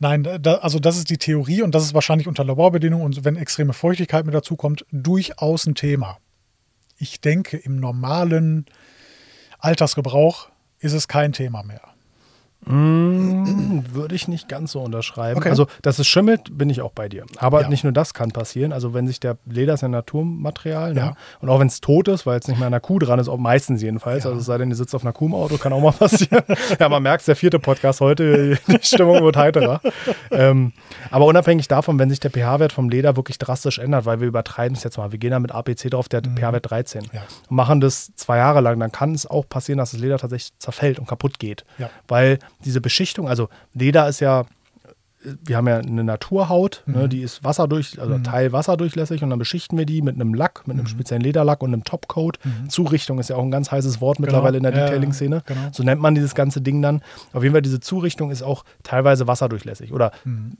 Nein, 0.00 0.22
da, 0.40 0.54
also 0.58 0.78
das 0.78 0.96
ist 0.96 1.10
die 1.10 1.18
Theorie 1.18 1.62
und 1.62 1.74
das 1.74 1.82
ist 1.82 1.92
wahrscheinlich 1.92 2.28
unter 2.28 2.44
Laborbedingungen 2.44 3.04
und 3.04 3.24
wenn 3.24 3.34
extreme 3.34 3.72
Feuchtigkeit 3.72 4.24
mit 4.24 4.34
dazu 4.34 4.54
kommt, 4.54 4.86
durchaus 4.92 5.66
ein 5.66 5.74
Thema. 5.74 6.18
Ich 6.98 7.20
denke, 7.20 7.56
im 7.56 7.80
normalen 7.80 8.66
Altersgebrauch 9.58 10.50
ist 10.78 10.92
es 10.92 11.08
kein 11.08 11.32
Thema 11.32 11.64
mehr. 11.64 11.82
Mm, 12.68 13.82
würde 13.92 14.14
ich 14.14 14.28
nicht 14.28 14.48
ganz 14.48 14.72
so 14.72 14.80
unterschreiben. 14.80 15.38
Okay. 15.38 15.50
Also, 15.50 15.66
dass 15.82 15.98
es 15.98 16.06
schimmelt, 16.06 16.56
bin 16.56 16.70
ich 16.70 16.80
auch 16.82 16.92
bei 16.92 17.08
dir. 17.08 17.24
Aber 17.38 17.62
Ja. 17.62 17.68
nicht 17.68 17.84
nur 17.84 17.92
das 17.92 18.14
kann 18.14 18.30
passieren. 18.30 18.72
Also, 18.72 18.94
wenn 18.94 19.06
sich 19.06 19.20
der 19.20 19.36
Leder 19.46 19.74
ist 19.74 19.80
ja 19.82 19.88
Naturmaterial. 19.88 20.94
Ne? 20.94 21.00
Ja. 21.00 21.14
Und 21.40 21.48
auch 21.48 21.60
wenn 21.60 21.66
es 21.68 21.80
tot 21.80 22.08
ist, 22.08 22.26
weil 22.26 22.34
jetzt 22.34 22.48
nicht 22.48 22.58
mehr 22.58 22.66
an 22.66 22.72
der 22.72 22.80
Kuh 22.80 22.98
dran 22.98 23.18
ist, 23.18 23.28
auch 23.28 23.36
meistens 23.38 23.82
jedenfalls. 23.82 24.24
Ja. 24.24 24.30
Also, 24.30 24.40
es 24.40 24.46
sei 24.46 24.58
denn, 24.58 24.68
ihr 24.70 24.76
sitzt 24.76 24.94
auf 24.94 25.02
einer 25.02 25.12
Kuh 25.12 25.26
im 25.26 25.34
Auto, 25.34 25.56
kann 25.56 25.72
auch 25.72 25.80
mal 25.80 25.92
passieren. 25.98 26.42
ja, 26.78 26.88
man 26.88 27.02
merkt, 27.02 27.26
der 27.26 27.36
vierte 27.36 27.58
Podcast 27.58 28.00
heute, 28.00 28.58
die 28.68 28.78
Stimmung 28.82 29.22
wird 29.22 29.36
heiterer. 29.36 29.80
ähm, 30.30 30.72
aber 31.10 31.26
unabhängig 31.26 31.68
davon, 31.68 31.98
wenn 31.98 32.10
sich 32.10 32.20
der 32.20 32.30
pH-Wert 32.30 32.72
vom 32.72 32.88
Leder 32.88 33.16
wirklich 33.16 33.38
drastisch 33.38 33.78
ändert, 33.78 34.04
weil 34.06 34.20
wir 34.20 34.28
übertreiben 34.28 34.76
es 34.76 34.84
jetzt 34.84 34.98
mal, 34.98 35.12
wir 35.12 35.18
gehen 35.18 35.30
da 35.30 35.38
mit 35.40 35.52
APC 35.52 35.90
drauf, 35.90 36.08
der 36.08 36.18
hat 36.18 36.26
pH-Wert 36.26 36.70
13 36.70 37.02
Mhm. 37.02 37.08
Ja. 37.12 37.22
und 37.48 37.56
machen 37.56 37.80
das 37.80 38.12
zwei 38.16 38.38
Jahre 38.38 38.60
lang, 38.60 38.78
dann 38.80 38.92
kann 38.92 39.14
es 39.14 39.26
auch 39.26 39.48
passieren, 39.48 39.78
dass 39.78 39.90
das 39.92 40.00
Leder 40.00 40.18
tatsächlich 40.18 40.52
zerfällt 40.58 40.98
und 40.98 41.06
kaputt 41.06 41.38
geht. 41.38 41.64
Weil 42.08 42.38
diese 42.64 42.80
Beschichtung, 42.80 43.28
also 43.28 43.48
Leder 43.74 44.08
ist 44.08 44.20
ja, 44.20 44.44
wir 45.44 45.56
haben 45.56 45.66
ja 45.66 45.78
eine 45.78 46.04
Naturhaut, 46.04 46.82
Mhm. 46.86 46.94
ne, 46.94 47.08
die 47.08 47.22
ist 47.22 47.42
wasserdurch, 47.42 48.00
also 48.00 48.18
Teil 48.18 48.52
wasserdurchlässig 48.52 49.22
und 49.24 49.30
dann 49.30 49.38
beschichten 49.38 49.76
wir 49.76 49.84
die 49.84 50.00
mit 50.00 50.14
einem 50.14 50.32
Lack, 50.32 50.66
mit 50.68 50.76
einem 50.76 50.84
Mhm. 50.84 50.88
speziellen 50.88 51.22
Lederlack 51.22 51.60
und 51.62 51.72
einem 51.72 51.82
Topcoat. 51.84 52.38
Zurichtung 52.68 53.18
ist 53.18 53.28
ja 53.30 53.36
auch 53.36 53.42
ein 53.42 53.50
ganz 53.50 53.70
heißes 53.72 54.00
Wort 54.00 54.20
mittlerweile 54.20 54.56
in 54.58 54.62
der 54.62 54.72
Ja, 54.72 54.78
ja, 54.78 54.84
Detailing-Szene. 54.86 55.42
genau. 55.44 55.60
So 55.72 55.82
nennt 55.82 56.00
man 56.00 56.14
dieses 56.14 56.34
ganze 56.36 56.60
Ding 56.60 56.80
dann. 56.82 57.02
Auf 57.32 57.42
jeden 57.42 57.52
Fall, 57.52 57.62
diese 57.62 57.80
Zurichtung 57.80 58.30
ist 58.30 58.42
auch 58.42 58.64
teilweise 58.84 59.26
wasserdurchlässig 59.26 59.92
oder 59.92 60.12
Mhm. 60.24 60.52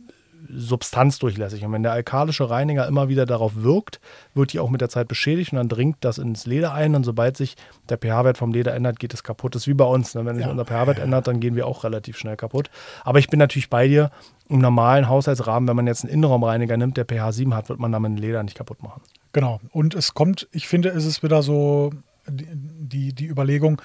Substanzdurchlässig. 0.50 1.64
Und 1.64 1.72
wenn 1.72 1.82
der 1.82 1.92
alkalische 1.92 2.48
Reiniger 2.48 2.86
immer 2.86 3.08
wieder 3.08 3.26
darauf 3.26 3.62
wirkt, 3.62 4.00
wird 4.34 4.52
die 4.52 4.60
auch 4.60 4.70
mit 4.70 4.80
der 4.80 4.88
Zeit 4.88 5.08
beschädigt 5.08 5.52
und 5.52 5.56
dann 5.58 5.68
dringt 5.68 5.96
das 6.00 6.18
ins 6.18 6.46
Leder 6.46 6.72
ein. 6.72 6.94
Und 6.94 7.04
sobald 7.04 7.36
sich 7.36 7.56
der 7.88 7.98
pH-Wert 7.98 8.38
vom 8.38 8.52
Leder 8.52 8.74
ändert, 8.74 8.98
geht 8.98 9.14
es 9.14 9.22
kaputt. 9.22 9.54
Das 9.54 9.62
ist 9.62 9.68
wie 9.68 9.74
bei 9.74 9.84
uns. 9.84 10.14
Ne? 10.14 10.24
Wenn 10.24 10.36
sich 10.36 10.44
Ja. 10.44 10.50
unser 10.50 10.64
pH-Wert 10.64 10.98
ändert, 10.98 11.26
dann 11.26 11.40
gehen 11.40 11.56
wir 11.56 11.66
auch 11.66 11.84
relativ 11.84 12.16
schnell 12.16 12.36
kaputt. 12.36 12.70
Aber 13.04 13.18
ich 13.18 13.28
bin 13.28 13.38
natürlich 13.38 13.70
bei 13.70 13.88
dir. 13.88 14.10
Im 14.50 14.60
normalen 14.60 15.10
Haushaltsrahmen, 15.10 15.68
wenn 15.68 15.76
man 15.76 15.86
jetzt 15.86 16.04
einen 16.04 16.12
Innenraumreiniger 16.14 16.78
nimmt, 16.78 16.96
der 16.96 17.04
pH 17.04 17.32
7 17.32 17.54
hat, 17.54 17.68
wird 17.68 17.78
man 17.78 17.92
damit 17.92 18.12
ein 18.12 18.16
Leder 18.16 18.42
nicht 18.42 18.56
kaputt 18.56 18.82
machen. 18.82 19.02
Genau. 19.32 19.60
Und 19.72 19.94
es 19.94 20.14
kommt, 20.14 20.48
ich 20.52 20.68
finde, 20.68 20.88
es 20.88 21.04
ist 21.04 21.22
wieder 21.22 21.42
so 21.42 21.90
die, 22.26 23.12
die 23.14 23.26
Überlegung, 23.26 23.80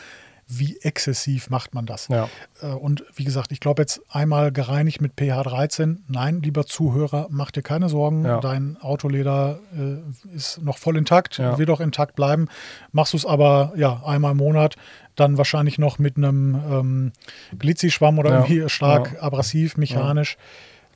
wie 0.59 0.77
exzessiv 0.81 1.49
macht 1.49 1.73
man 1.73 1.85
das? 1.85 2.07
Ja. 2.07 2.29
Äh, 2.61 2.67
Und 2.67 3.03
wie 3.15 3.23
gesagt, 3.23 3.51
ich 3.51 3.59
glaube 3.59 3.81
jetzt 3.81 4.01
einmal 4.09 4.51
gereinigt 4.51 5.01
mit 5.01 5.13
pH 5.19 5.43
13. 5.43 6.03
Nein, 6.07 6.41
lieber 6.41 6.65
Zuhörer, 6.65 7.27
mach 7.29 7.51
dir 7.51 7.61
keine 7.61 7.89
Sorgen. 7.89 8.25
Ja. 8.25 8.39
Dein 8.39 8.77
Autoleder 8.81 9.59
äh, 9.77 10.35
ist 10.35 10.61
noch 10.61 10.77
voll 10.77 10.97
intakt, 10.97 11.37
Ja. 11.37 11.57
wird 11.57 11.69
auch 11.69 11.79
intakt 11.81 12.15
bleiben. 12.15 12.47
Machst 12.91 13.13
du 13.13 13.17
es 13.17 13.25
aber 13.25 13.73
ja 13.75 14.01
einmal 14.05 14.31
im 14.31 14.37
Monat, 14.37 14.75
dann 15.15 15.37
wahrscheinlich 15.37 15.77
noch 15.77 15.99
mit 15.99 16.17
einem 16.17 16.55
ähm, 16.69 17.11
Glitzischwamm 17.59 18.17
oder 18.19 18.31
irgendwie 18.31 18.67
stark 18.69 19.21
abrasiv, 19.21 19.77
mechanisch. 19.77 20.37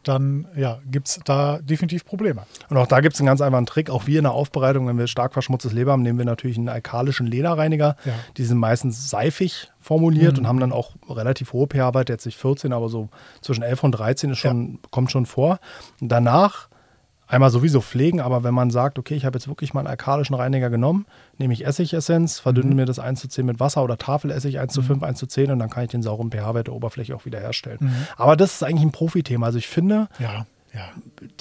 Dann 0.08 0.48
ja, 0.56 0.80
gibt 0.90 1.08
es 1.08 1.20
da 1.26 1.60
definitiv 1.60 2.06
Probleme. 2.06 2.44
Und 2.70 2.78
auch 2.78 2.88
da 2.88 3.02
gibt 3.02 3.16
es 3.16 3.20
einen 3.20 3.28
ganz 3.28 3.42
einfachen 3.42 3.66
Trick. 3.66 3.90
Auch 3.90 4.08
wir 4.08 4.20
in 4.20 4.24
der 4.24 4.34
Aufbereitung, 4.34 4.88
wenn 4.88 4.98
wir 4.98 5.08
stark 5.08 5.34
verschmutztes 5.34 5.74
Leder 5.74 5.92
haben, 5.92 6.02
nehmen 6.02 6.18
wir 6.18 6.26
natürlich 6.26 6.58
einen 6.58 6.70
alkalischen 6.70 7.28
Lederreiniger. 7.28 7.98
Ja. 8.06 8.14
Die 8.38 8.44
sind 8.46 8.58
meistens 8.58 9.10
seifig 9.10 9.70
formuliert 9.80 10.38
und 10.38 10.48
haben 10.48 10.60
dann 10.60 10.72
auch 10.72 10.96
relativ 11.10 11.54
hohe 11.54 11.68
pH-Wert, 11.68 12.10
jetzt 12.10 12.26
nicht 12.26 12.38
14, 12.38 12.74
aber 12.74 12.90
so 12.90 13.10
zwischen 13.42 13.64
11 13.64 13.84
und 13.84 13.92
13 13.92 14.32
ist 14.32 14.38
schon, 14.38 14.80
kommt 14.92 15.12
schon 15.12 15.26
vor. 15.26 15.60
Und 16.00 16.10
danach 16.10 16.70
einmal 17.28 17.50
sowieso 17.50 17.82
pflegen, 17.82 18.22
aber 18.22 18.44
wenn 18.44 18.54
man 18.54 18.70
sagt, 18.72 18.98
okay, 19.00 19.16
ich 19.16 19.26
habe 19.26 19.38
jetzt 19.38 19.48
wirklich 19.48 19.74
mal 19.74 19.82
einen 19.82 19.88
alkalischen 19.90 20.36
Reiniger 20.36 20.70
genommen, 20.70 21.06
nehme 21.38 21.54
ich 21.54 21.66
Essigessenz, 21.66 22.40
verdünne 22.40 22.74
mir 22.76 22.86
das 22.86 23.00
1 23.00 23.20
zu 23.20 23.28
10 23.28 23.46
mit 23.46 23.60
Wasser 23.60 23.84
oder 23.84 23.98
Tafelessig 23.98 24.60
1 24.60 24.72
zu 24.74 24.82
5, 24.82 25.04
1 25.04 25.20
zu 25.20 25.28
10 25.28 25.52
und 25.52 25.60
dann 25.60 25.70
kann 25.70 25.84
ich 25.84 25.90
den 25.92 26.02
sauren 26.04 26.32
pH-Wert 26.32 26.68
der 26.68 26.74
Oberfläche 26.74 27.16
auch 27.16 27.26
wieder 27.26 27.40
herstellen. 27.40 27.94
Aber 28.16 28.36
das 28.38 28.54
ist 28.54 28.64
eigentlich 28.64 28.84
ein 28.84 28.92
Profithema. 28.92 29.46
Also 29.48 29.58
ich 29.58 29.68
finde, 29.68 30.08
Ja, 30.20 30.46
ja. 30.74 30.82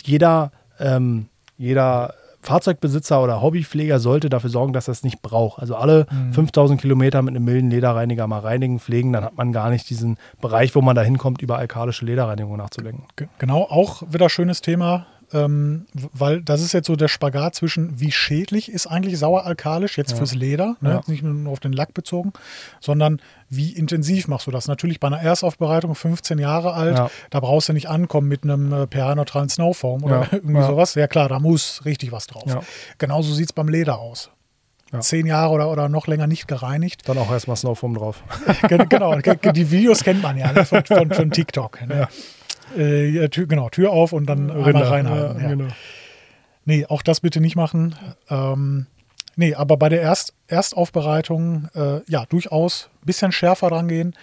jeder, 0.05 0.51
ähm, 0.81 1.27
jeder 1.59 2.15
Fahrzeugbesitzer 2.43 3.21
oder 3.23 3.43
Hobbypfleger 3.43 3.99
sollte 3.99 4.29
dafür 4.31 4.51
sorgen, 4.51 4.73
dass 4.73 4.89
er 4.89 4.93
es 4.93 5.03
nicht 5.03 5.21
braucht. 5.21 5.59
Also 5.61 5.75
alle 5.75 6.07
5000 6.33 6.81
Kilometer 6.81 7.21
mit 7.23 7.35
einem 7.35 7.45
milden 7.45 7.71
Lederreiniger 7.71 8.29
mal 8.29 8.39
reinigen, 8.39 8.79
pflegen, 8.79 9.13
dann 9.13 9.25
hat 9.25 9.37
man 9.37 9.53
gar 9.53 9.69
nicht 9.71 9.91
diesen 9.91 10.17
Bereich, 10.41 10.75
wo 10.77 10.81
man 10.81 10.95
da 10.95 11.03
hinkommt, 11.03 11.43
über 11.43 11.59
alkalische 11.59 12.05
Lederreinigung 12.05 12.57
nachzudenken. 12.57 13.05
Ge- 13.17 13.27
Genau, 13.41 13.63
auch 13.63 14.03
wieder 14.13 14.29
schönes 14.29 14.61
Thema, 14.63 15.07
ähm, 15.33 15.87
weil 15.93 16.43
das 16.43 16.61
ist 16.63 16.73
jetzt 16.73 16.87
so 16.87 16.97
der 16.97 17.09
Spagat 17.09 17.55
zwischen, 17.55 17.99
wie 18.01 18.13
schädlich 18.13 18.71
ist 18.71 18.87
eigentlich 18.87 19.19
sauer-alkalisch 19.19 19.99
jetzt 19.99 20.13
Ja. 20.13 20.17
fürs 20.19 20.35
Leder, 20.35 20.77
ne? 20.81 20.91
Ja. 20.91 21.01
nicht 21.07 21.23
nur 21.23 21.53
auf 21.53 21.61
den 21.61 21.73
Lack 21.73 21.95
bezogen, 21.95 22.33
sondern 22.81 23.21
wie 23.49 23.73
intensiv 23.73 24.29
machst 24.29 24.47
du 24.47 24.51
das? 24.51 24.69
Natürlich 24.69 25.01
bei 25.01 25.09
einer 25.09 25.21
Erstaufbereitung, 25.21 25.95
15 25.95 26.39
Jahre 26.39 26.75
alt, 26.75 26.97
Ja. 26.99 27.11
da 27.31 27.41
brauchst 27.41 27.69
du 27.69 27.73
nicht 27.73 27.89
ankommen 27.89 28.29
mit 28.29 28.45
einem 28.45 28.73
äh, 28.73 28.87
pH-neutralen 28.87 29.49
Snowfoam 29.49 30.05
oder 30.05 30.21
Ja. 30.23 30.29
irgendwie 30.33 30.59
Ja. 30.61 30.67
sowas. 30.67 30.95
Ja 30.95 31.07
klar, 31.09 31.29
da 31.29 31.39
muss 31.41 31.85
richtig 31.85 32.13
was 32.13 32.27
drauf. 32.27 32.45
Ja. 32.47 32.61
Genauso 32.99 33.33
sieht 33.35 33.47
es 33.47 33.53
beim 33.53 33.69
Leder 33.69 33.99
aus. 33.99 34.31
Ja. 34.93 35.01
Zehn 35.01 35.27
Jahre 35.27 35.51
oder, 35.53 35.69
oder 35.71 35.89
noch 35.89 36.07
länger 36.07 36.29
nicht 36.29 36.47
gereinigt. 36.47 37.09
Dann 37.09 37.19
auch 37.19 37.31
erstmal 37.33 37.57
Snowfoam 37.57 37.95
drauf. 37.95 38.23
Ge- 38.69 38.87
genau, 38.89 39.17
ge- 39.19 39.53
die 39.53 39.69
Videos 39.73 40.05
kennt 40.05 40.23
man 40.23 40.39
ja 40.39 40.53
ne, 40.53 40.65
von, 40.65 40.85
von, 40.85 41.11
von 41.13 41.31
TikTok. 41.33 41.85
Ne? 41.89 42.07
Äh, 42.77 43.09
ja, 43.09 43.29
Tür, 43.29 43.47
genau, 43.47 43.69
Tür 43.69 43.91
auf 43.91 44.13
und 44.13 44.27
dann 44.27 44.51
einmal 44.51 44.65
Rinder. 44.65 44.91
reinhalten. 44.91 45.37
Ja, 45.37 45.43
Ja, 45.43 45.49
genau. 45.51 45.69
Nee, 46.65 46.85
auch 46.87 47.03
das 47.03 47.21
bitte 47.21 47.41
nicht 47.41 47.55
machen. 47.55 47.95
Ähm, 48.29 48.87
nee, 49.37 49.55
aber 49.55 49.77
bei 49.77 49.89
der 49.89 50.01
Erst, 50.01 50.35
Erstaufbereitung 50.49 51.69
äh, 51.75 52.01
ja 52.09 52.25
durchaus 52.29 52.91
ein 53.03 53.07
bisschen 53.07 53.31
schärfer 53.33 53.69
dran 53.71 53.87
gehen, 53.87 54.15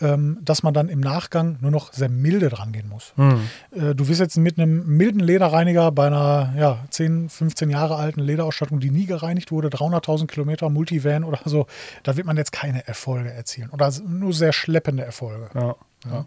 ähm, 0.00 0.38
dass 0.42 0.62
man 0.62 0.72
dann 0.72 0.88
im 0.88 1.00
Nachgang 1.00 1.58
nur 1.60 1.70
noch 1.70 1.92
sehr 1.92 2.08
milde 2.08 2.48
dran 2.48 2.72
gehen 2.72 2.88
muss. 2.88 3.12
Hm. 3.16 3.40
Äh, 3.72 3.94
du 3.94 4.08
wirst 4.08 4.20
jetzt 4.20 4.38
mit 4.38 4.58
einem 4.58 4.96
milden 4.96 5.20
Lederreiniger 5.20 5.92
bei 5.92 6.06
einer 6.06 6.54
ja, 6.56 6.78
10, 6.88 7.28
15 7.28 7.68
Jahre 7.68 7.96
alten 7.96 8.20
Lederausstattung, 8.20 8.80
die 8.80 8.90
nie 8.90 9.06
gereinigt 9.06 9.52
wurde, 9.52 9.68
300.000 9.68 10.26
Kilometer 10.26 10.70
Multivan 10.70 11.24
oder 11.24 11.40
so, 11.44 11.66
da 12.02 12.16
wird 12.16 12.26
man 12.26 12.38
jetzt 12.38 12.52
keine 12.52 12.86
Erfolge 12.88 13.30
erzielen 13.30 13.68
oder 13.70 13.92
nur 14.06 14.32
sehr 14.32 14.52
schleppende 14.54 15.04
Erfolge. 15.04 15.50
Ja, 15.54 15.74
ja. 16.10 16.26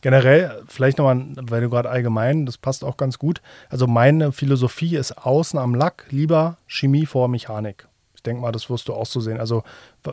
Generell, 0.00 0.62
vielleicht 0.68 0.98
nochmal, 0.98 1.24
weil 1.36 1.60
du 1.62 1.70
gerade 1.70 1.88
allgemein, 1.90 2.46
das 2.46 2.58
passt 2.58 2.84
auch 2.84 2.96
ganz 2.96 3.18
gut. 3.18 3.40
Also 3.70 3.86
meine 3.86 4.32
Philosophie 4.32 4.96
ist 4.96 5.16
außen 5.18 5.58
am 5.58 5.74
Lack 5.74 6.06
lieber 6.10 6.58
Chemie 6.66 7.06
vor 7.06 7.28
Mechanik. 7.28 7.88
Ich 8.14 8.22
denke 8.22 8.42
mal, 8.42 8.52
das 8.52 8.68
wirst 8.70 8.88
du 8.88 8.94
auch 8.94 9.06
so 9.06 9.20
sehen. 9.20 9.38
Also 9.38 9.62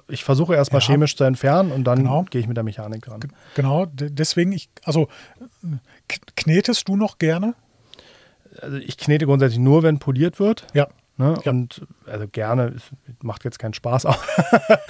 ich 0.08 0.24
versuche 0.24 0.56
erstmal 0.56 0.82
Ja. 0.82 0.88
chemisch 0.88 1.16
zu 1.16 1.24
entfernen 1.24 1.72
und 1.72 1.84
dann 1.86 2.00
Genau. 2.00 2.26
gehe 2.30 2.42
ich 2.42 2.48
mit 2.48 2.58
der 2.58 2.64
Mechanik 2.64 3.04
dran. 3.06 3.22
Genau, 3.56 3.86
de- 3.88 4.10
deswegen, 4.12 4.52
ich, 4.52 4.70
also 4.84 5.08
k- 6.08 6.20
knetest 6.36 6.88
du 6.88 6.96
noch 6.96 7.18
gerne? 7.18 7.56
Also 8.62 8.78
ich 8.78 8.98
knete 8.98 9.26
grundsätzlich 9.26 9.60
nur, 9.60 9.82
wenn 9.84 9.98
poliert 10.00 10.40
wird. 10.40 10.68
Ja. 10.74 10.88
Ne? 11.16 11.36
Ja. 11.46 11.52
Und 11.52 11.86
also 12.08 12.26
gerne, 12.28 12.74
es 12.76 12.84
macht 13.22 13.44
jetzt 13.44 13.60
keinen 13.60 13.76
Spaß, 13.76 14.06
aber 14.08 14.18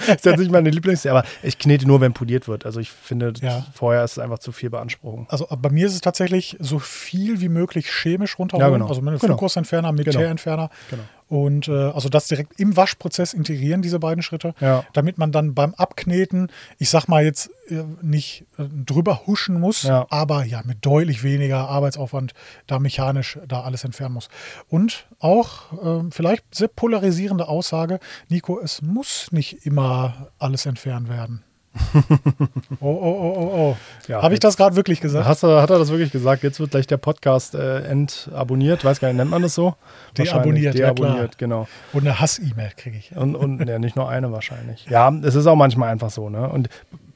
ist 0.08 0.24
jetzt 0.24 0.38
nicht 0.38 0.50
meine 0.50 0.70
Lieblings, 0.70 1.04
aber 1.06 1.22
ich 1.42 1.58
knete 1.58 1.86
nur, 1.86 2.00
wenn 2.00 2.14
poliert 2.14 2.48
wird. 2.48 2.64
Also 2.64 2.80
ich 2.80 2.90
finde, 2.90 3.34
Ja. 3.42 3.66
vorher 3.74 4.04
ist 4.04 4.12
es 4.12 4.18
einfach 4.18 4.38
zu 4.38 4.50
viel 4.50 4.70
Beanspruchung. 4.70 5.26
Also 5.28 5.46
bei 5.60 5.68
mir 5.70 5.86
ist 5.86 5.92
es 5.94 6.00
tatsächlich 6.00 6.56
so 6.60 6.78
viel 6.78 7.40
wie 7.42 7.50
möglich 7.50 7.90
chemisch 7.90 8.38
runterholen. 8.38 8.70
Ja, 8.70 8.76
genau. 8.78 8.88
Also 8.88 9.02
mit 9.02 9.08
einem 9.08 9.18
Genau. 9.18 9.28
Flunkgussentferner, 9.34 9.92
mit 9.92 10.06
Genau. 10.90 11.02
Und 11.28 11.68
äh, 11.68 11.72
also 11.90 12.08
das 12.08 12.28
direkt 12.28 12.60
im 12.60 12.76
Waschprozess 12.76 13.32
integrieren, 13.32 13.80
diese 13.82 13.98
beiden 13.98 14.22
Schritte, 14.22 14.54
Ja. 14.60 14.84
damit 14.92 15.16
man 15.18 15.32
dann 15.32 15.54
beim 15.54 15.74
Abkneten, 15.74 16.50
ich 16.78 16.90
sag 16.90 17.08
mal 17.08 17.24
jetzt 17.24 17.50
äh, 17.68 17.82
nicht 18.02 18.44
äh, 18.58 18.64
drüber 18.84 19.26
huschen 19.26 19.58
muss, 19.58 19.84
Ja. 19.84 20.06
aber 20.10 20.44
ja 20.44 20.62
mit 20.64 20.84
deutlich 20.84 21.22
weniger 21.22 21.68
Arbeitsaufwand 21.68 22.34
da 22.66 22.78
mechanisch 22.78 23.38
da 23.48 23.62
alles 23.62 23.84
entfernen 23.84 24.14
muss. 24.14 24.28
Und 24.68 25.06
auch 25.18 25.72
äh, 25.82 26.10
vielleicht 26.10 26.44
sehr 26.54 26.68
polarisierende 26.68 27.48
Aussage, 27.48 28.00
Nico, 28.28 28.60
es 28.60 28.82
muss 28.82 29.32
nicht 29.32 29.64
immer 29.66 30.28
alles 30.38 30.66
entfernt 30.66 31.08
werden. 31.08 31.42
oh, 32.80 32.86
oh, 32.86 32.88
oh, 32.90 33.34
oh, 33.36 33.50
oh. 33.56 33.76
Ja, 34.08 34.22
Habe 34.22 34.34
ich 34.34 34.40
das 34.40 34.56
gerade 34.56 34.76
wirklich 34.76 35.00
gesagt? 35.00 35.26
Hast 35.26 35.42
du, 35.42 35.48
hat 35.60 35.70
er 35.70 35.78
das 35.78 35.90
wirklich 35.90 36.12
gesagt? 36.12 36.42
Jetzt 36.42 36.60
wird 36.60 36.70
gleich 36.70 36.86
der 36.86 36.96
Podcast 36.98 37.54
äh, 37.54 37.80
entabonniert. 37.84 38.84
Weiß 38.84 39.00
gar 39.00 39.08
nicht, 39.08 39.16
nennt 39.16 39.30
man 39.30 39.42
das 39.42 39.54
so? 39.54 39.74
Deabonniert, 40.16 40.34
Wahrscheinlich. 40.36 40.64
ja, 40.64 40.72
Deabonniert, 40.72 41.38
genau. 41.38 41.66
Und 41.92 42.02
eine 42.06 42.20
Hass-E-Mail 42.20 42.70
kriege 42.76 42.96
ich. 42.96 43.16
Und, 43.16 43.34
und 43.34 43.66
ja, 43.68 43.78
nicht 43.78 43.96
nur 43.96 44.08
eine 44.08 44.30
wahrscheinlich. 44.32 44.86
Ja, 44.88 45.12
es 45.22 45.34
ist 45.34 45.46
auch 45.46 45.56
manchmal 45.56 45.90
einfach 45.90 46.10
so. 46.10 46.28
Ne? 46.30 46.48
Und 46.48 46.68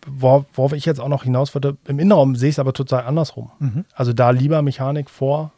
wor- 0.07 0.45
worauf 0.55 0.73
ich 0.73 0.85
jetzt 0.85 1.01
auch 1.01 1.09
noch 1.09 1.25
hinaus 1.25 1.55
würde, 1.55 1.77
im 1.87 1.99
Innenraum 1.99 2.35
sehe 2.37 2.49
ich 2.49 2.55
es 2.57 2.59
aber 2.59 2.73
total 2.73 3.05
andersrum. 3.05 3.51
Mhm. 3.59 3.85
Also 3.95 4.13
da 4.13 4.31
lieber 4.31 4.63
Mechanik 4.63 5.11
vor 5.11 5.53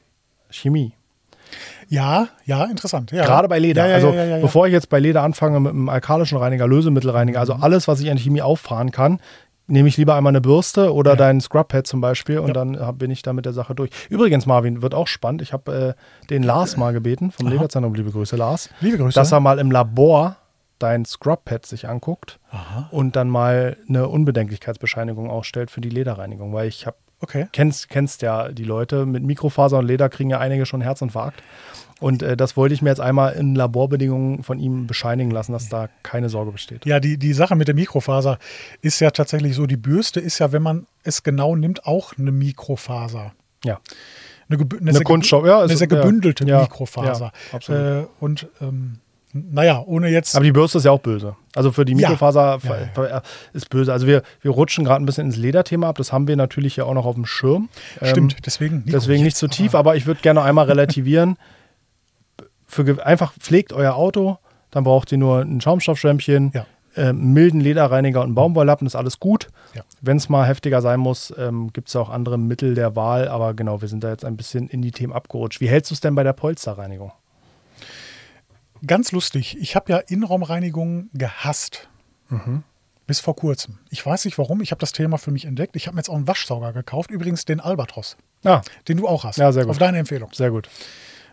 Chemie. 0.51 0.93
Ja, 1.89 2.29
ja, 2.45 2.65
interessant. 2.65 3.11
Ja. 3.13 3.25
Gerade 3.25 3.49
bei 3.49 3.59
Leder. 3.59 3.83
Ja, 3.87 3.99
ja, 3.99 4.07
also 4.07 4.41
bevor 4.41 4.67
ich 4.67 4.73
jetzt 4.73 4.89
bei 4.89 5.01
Leder 5.01 5.23
anfange 5.23 5.59
mit 5.61 5.73
einem 5.73 5.89
alkalischen 5.89 6.39
Reiniger, 6.39 6.67
Lösemittelreiniger, 6.67 7.41
also 7.41 7.55
Mhm. 7.55 7.63
alles, 7.63 7.89
was 7.89 8.01
ich 8.01 8.11
an 8.11 8.17
Chemie 8.19 8.43
auffahren 8.43 8.91
kann, 8.91 9.21
nehme 9.67 9.89
ich 9.89 9.97
lieber 9.97 10.17
einmal 10.17 10.33
eine 10.33 10.41
Bürste 10.41 10.93
oder 10.93 11.15
dein 11.15 11.41
Scrub-Pad 11.41 11.87
zum 11.87 12.01
Beispiel 12.01 12.39
und 12.41 12.55
dann 12.55 12.77
bin 12.99 13.11
ich 13.13 13.23
da 13.23 13.33
mit 13.33 13.45
der 13.45 13.53
Sache 13.53 13.75
durch. 13.75 13.91
Übrigens, 14.09 14.45
Marvin, 14.47 14.83
wird 14.83 14.95
auch 14.95 15.07
spannend. 15.07 15.43
Ich 15.43 15.53
habe 15.53 15.95
äh, 15.97 16.27
den 16.29 16.43
Lars 16.43 16.77
mal 16.77 16.93
gebeten 16.93 17.31
vom. 17.31 17.47
Lederzentrum, 17.47 17.95
liebe 17.95 18.11
Grüße, 18.11 18.35
Lars, 18.37 18.69
Liebe 18.81 18.99
Grüße. 18.99 19.15
dass 19.15 19.31
er 19.31 19.39
mal 19.41 19.59
im 19.61 19.71
Labor 19.71 20.37
dein 20.81 21.05
Scrub-Pad 21.05 21.67
sich 21.67 21.89
anguckt 21.89 22.41
Aha. 22.51 22.89
und 22.91 23.15
dann 23.15 23.29
mal 23.29 23.77
eine 23.89 24.09
Unbedenklichkeitsbescheinigung 24.09 25.31
ausstellt 25.31 25.71
für 25.71 25.81
die 25.81 25.91
Lederreinigung, 25.91 26.53
weil 26.53 26.69
ich 26.69 26.87
habe 26.87 26.97
Okay. 27.21 27.49
kennst, 27.53 27.89
kennst 27.89 28.23
ja 28.23 28.49
die 28.51 28.65
Leute. 28.65 29.07
Mit 29.07 29.23
Mikrofaser 29.23 29.79
und 29.79 29.87
Leder 29.87 30.09
kriegen 30.09 30.31
ja 30.31 30.39
einige 30.39 30.67
schon 30.67 30.81
Herzinfarkt. 30.81 31.43
Und 32.01 32.23
äh, 32.23 32.37
das 32.37 32.57
wollte 32.57 32.75
ich 32.75 32.81
mir 32.81 32.89
jetzt 32.89 33.01
einmal 33.01 33.35
in 33.35 33.55
Laborbedingungen 33.55 34.43
von 34.43 34.59
ihm 34.59 34.87
bescheinigen 34.87 35.31
lassen, 35.31 35.53
dass 35.53 35.69
da 35.69 35.91
keine 36.03 36.31
Sorge 36.31 36.51
besteht. 36.53 36.87
Ja, 36.87 36.99
die, 36.99 37.19
die 37.19 37.35
Sache 37.35 37.57
mit 37.57 37.69
der 37.69 37.75
Mikrofaser 37.75 38.39
ist 38.81 39.01
ja 39.01 39.11
tatsächlich 39.11 39.55
so, 39.55 39.67
die 39.67 39.77
Bürste 39.77 40.19
ist 40.19 40.39
ja, 40.39 40.51
wenn 40.51 40.63
man 40.63 40.87
es 41.03 41.23
genau 41.23 41.55
nimmt, 41.57 41.87
auch 41.87 42.15
eine 42.19 42.33
Mikrofaser. 42.33 43.33
Ja. 43.65 43.81
Eine, 44.49 44.63
eine, 44.63 44.81
Eine 44.81 45.23
sehr, 45.23 45.47
ja, 45.47 45.61
eine 45.61 45.77
sehr 45.77 45.87
gebündelte 45.87 46.45
ja, 46.45 46.63
Mikrofaser. 46.63 47.27
ja, 47.27 47.55
absolut. 47.57 47.81
äh, 47.81 48.07
und 48.19 48.49
ähm, 48.63 48.99
naja, 49.33 49.83
ohne 49.87 50.09
jetzt. 50.09 50.35
Aber 50.35 50.45
die 50.45 50.53
Bürste 50.53 50.79
ist 50.79 50.85
ja 50.85 50.91
auch 50.91 51.01
böse. 51.01 51.37
Also 51.55 51.71
für 51.73 51.85
die 51.85 51.93
Ja. 51.93 52.09
Mikrofaser 52.09 52.59
Ja, 52.63 52.77
ja. 52.77 52.87
ver- 52.95 53.23
ist 53.53 53.71
böse. 53.71 53.93
Also 53.93 54.07
wir, 54.07 54.23
wir 54.41 54.51
rutschen 54.51 54.85
gerade 54.85 55.03
ein 55.03 55.07
bisschen 55.07 55.27
ins 55.27 55.37
Lederthema 55.37 55.89
ab. 55.89 55.99
Das 55.99 56.13
haben 56.13 56.27
wir 56.29 56.37
natürlich 56.37 56.77
ja 56.77 56.85
auch 56.85 56.95
noch 56.95 57.07
auf 57.07 57.15
dem 57.15 57.27
Schirm. 57.27 57.69
stimmt, 58.03 58.33
Ähm, 58.35 58.39
deswegen. 58.45 58.77
Nico, 58.79 58.91
Deswegen 58.93 59.23
nicht 59.25 59.37
zu 59.37 59.47
aber- 59.47 59.55
tief, 59.55 59.75
aber 59.75 59.97
ich 59.97 60.07
würde 60.07 60.21
gerne 60.21 60.43
einmal 60.43 60.67
relativieren. 60.67 61.37
Für, 62.67 63.05
einfach 63.05 63.33
pflegt 63.35 63.73
euer 63.73 63.95
Auto, 63.95 64.39
dann 64.71 64.85
braucht 64.85 65.11
ihr 65.11 65.19
nur 65.19 65.41
ein 65.41 65.61
Schaumstoffschwämmchen, 65.61 66.53
Ja. 66.55 66.67
äh, 66.95 67.09
einen 67.09 67.33
milden 67.33 67.61
Lederreiniger 67.61 68.21
und 68.21 68.27
einen 68.27 68.35
Baumwolllappen, 68.37 68.87
ist 68.87 68.95
alles 68.95 69.19
gut. 69.19 69.49
Ja. 69.75 69.83
Wenn 70.01 70.17
es 70.19 70.29
mal 70.29 70.47
heftiger 70.47 70.81
sein 70.81 71.01
muss, 71.01 71.35
ähm, 71.37 71.73
gibt 71.73 71.89
es 71.89 71.97
auch 71.97 72.11
andere 72.11 72.39
Mittel 72.39 72.75
der 72.75 72.95
Wahl, 72.95 73.27
aber 73.29 73.55
genau, 73.55 73.81
wir 73.81 73.89
sind 73.89 74.05
da 74.05 74.11
jetzt 74.11 74.25
ein 74.25 74.37
bisschen 74.37 74.69
in 74.69 74.83
die 74.83 74.93
Themen 74.93 75.13
abgerutscht. 75.13 75.61
Wie 75.61 75.69
hältst 75.69 75.91
du 75.91 75.95
es 75.95 76.01
denn 76.01 76.15
bei 76.15 76.23
der 76.23 76.33
Polsterreinigung? 76.33 77.11
Ganz 78.87 79.13
lustig. 79.13 79.57
Ich 79.61 79.77
habe 79.77 79.93
ja 79.93 79.99
Innenraumreinigung 79.99 81.11
gehasst. 81.13 81.89
Mhm. 82.29 82.63
Bis 83.07 83.21
vor 83.21 83.35
kurzem. 83.37 83.79
Ich 83.91 84.05
weiß 84.07 84.25
nicht 84.25 84.39
warum. 84.39 84.61
Ich 84.61 84.71
habe 84.71 84.79
das 84.79 84.93
Thema 84.93 85.19
für 85.19 85.31
mich 85.33 85.45
entdeckt. 85.45 85.75
Ich 85.77 85.87
habe 85.87 85.97
mir 85.97 86.01
jetzt 86.01 86.09
auch 86.09 86.15
einen 86.15 86.29
Waschsauger 86.29 86.73
gekauft. 86.73 87.11
Übrigens 87.11 87.45
den 87.45 87.61
Albatros, 87.61 88.17
Ah, 88.45 88.63
den 88.89 88.97
du 88.99 89.09
auch 89.09 89.25
hast. 89.25 89.37
Ja, 89.37 89.51
sehr 89.53 89.65
gut. 89.65 89.73
Auf 89.73 89.79
deine 89.79 89.99
Empfehlung. 89.99 90.31
sehr 90.33 90.51
gut. 90.51 90.69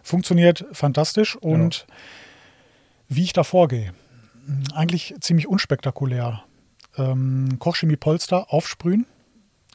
Funktioniert 0.02 0.66
fantastisch. 0.72 1.36
Und 1.36 1.86
wie 3.10 3.24
ich 3.24 3.34
da 3.34 3.44
vorgehe, 3.44 3.94
eigentlich 4.74 5.14
ziemlich 5.22 5.48
unspektakulär. 5.48 6.44
Ähm, 6.98 7.58
Kochchemie 7.60 7.96
Polster 7.96 8.52
aufsprühen, 8.52 9.06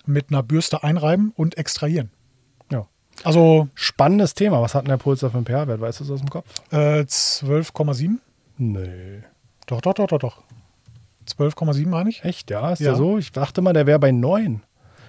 mit 0.05 0.31
einer 0.31 0.43
Bürste 0.43 0.83
einreiben 0.83 1.33
und 1.37 1.57
extrahieren. 1.57 2.11
Also 3.25 3.69
Spannendes 3.75 4.35
Thema. 4.35 4.61
Was 4.63 4.75
hat 4.75 4.83
denn 4.83 4.89
der 4.91 4.97
Polster 4.97 5.31
für 5.31 5.37
einen 5.37 5.47
pH-Wert? 5.47 5.81
Weißt 5.81 6.01
du 6.01 6.05
das 6.05 6.11
aus 6.13 6.21
dem 6.21 6.31
Kopf? 6.31 6.47
äh, 6.71 7.01
12,7. 7.03 8.19
Nee. 8.59 9.23
Doch, 9.67 9.81
doch, 9.81 9.95
doch, 9.95 10.07
doch, 10.09 10.19
doch. 10.19 10.43
12,7 11.29 11.89
meine 11.89 12.11
ich. 12.11 12.25
Echt, 12.25 12.51
ja? 12.51 12.73
Ist 12.73 12.81
Ja. 12.81 12.91
der 12.91 12.97
so? 12.97 13.19
Ich 13.19 13.31
dachte 13.33 13.63
mal, 13.63 13.73
der 13.73 13.87
wäre 13.87 13.99
bei 13.99 14.11
9. 14.11 14.63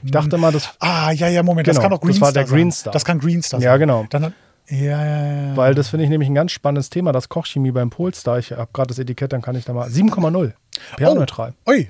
Ich 0.04 0.12
dachte 0.12 0.38
mal, 0.38 0.52
das 0.52 0.70
Ah, 0.80 1.12
ja, 1.12 1.28
ja, 1.30 1.44
Moment, 1.44 1.68
das 1.68 1.78
Genau, 1.78 1.84
kann 1.90 1.94
auch 1.94 2.00
das 2.02 2.08
Greenstar 2.08 2.28
war 2.28 2.34
der 2.34 2.46
sein. 2.46 2.56
Greenstar. 2.58 2.94
Das 2.94 3.06
kann 3.06 3.20
Greenstar 3.20 3.60
sein. 3.62 3.66
Ja, 3.68 3.78
genau. 3.78 4.06
Dann, 4.10 4.34
ja, 4.70 5.06
ja, 5.06 5.26
ja. 5.50 5.58
Weil 5.58 5.76
das 5.76 5.90
finde 5.90 6.06
ich 6.06 6.10
nämlich 6.10 6.30
ein 6.30 6.36
ganz 6.36 6.52
spannendes 6.52 6.90
Thema, 6.90 7.12
das 7.12 7.30
Kochchemie 7.30 7.72
beim 7.72 7.90
Polestar. 7.90 8.40
Ich 8.40 8.52
habe 8.52 8.70
gerade 8.74 8.88
das 8.88 9.00
Etikett, 9.00 9.34
dann 9.34 9.42
kann 9.42 9.56
ich 9.56 9.66
da 9.66 9.74
mal. 9.74 9.88
7,0 9.90 10.54
pH-neutral. 10.98 11.54
Oh, 11.66 11.72
ui. 11.72 11.90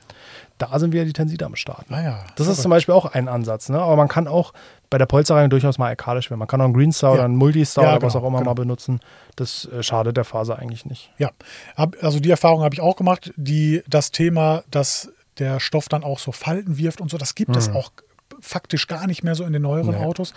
Da 0.57 0.77
sind 0.79 0.93
wieder 0.93 1.03
die 1.03 1.13
Tenside 1.13 1.45
am 1.45 1.55
Start. 1.55 1.85
Ah 1.89 2.01
ja. 2.01 2.25
Das 2.35 2.47
ist 2.47 2.61
zum 2.61 2.69
Beispiel 2.69 2.93
auch 2.93 3.05
ein 3.05 3.27
Ansatz. 3.27 3.69
Ne? 3.69 3.79
Aber 3.79 3.95
man 3.95 4.07
kann 4.07 4.27
auch 4.27 4.53
bei 4.89 4.97
der 4.97 5.07
Polsterreinigung 5.07 5.49
durchaus 5.49 5.77
mal 5.77 5.87
alkalisch 5.87 6.29
werden. 6.29 6.39
Man 6.39 6.47
kann 6.47 6.61
auch 6.61 6.65
einen 6.65 6.73
Greenstar 6.75 7.09
Ja. 7.11 7.15
oder 7.15 7.25
einen 7.25 7.35
Multistar 7.35 7.83
Ja, 7.83 7.91
oder 7.95 8.01
was 8.03 8.13
genau, 8.13 8.23
auch 8.25 8.27
immer 8.29 8.39
genau. 8.39 8.51
mal 8.51 8.55
benutzen. 8.55 8.99
Das 9.35 9.65
äh, 9.65 9.81
schadet 9.81 10.15
der 10.15 10.23
Faser 10.23 10.59
eigentlich 10.59 10.85
nicht. 10.85 11.11
Ja, 11.17 11.31
Hab, 11.75 11.95
also 12.03 12.19
die 12.19 12.29
Erfahrung 12.29 12.61
habe 12.61 12.75
ich 12.75 12.81
auch 12.81 12.95
gemacht. 12.95 13.33
Die, 13.35 13.83
das 13.87 14.11
Thema, 14.11 14.63
dass 14.69 15.11
der 15.39 15.59
Stoff 15.59 15.89
dann 15.89 16.03
auch 16.03 16.19
so 16.19 16.31
Falten 16.31 16.77
wirft 16.77 17.01
und 17.01 17.09
so, 17.09 17.17
das 17.17 17.33
gibt 17.35 17.55
es 17.55 17.69
auch 17.69 17.91
faktisch 18.39 18.87
gar 18.87 19.07
nicht 19.07 19.23
mehr 19.23 19.35
so 19.35 19.43
in 19.45 19.53
den 19.53 19.63
neueren 19.63 19.87
Mhm. 19.95 20.01
Nee. 20.01 20.05
Autos. 20.05 20.33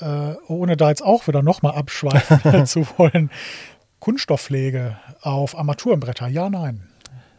Äh, 0.00 0.34
ohne 0.48 0.76
da 0.76 0.88
jetzt 0.88 1.04
auch 1.04 1.26
wieder 1.28 1.42
nochmal 1.42 1.74
abschweifen 1.74 2.66
zu 2.66 2.86
wollen. 2.96 3.30
Kunststoffpflege 4.00 4.98
auf 5.22 5.56
Armaturenbretter, 5.56 6.28
ja, 6.28 6.50
nein. 6.50 6.88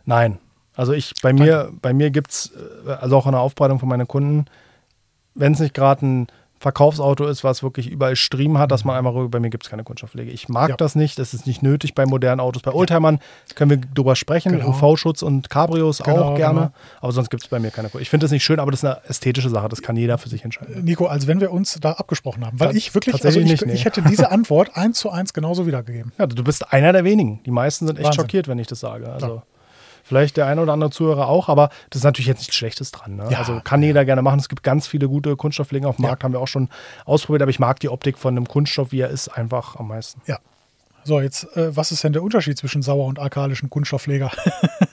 Nein. 0.06 0.40
Also 0.76 0.94
ich, 0.94 1.14
bei 1.22 1.32
mir, 1.32 1.72
bei 1.82 1.94
mir 1.94 2.12
gibt 2.12 2.32
es, 2.32 2.52
also 2.86 3.18
auch 3.18 3.26
in 3.26 3.32
der 3.34 3.42
Aufbereitung 3.42 3.80
von 3.80 3.88
meinen 3.88 4.08
Kunden, 4.08 4.46
wenn 5.34 5.54
es 5.54 5.60
nicht 5.60 5.74
gerade 5.74 6.06
ein 6.06 6.28
Verkaufsauto 6.60 7.26
ist, 7.28 7.44
was 7.44 7.62
wirklich 7.64 7.90
überall 7.90 8.16
Striemen 8.16 8.58
hat, 8.58 8.72
dass 8.72 8.86
man 8.86 8.96
einmal 8.96 9.14
rüber, 9.14 9.30
bei 9.30 9.40
mir 9.40 9.50
gibt 9.50 9.66
es 9.66 9.70
keine 9.70 9.84
Kunststoffpflege. 9.84 10.32
Ich 10.32 10.50
mag 10.50 10.70
Ja. 10.70 10.78
das 10.78 10.96
nicht, 10.96 11.20
das 11.20 11.34
ist 11.34 11.46
nicht 11.46 11.62
nötig 11.62 11.94
bei 11.94 12.06
modernen 12.06 12.40
Autos. 12.40 12.62
Bei 12.64 12.72
Oldtimern 12.74 13.20
können 13.56 13.70
wir 13.72 13.78
drüber 13.78 14.16
sprechen, 14.16 14.54
Genau. 14.54 14.70
UV-Schutz 14.70 15.22
und 15.22 15.50
Cabrios 15.50 16.00
Genau, 16.02 16.22
auch 16.32 16.36
gerne, 16.36 16.60
genau. 16.60 16.72
aber 17.02 17.12
sonst 17.12 17.30
gibt 17.30 17.44
es 17.44 17.50
bei 17.50 17.60
mir 17.60 17.72
keine 17.72 17.90
Kunststoff. 17.90 18.02
Ich 18.02 18.10
finde 18.10 18.24
das 18.24 18.32
nicht 18.32 18.44
schön, 18.44 18.60
aber 18.60 18.72
das 18.72 18.82
ist 18.82 18.86
eine 18.90 19.02
ästhetische 19.08 19.50
Sache, 19.50 19.70
das 19.70 19.82
kann 19.82 19.96
jeder 19.98 20.18
für 20.18 20.30
sich 20.30 20.44
entscheiden. 20.44 20.84
Nico, 20.84 21.06
als 21.08 21.28
wenn 21.28 21.40
wir 21.42 21.52
uns 21.52 21.78
da 21.82 21.92
abgesprochen 21.94 22.46
haben. 22.46 22.60
Weil 22.60 22.70
Ta- 22.72 22.76
ich 22.78 22.94
wirklich, 22.96 23.24
also 23.24 23.40
ich, 23.40 23.46
nicht, 23.46 23.66
nee. 23.66 23.74
ich 23.74 23.86
hätte 23.86 24.02
diese 24.02 24.32
Antwort 24.32 24.76
eins 24.76 24.98
zu 25.00 25.10
eins 25.10 25.34
genauso 25.34 25.68
wiedergegeben. 25.68 26.14
Ja, 26.18 26.26
du 26.26 26.44
bist 26.44 26.72
einer 26.74 26.94
der 26.94 27.04
wenigen. 27.04 27.44
Die 27.46 27.52
meisten 27.52 27.86
sind 27.86 27.98
echt 27.98 28.06
Wahnsinn. 28.08 28.22
schockiert, 28.22 28.48
wenn 28.48 28.60
ich 28.60 28.68
das 28.68 28.80
sage. 28.80 29.12
Also 29.12 29.28
Ja. 29.28 29.44
Vielleicht 30.06 30.38
der 30.38 30.46
eine 30.46 30.62
oder 30.62 30.72
andere 30.72 30.92
Zuhörer 30.92 31.28
auch, 31.28 31.50
aber 31.50 31.70
das 31.90 32.00
ist 32.00 32.04
natürlich 32.04 32.28
jetzt 32.28 32.40
nichts 32.40 32.56
Schlechtes 32.56 32.92
dran. 32.92 33.18
Ne? 33.18 33.28
Ja. 33.32 33.40
Also 33.40 33.60
kann 33.64 33.82
jeder 33.82 34.06
gerne 34.06 34.22
machen. 34.22 34.40
Es 34.40 34.48
gibt 34.48 34.64
ganz 34.64 34.88
viele 34.88 35.10
gute 35.10 35.36
Kunststoffpflegen 35.36 35.88
auf 35.88 35.98
dem. 35.98 36.04
Markt, 36.04 36.24
haben 36.24 36.34
wir 36.34 36.40
auch 36.40 36.48
schon 36.48 36.70
ausprobiert, 37.06 37.42
aber 37.42 37.50
ich 37.50 37.60
mag 37.60 37.80
die 37.80 37.90
Optik 37.90 38.20
von 38.20 38.38
einem 38.38 38.48
Kunststoff, 38.48 38.92
wie 38.92 39.02
er 39.02 39.10
ist, 39.10 39.28
einfach 39.28 39.76
am 39.78 39.88
meisten. 39.88 40.22
Ja. 40.28 40.38
So, 41.04 41.20
jetzt, 41.20 41.56
äh, 41.58 41.76
was 41.76 41.92
ist 41.92 42.04
denn 42.04 42.14
der 42.14 42.22
Unterschied 42.22 42.58
zwischen 42.58 42.84
sauer 42.84 43.06
und 43.06 43.20
alkalischen 43.20 43.70
Kunststoffpfleger? 43.70 44.32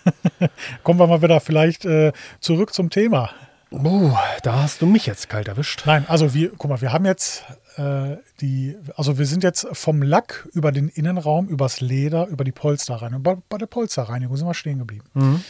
Kommen 0.82 0.98
wir 0.98 1.06
mal 1.06 1.22
wieder 1.22 1.40
vielleicht 1.40 1.84
äh, 1.84 2.12
zurück 2.40 2.72
zum 2.72 2.90
Thema. 2.90 3.30
Uh, 3.72 4.12
da 4.42 4.62
hast 4.62 4.82
du 4.82 4.86
mich 4.86 5.06
jetzt 5.06 5.28
kalt 5.28 5.48
erwischt. 5.48 5.84
Nein, 5.86 6.04
also 6.06 6.34
wir, 6.34 6.50
guck 6.50 6.70
mal, 6.70 6.80
wir 6.80 6.92
haben 6.92 7.06
jetzt 7.06 7.44
äh, 7.76 8.16
die, 8.40 8.76
also 8.96 9.18
wir 9.18 9.26
sind 9.26 9.42
jetzt 9.42 9.66
vom 9.72 10.02
Lack 10.02 10.48
über 10.52 10.72
den 10.72 10.88
Innenraum, 10.88 11.48
übers 11.48 11.80
Leder, 11.80 12.26
über 12.26 12.44
die 12.44 12.52
Polsterreinigung. 12.52 13.22
Bei, 13.22 13.36
bei 13.48 13.58
der 13.58 13.66
Polsterreinigung 13.66 14.36
sind 14.36 14.46
wir 14.46 14.54
stehen 14.54 14.78
geblieben. 14.78 15.04
Mhm. 15.14 15.42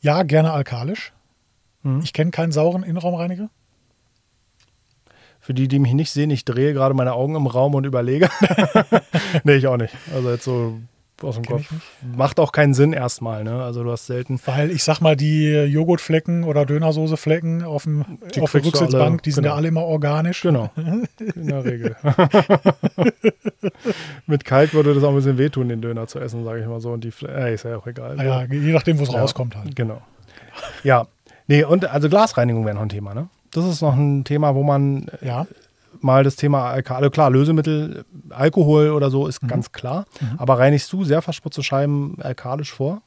Ja, 0.00 0.22
gerne 0.22 0.52
alkalisch. 0.52 1.12
Mhm. 1.82 2.00
Ich 2.02 2.12
kenne 2.12 2.30
keinen 2.30 2.52
sauren 2.52 2.82
Innenraumreiniger. 2.82 3.50
Für 5.40 5.54
die, 5.54 5.66
die 5.66 5.80
mich 5.80 5.92
nicht 5.92 6.12
sehen, 6.12 6.30
ich 6.30 6.44
drehe 6.44 6.72
gerade 6.72 6.94
meine 6.94 7.14
Augen 7.14 7.34
im 7.34 7.48
Raum 7.48 7.74
und 7.74 7.84
überlege. 7.84 8.30
nee, 9.44 9.54
ich 9.54 9.66
auch 9.66 9.76
nicht. 9.76 9.94
Also 10.14 10.30
jetzt 10.30 10.44
so 10.44 10.78
aus 11.24 11.36
dem 11.36 11.44
Kenn 11.44 11.58
Kopf. 11.58 11.72
Macht 12.16 12.40
auch 12.40 12.52
keinen 12.52 12.74
Sinn 12.74 12.92
erstmal, 12.92 13.44
ne? 13.44 13.62
Also 13.62 13.82
du 13.84 13.90
hast 13.90 14.06
selten. 14.06 14.40
Weil 14.44 14.70
ich 14.70 14.84
sag 14.84 15.00
mal, 15.00 15.16
die 15.16 15.48
Joghurtflecken 15.50 16.44
oder 16.44 16.66
Dönersoßeflecken 16.66 17.62
auf, 17.64 17.84
dem, 17.84 18.04
Die 18.34 18.40
auf 18.40 18.52
der 18.52 18.64
Rücksitzbank, 18.64 18.94
alle, 18.94 19.16
die 19.18 19.30
sind 19.30 19.44
genau. 19.44 19.54
ja 19.54 19.58
alle 19.58 19.68
immer 19.68 19.84
organisch. 19.84 20.42
Genau. 20.42 20.70
In 20.76 21.46
der 21.46 21.64
Regel. 21.64 21.96
Mit 24.26 24.44
Kalk 24.44 24.74
würde 24.74 24.94
das 24.94 25.02
auch 25.04 25.10
ein 25.10 25.16
bisschen 25.16 25.38
wehtun, 25.38 25.68
den 25.68 25.80
Döner 25.80 26.06
zu 26.06 26.18
essen, 26.18 26.44
sage 26.44 26.60
ich 26.60 26.66
mal 26.66 26.80
so. 26.80 26.92
Und 26.92 27.04
die 27.04 27.10
Fle 27.10 27.28
äh, 27.28 27.54
ist 27.54 27.64
ja 27.64 27.76
auch 27.76 27.86
egal. 27.86 28.16
Naja, 28.16 28.44
je 28.44 28.72
nachdem, 28.72 28.98
wo 28.98 29.04
es 29.04 29.12
Ja. 29.12 29.20
rauskommt 29.20 29.56
halt. 29.56 29.74
Genau. 29.76 30.00
Ja. 30.82 31.06
Nee, 31.46 31.64
und 31.64 31.84
also 31.86 32.08
Glasreinigung 32.08 32.64
wäre 32.64 32.74
noch 32.74 32.82
ein 32.82 32.88
Thema, 32.88 33.14
ne? 33.14 33.28
Das 33.52 33.66
ist 33.66 33.82
noch 33.82 33.94
ein 33.94 34.24
Thema, 34.24 34.54
wo 34.54 34.62
man 34.62 35.08
äh, 35.20 35.26
Ja, 35.26 35.46
mal 36.02 36.24
das 36.24 36.36
Thema 36.36 36.70
Alkohol, 36.70 36.96
also 36.98 37.10
klar, 37.10 37.30
Lösemittel, 37.30 38.04
Alkohol 38.30 38.90
oder 38.90 39.10
so 39.10 39.22
Mhm. 39.24 39.28
ist 39.28 39.40
ganz 39.48 39.72
klar. 39.72 40.04
Aber 40.38 40.58
reinigst 40.58 40.92
du 40.92 41.04
sehr 41.04 41.22
verschmutzte 41.22 41.62
Scheiben 41.62 42.16
alkalisch 42.20 42.72
vor? 42.72 43.02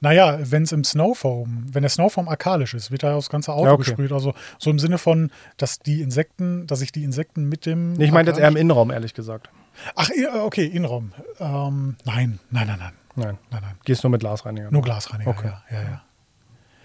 naja, 0.00 0.38
wenn 0.40 0.62
es 0.62 0.70
im 0.70 0.84
Snowfoam, 0.84 1.66
wenn 1.72 1.82
der 1.82 1.88
Snowfoam 1.90 2.28
alkalisch 2.28 2.72
ist, 2.74 2.92
wird 2.92 3.02
da 3.02 3.16
aufs 3.16 3.30
ganze 3.30 3.52
Auto 3.52 3.64
Ja, 3.66 3.72
okay. 3.72 3.82
gesprüht. 3.82 4.12
Also 4.12 4.32
so 4.56 4.70
im 4.70 4.78
Sinne 4.78 4.96
von, 4.96 5.32
dass 5.56 5.80
die 5.80 6.02
Insekten, 6.02 6.68
dass 6.68 6.82
ich 6.82 6.92
die 6.92 7.02
Insekten 7.02 7.48
mit 7.48 7.66
dem. 7.66 7.94
Nee, 7.94 8.04
ich 8.04 8.12
meine 8.12 8.28
jetzt 8.28 8.38
eher 8.38 8.46
im 8.46 8.54
Innenraum, 8.54 8.92
ehrlich 8.92 9.12
gesagt. 9.12 9.50
Ach, 9.96 10.08
okay, 10.42 10.66
Innenraum. 10.66 11.10
Ähm, 11.40 11.96
nein, 12.04 12.38
nein, 12.50 12.68
nein, 12.68 12.78
nein, 12.78 12.92
Nein. 13.16 13.38
nein, 13.50 13.60
nein. 13.62 13.74
Gehst 13.84 14.04
nur 14.04 14.10
mit 14.12 14.20
Glasreiniger. 14.20 14.70
Nur 14.70 14.82
Glasreiniger. 14.82 15.30
Okay. 15.30 15.48
Ja, 15.68 15.76
ja, 15.76 15.82
ja. 15.82 16.02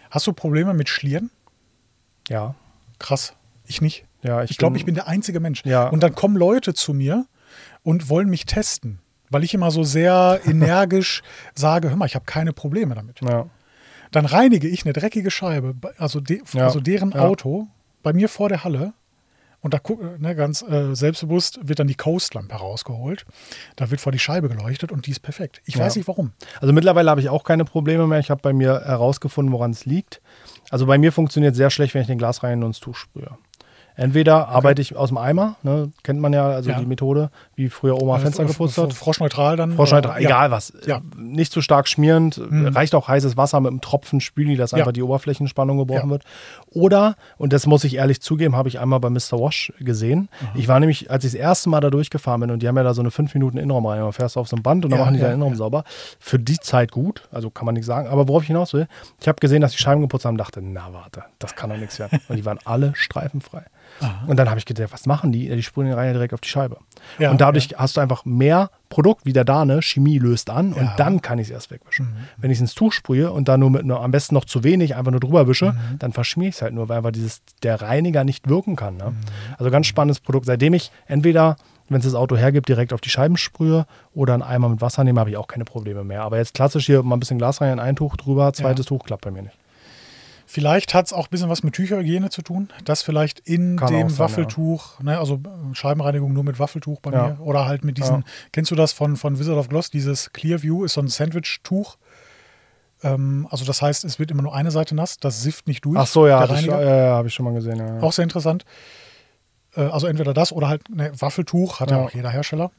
Hast 0.10 0.26
du 0.26 0.34
Probleme 0.34 0.74
mit 0.74 0.90
Schlieren? 0.90 1.30
Ja. 2.30 2.56
Krass. 2.98 3.34
Ich 3.68 3.80
nicht. 3.80 4.06
Ja, 4.24 4.44
ich, 4.44 4.52
Ich 4.52 4.58
glaube, 4.58 4.78
ich 4.78 4.86
bin 4.86 4.96
der 4.96 5.08
einzige 5.08 5.40
Mensch. 5.40 5.64
Ja. 5.66 5.88
Und 5.88 6.02
dann 6.04 6.16
kommen 6.16 6.36
Leute 6.36 6.74
zu 6.74 6.94
mir 6.94 7.26
und 7.84 8.10
wollen 8.10 8.30
mich 8.30 8.46
testen, 8.46 9.00
weil 9.30 9.44
ich 9.44 9.54
immer 9.54 9.72
so 9.72 9.84
sehr 9.84 10.40
energisch 10.46 11.22
sage, 11.56 11.90
hör 11.90 11.98
mal, 11.98 12.06
ich 12.06 12.16
habe 12.16 12.26
keine 12.26 12.54
Probleme 12.54 12.96
damit. 12.96 13.20
Ja. 13.22 13.48
Dann 14.12 14.26
reinige 14.26 14.68
ich 14.68 14.86
eine 14.86 14.94
dreckige 14.94 15.32
Scheibe, 15.32 15.74
also, 15.98 16.20
de, 16.20 16.42
Ja. 16.54 16.66
also 16.66 16.80
deren. 16.80 17.14
Auto 17.14 17.68
bei 18.04 18.14
mir 18.14 18.30
vor 18.30 18.50
der 18.50 18.64
Halle. 18.64 18.94
Und 19.62 19.74
da 19.74 19.80
guck, 19.80 20.20
ne, 20.20 20.36
ganz 20.36 20.62
äh, 20.62 20.94
selbstbewusst 20.94 21.58
wird 21.64 21.80
dann 21.80 21.88
die 21.88 21.96
Coastlampe 21.96 22.54
herausgeholt. 22.54 23.26
Da 23.78 23.90
wird 23.90 24.02
vor 24.02 24.12
die 24.12 24.20
Scheibe 24.20 24.50
geleuchtet 24.50 24.92
und 24.92 25.08
die 25.08 25.12
ist 25.12 25.22
perfekt. 25.22 25.62
Ich 25.64 25.80
weiß 25.80 25.96
nicht 25.96 26.06
warum. 26.10 26.34
Also 26.60 26.74
mittlerweile 26.74 27.10
habe 27.10 27.22
ich 27.22 27.30
auch 27.30 27.46
keine 27.46 27.64
Probleme 27.64 28.06
mehr. 28.06 28.20
Ich 28.20 28.30
habe 28.30 28.42
bei 28.42 28.52
mir 28.52 28.82
herausgefunden, 28.82 29.54
woran 29.54 29.72
es 29.72 29.86
liegt. 29.86 30.22
Also 30.70 30.86
bei 30.86 30.98
mir 30.98 31.14
funktioniert 31.14 31.56
sehr 31.56 31.70
schlecht, 31.70 31.94
wenn 31.94 32.02
ich 32.02 32.08
den 32.08 32.18
Glasreiniger 32.18 32.68
ins 32.68 32.82
Tuch 32.82 32.98
sprühe. 32.98 33.38
Entweder 33.96 34.48
arbeite 34.50 34.82
ich 34.82 34.96
aus 34.96 35.10
dem 35.10 35.18
Eimer, 35.18 35.56
ne, 35.62 35.92
kennt 36.04 36.20
man 36.20 36.34
ja, 36.34 36.48
also 36.48 36.72
Ja. 36.72 36.80
die 36.80 36.86
Methode, 36.86 37.30
wie 37.56 37.70
früher 37.70 38.02
Oma 38.02 38.18
Fenster 38.18 38.44
geputzt 38.46 38.78
hat. 38.78 38.94
Froschneutral 38.94 39.56
dann. 39.56 39.74
Froschneutral, 39.74 40.22
Ja. 40.22 40.30
egal 40.30 40.52
was. 40.52 40.74
Ja. 40.88 41.02
Nicht 41.16 41.52
zu 41.52 41.62
stark 41.62 41.88
schmierend, 41.88 42.42
reicht 42.52 42.96
auch 42.96 43.08
heißes 43.08 43.38
Wasser 43.38 43.60
mit 43.60 43.70
einem 43.72 43.82
Tropfen 43.82 44.20
Spüli, 44.22 44.56
dass 44.56 44.74
einfach 44.74 44.92
die 44.94 45.04
Oberflächenspannung 45.04 45.78
gebrochen 45.78 46.10
wird. 46.10 46.24
Oder, 46.72 47.16
und 47.38 47.54
das 47.54 47.68
muss 47.68 47.84
ich 47.84 47.96
ehrlich 47.96 48.22
zugeben, 48.22 48.56
habe 48.56 48.68
ich 48.70 48.80
einmal 48.80 49.00
bei 49.00 49.10
Mr. 49.10 49.34
Wash 49.40 49.72
gesehen. 49.80 50.30
Ich 50.56 50.68
war 50.68 50.80
nämlich, 50.80 51.12
als 51.12 51.24
ich 51.26 51.32
das 51.34 51.40
erste 51.40 51.70
Mal 51.70 51.80
da 51.82 51.90
durchgefahren 51.90 52.42
bin 52.42 52.52
und 52.52 52.62
die 52.64 52.68
haben 52.68 52.78
ja 52.78 52.84
da 52.84 52.94
so 52.94 53.02
eine 53.02 53.12
5 53.12 53.34
Minuten 53.36 53.58
Innenraum 53.58 53.86
rein, 53.86 54.02
man 54.02 54.14
fährst 54.14 54.38
auf 54.38 54.48
so 54.48 54.56
ein 54.56 54.64
Band 54.64 54.86
und 54.86 54.92
dann 54.92 55.00
machen 55.00 55.14
die 55.14 55.20
den 55.20 55.34
Innenraum 55.34 55.56
sauber. 55.56 55.84
Für 56.20 56.40
die 56.40 56.60
Zeit 56.60 56.92
gut, 56.92 57.28
also 57.32 57.50
kann 57.52 57.66
man 57.66 57.76
nicht 57.76 57.86
sagen. 57.86 58.08
Aber 58.08 58.28
worauf 58.28 58.42
ich 58.44 58.48
hinaus 58.48 58.74
will, 58.74 58.88
ich 59.22 59.28
habe 59.28 59.40
gesehen, 59.40 59.62
dass 59.62 59.72
die 59.74 59.78
Scheiben 59.78 60.02
geputzt 60.02 60.26
haben 60.26 60.34
und 60.34 60.38
dachte, 60.40 60.62
na 60.64 60.92
warte, 60.94 61.24
das 61.40 61.56
kann 61.56 61.70
doch 61.70 61.78
nichts 61.78 62.00
werden. 62.00 62.20
Und 62.28 62.38
die 62.38 62.46
waren 62.46 62.60
alle 62.66 62.94
streifenfrei. 62.96 63.64
Und 64.28 64.38
dann 64.38 64.50
habe 64.50 64.60
ich 64.60 64.66
gedacht, 64.66 64.92
was 64.92 65.06
machen 65.06 65.32
die? 65.32 65.48
Ja, 65.48 65.56
Die 65.56 65.64
sprühen 65.64 65.88
den 65.88 65.96
Reiniger 65.98 66.14
direkt 66.14 66.34
auf 66.34 66.42
die 66.42 66.50
Scheibe. 66.50 66.78
Ja, 67.20 67.32
und 67.32 67.40
dadurch 67.40 67.70
hast 67.78 67.96
du 67.98 68.02
einfach 68.02 68.26
mehr 68.26 68.70
Produkt, 68.90 69.26
wie 69.26 69.34
der 69.34 69.46
Dane, 69.46 69.82
Chemie 69.82 70.18
löst 70.20 70.50
an 70.50 70.74
und 70.74 70.78
Ja. 70.78 70.84
Mhm. 70.92 70.98
dann 70.98 71.22
kann 71.22 71.40
ich 71.40 71.48
es 71.48 71.52
erst 71.52 71.72
wegwischen. 71.72 72.16
Wenn 72.38 72.52
ich 72.52 72.58
es 72.58 72.62
ins 72.62 72.76
Tuch 72.76 72.92
sprühe 72.92 73.32
und 73.32 73.48
dann 73.48 73.60
nur 73.60 73.70
mit 73.70 73.86
nur, 73.86 74.02
am 74.04 74.12
besten 74.12 74.36
noch 74.36 74.46
zu 74.46 74.64
wenig 74.64 74.96
einfach 74.96 75.12
nur 75.12 75.20
drüber 75.20 75.48
wische, 75.48 75.72
Mhm. 75.74 76.00
dann 76.00 76.12
verschmiere 76.14 76.50
ich 76.50 76.56
es 76.56 76.62
halt 76.62 76.74
nur, 76.74 76.90
weil 76.90 76.98
einfach 76.98 77.12
dieses, 77.12 77.42
der 77.64 77.82
Reiniger 77.82 78.24
nicht 78.24 78.50
wirken 78.50 78.76
kann. 78.76 78.96
Mhm. 78.96 79.00
Ne? 79.00 79.14
Also 79.58 79.72
ganz 79.72 79.88
spannendes 79.88 80.20
Produkt. 80.20 80.46
Seitdem 80.46 80.74
ich 80.74 80.92
entweder, 81.08 81.56
wenn 81.90 82.00
es 82.00 82.06
das 82.06 82.16
Auto 82.16 82.36
hergibt, 82.36 82.68
direkt 82.70 82.94
auf 82.94 83.02
die 83.02 83.10
Scheiben 83.10 83.38
sprühe 83.38 83.86
oder 84.14 84.34
einen 84.34 84.44
Eimer 84.44 84.70
mit 84.70 84.82
Wasser 84.82 85.04
nehme, 85.04 85.20
habe 85.20 85.30
ich 85.30 85.38
auch 85.38 85.48
keine 85.48 85.66
Probleme 85.66 86.04
mehr. 86.04 86.24
Aber 86.24 86.38
jetzt 86.38 86.54
klassisch 86.54 86.86
hier 86.86 87.04
mal 87.04 87.16
ein 87.16 87.20
bisschen 87.20 87.38
Glas 87.38 87.62
rein, 87.62 87.80
ein 87.80 87.96
Tuch 87.96 88.16
drüber, 88.18 88.52
zweites 88.54 88.86
Tuch 88.86 89.04
klappt 89.06 89.24
bei 89.26 89.32
mir 89.32 89.44
nicht. 89.44 89.58
Vielleicht 90.54 90.94
hat 90.94 91.08
es 91.08 91.14
auch 91.14 91.26
ein 91.26 91.30
bisschen 91.32 91.50
was 91.50 91.64
mit 91.64 91.74
Tücherhygiene 91.74 92.30
zu 92.30 92.44
tun, 92.44 92.70
dass 92.86 93.02
vielleicht 93.02 93.40
in 93.40 93.76
Kann 93.78 93.92
dem 93.92 94.10
sein, 94.10 94.20
Waffeltuch, 94.20 95.00
ne, 95.00 95.18
also 95.18 95.38
äh, 95.44 95.74
Scheibenreinigung 95.74 96.32
nur 96.32 96.44
mit 96.44 96.60
Waffeltuch 96.60 97.00
bei 97.02 97.12
Ja. 97.12 97.30
mir 97.30 97.40
oder 97.40 97.66
halt 97.66 97.84
mit 97.84 97.98
diesen, 97.98 98.18
Ja. 98.18 98.24
kennst 98.52 98.70
du 98.70 98.76
das 98.76 98.94
von, 98.94 99.18
von 99.18 99.40
Wizard 99.40 99.58
of 99.58 99.68
Gloss, 99.70 99.90
dieses 99.90 100.32
Clearview 100.32 100.86
ist 100.86 100.94
so 100.94 101.02
ein 101.02 101.08
Sandwich-Tuch. 101.08 101.98
Ähm, 103.02 103.48
also 103.50 103.66
das 103.66 103.82
heißt, 103.82 104.04
es 104.06 104.20
wird 104.20 104.30
immer 104.30 104.44
nur 104.44 104.54
eine 104.54 104.70
Seite 104.70 104.94
nass, 104.94 105.18
das 105.18 105.42
sifft 105.42 105.66
nicht 105.68 105.84
durch. 105.86 105.98
Ach 105.98 106.06
so, 106.06 106.28
ja, 106.28 106.40
hatte 106.40 106.54
ich, 106.54 106.68
ja, 106.68 106.82
ja, 106.82 107.16
habe 107.16 107.30
ich 107.30 107.34
schon 107.34 107.46
mal 107.46 107.54
gesehen. 107.56 107.78
Ja. 107.80 108.00
Auch 108.02 108.14
sehr 108.14 108.22
interessant. 108.24 108.64
Äh, 109.76 109.82
also 109.82 110.06
entweder 110.06 110.36
das 110.36 110.52
oder 110.52 110.68
halt 110.68 110.88
ne, 110.96 111.12
Waffeltuch, 111.20 111.80
hat 111.80 111.90
ja. 111.90 111.98
Ja. 111.98 112.04
auch 112.06 112.12
jeder 112.12 112.30
Hersteller. 112.30 112.70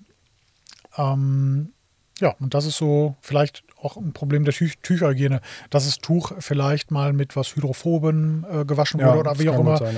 Ähm, 0.96 1.72
ja, 2.20 2.36
und 2.38 2.54
das 2.54 2.66
ist 2.66 2.76
so 2.76 3.16
vielleicht 3.20 3.64
auch 3.84 3.96
ein 3.96 4.12
Problem 4.12 4.44
der 4.44 4.54
Tü 4.54 4.68
Tücherhygiene, 4.82 5.40
dass 5.70 5.84
das 5.86 5.98
Tuch 5.98 6.32
vielleicht 6.38 6.90
mal 6.90 7.12
mit 7.12 7.36
was 7.36 7.54
Hydrophoben 7.56 8.44
äh, 8.50 8.64
gewaschen 8.64 9.00
Ja, 9.00 9.08
wurde 9.08 9.20
oder 9.20 9.38
wie 9.38 9.48
auch 9.48 9.58
immer, 9.58 9.76
sein, 9.76 9.96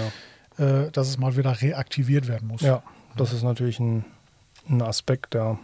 ja. 0.59 0.85
äh, 0.87 0.91
dass 0.91 1.09
es 1.09 1.19
mal 1.19 1.37
wieder 1.37 1.61
reaktiviert 1.61 2.29
werden 2.29 2.49
muss. 2.49 2.63
Ja, 2.63 2.83
das 3.17 3.33
ist 3.33 3.43
natürlich 3.43 3.79
ein, 3.81 4.05
ein 4.69 4.83
Aspekt, 4.83 5.35
der. 5.35 5.59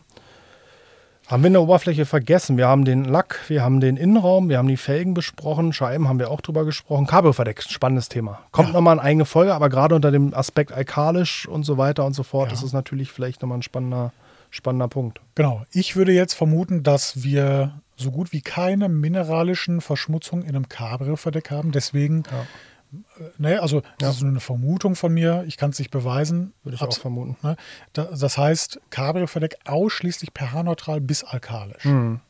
Haben 1.28 1.44
wir 1.44 1.48
eine 1.50 1.60
Oberfläche 1.60 2.04
vergessen? 2.04 2.56
Wir 2.58 2.66
haben 2.66 2.84
den 2.84 3.04
Lack, 3.04 3.38
wir 3.48 3.62
haben 3.62 3.80
den 3.80 3.96
Innenraum, 3.96 4.48
wir 4.48 4.58
haben 4.58 4.66
die 4.68 4.76
Felgen 4.76 5.14
besprochen, 5.14 5.72
Scheiben 5.72 6.08
haben 6.08 6.18
wir 6.18 6.30
auch 6.30 6.40
drüber 6.40 6.64
gesprochen. 6.64 7.06
Cabrio-Verdeck, 7.06 7.62
spannendes 7.62 8.08
Thema. 8.08 8.40
Kommt 8.50 8.68
Ja. 8.68 8.74
nochmal 8.74 8.98
eine 8.98 9.02
eigene 9.08 9.24
Folge, 9.24 9.54
aber 9.54 9.68
gerade 9.68 9.94
unter 9.94 10.10
dem 10.10 10.34
Aspekt 10.34 10.72
alkalisch 10.72 11.46
und 11.46 11.62
so 11.64 11.78
weiter 11.78 12.04
und 12.04 12.14
so 12.14 12.22
fort, 12.24 12.48
Ja. 12.48 12.54
ist 12.54 12.62
es 12.64 12.72
natürlich 12.72 13.12
vielleicht 13.12 13.40
nochmal 13.40 13.58
ein 13.58 13.62
spannender, 13.62 14.12
spannender 14.50 14.88
Punkt. 14.88 15.20
Genau. 15.36 15.62
Ich 15.70 15.94
würde 15.96 16.12
jetzt 16.12 16.34
vermuten, 16.34 16.82
dass 16.82 17.22
wir 17.22 17.80
so 17.96 18.10
gut 18.10 18.32
wie 18.32 18.40
keine 18.40 18.88
mineralischen 18.88 19.80
Verschmutzungen 19.80 20.44
in 20.44 20.56
einem 20.56 20.68
Cabrio-Verdeck 20.68 21.50
haben. 21.50 21.72
Deswegen, 21.72 22.22
äh, 22.24 23.22
ne, 23.38 23.60
also 23.62 23.80
das 23.98 24.00
Ja. 24.00 24.10
ist 24.10 24.20
nur 24.22 24.30
eine 24.30 24.40
Vermutung 24.40 24.96
von 24.96 25.12
mir. 25.12 25.44
Ich 25.46 25.56
kann 25.56 25.70
es 25.70 25.78
nicht 25.78 25.90
beweisen. 25.90 26.52
Würde 26.64 26.76
ich 26.76 26.82
Abs- 26.82 26.98
auch 26.98 27.02
vermuten. 27.02 27.36
Ne? 27.42 27.56
Da- 27.92 28.04
Das 28.14 28.36
heißt, 28.38 28.80
Cabrio-Verdeck 28.90 29.58
ausschließlich 29.64 30.30
pH-neutral 30.34 31.00
bis 31.00 31.22
alkalisch. 31.24 31.84
Hm. 31.84 32.20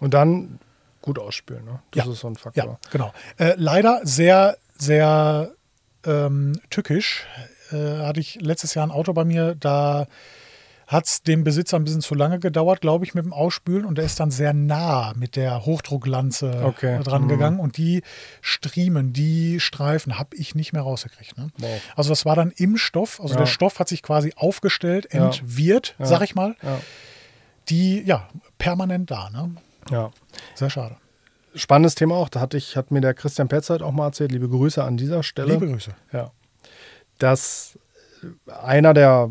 Und 0.00 0.14
dann 0.14 0.58
gut 1.02 1.18
ausspülen, 1.18 1.64
ne? 1.64 1.80
Das 1.92 2.04
Ja. 2.06 2.12
ist 2.12 2.20
so 2.20 2.28
ein 2.28 2.36
Faktor. 2.36 2.64
Ja, 2.64 2.78
genau. 2.90 3.12
Äh, 3.38 3.54
leider 3.56 4.00
sehr, 4.04 4.56
sehr 4.76 5.50
ähm, 6.04 6.60
tückisch. 6.70 7.26
Äh, 7.72 7.98
hatte 8.04 8.20
ich 8.20 8.40
letztes 8.40 8.74
Jahr 8.74 8.86
ein 8.86 8.90
Auto 8.92 9.12
bei 9.12 9.24
mir, 9.24 9.54
da 9.56 10.06
hat 10.88 11.04
es 11.04 11.22
dem 11.22 11.44
Besitzer 11.44 11.76
ein 11.76 11.84
bisschen 11.84 12.00
zu 12.00 12.14
lange 12.14 12.38
gedauert, 12.38 12.80
glaube 12.80 13.04
ich, 13.04 13.14
mit 13.14 13.22
dem 13.22 13.34
Ausspülen. 13.34 13.84
Und 13.84 13.98
der 13.98 14.06
ist 14.06 14.18
dann 14.20 14.30
sehr 14.30 14.54
nah 14.54 15.12
mit 15.16 15.36
der 15.36 15.66
Hochdrucklanze 15.66 16.62
Okay. 16.64 16.96
äh, 16.96 17.02
dran 17.04 17.24
Mhm. 17.24 17.28
gegangen. 17.28 17.60
Und 17.60 17.76
die 17.76 18.02
Striemen, 18.40 19.12
die 19.12 19.60
Streifen 19.60 20.18
habe 20.18 20.34
ich 20.34 20.54
nicht 20.54 20.72
mehr 20.72 20.80
rausgekriegt. 20.80 21.36
Ne? 21.36 21.50
Wow. 21.58 21.80
Also 21.94 22.08
das 22.08 22.24
war 22.24 22.36
dann 22.36 22.52
im 22.56 22.78
Stoff. 22.78 23.20
Also 23.20 23.34
Ja. 23.34 23.40
der 23.40 23.46
Stoff 23.46 23.78
hat 23.78 23.88
sich 23.88 24.02
quasi 24.02 24.32
aufgestellt, 24.34 25.12
entwirrt, 25.12 25.94
Ja. 25.98 26.06
sag 26.06 26.22
ich 26.22 26.34
mal. 26.34 26.56
Ja. 26.62 26.80
Die, 27.68 28.00
ja, 28.02 28.26
permanent 28.56 29.10
da. 29.10 29.28
Ne? 29.28 29.56
ja. 29.90 30.10
Sehr 30.54 30.70
schade. 30.70 30.96
Spannendes 31.54 31.96
Thema 31.96 32.14
auch, 32.14 32.30
da 32.30 32.40
hat, 32.40 32.54
ich, 32.54 32.76
hat 32.78 32.90
mir 32.90 33.02
der 33.02 33.12
Christian 33.12 33.48
Petzold 33.48 33.82
auch 33.82 33.92
mal 33.92 34.06
erzählt, 34.06 34.32
liebe 34.32 34.48
Grüße 34.48 34.82
an 34.82 34.96
dieser 34.96 35.22
Stelle. 35.22 35.52
Liebe 35.52 35.66
Grüße. 35.68 35.94
Ja. 36.14 36.30
Dass 37.18 37.78
einer 38.46 38.94
der 38.94 39.30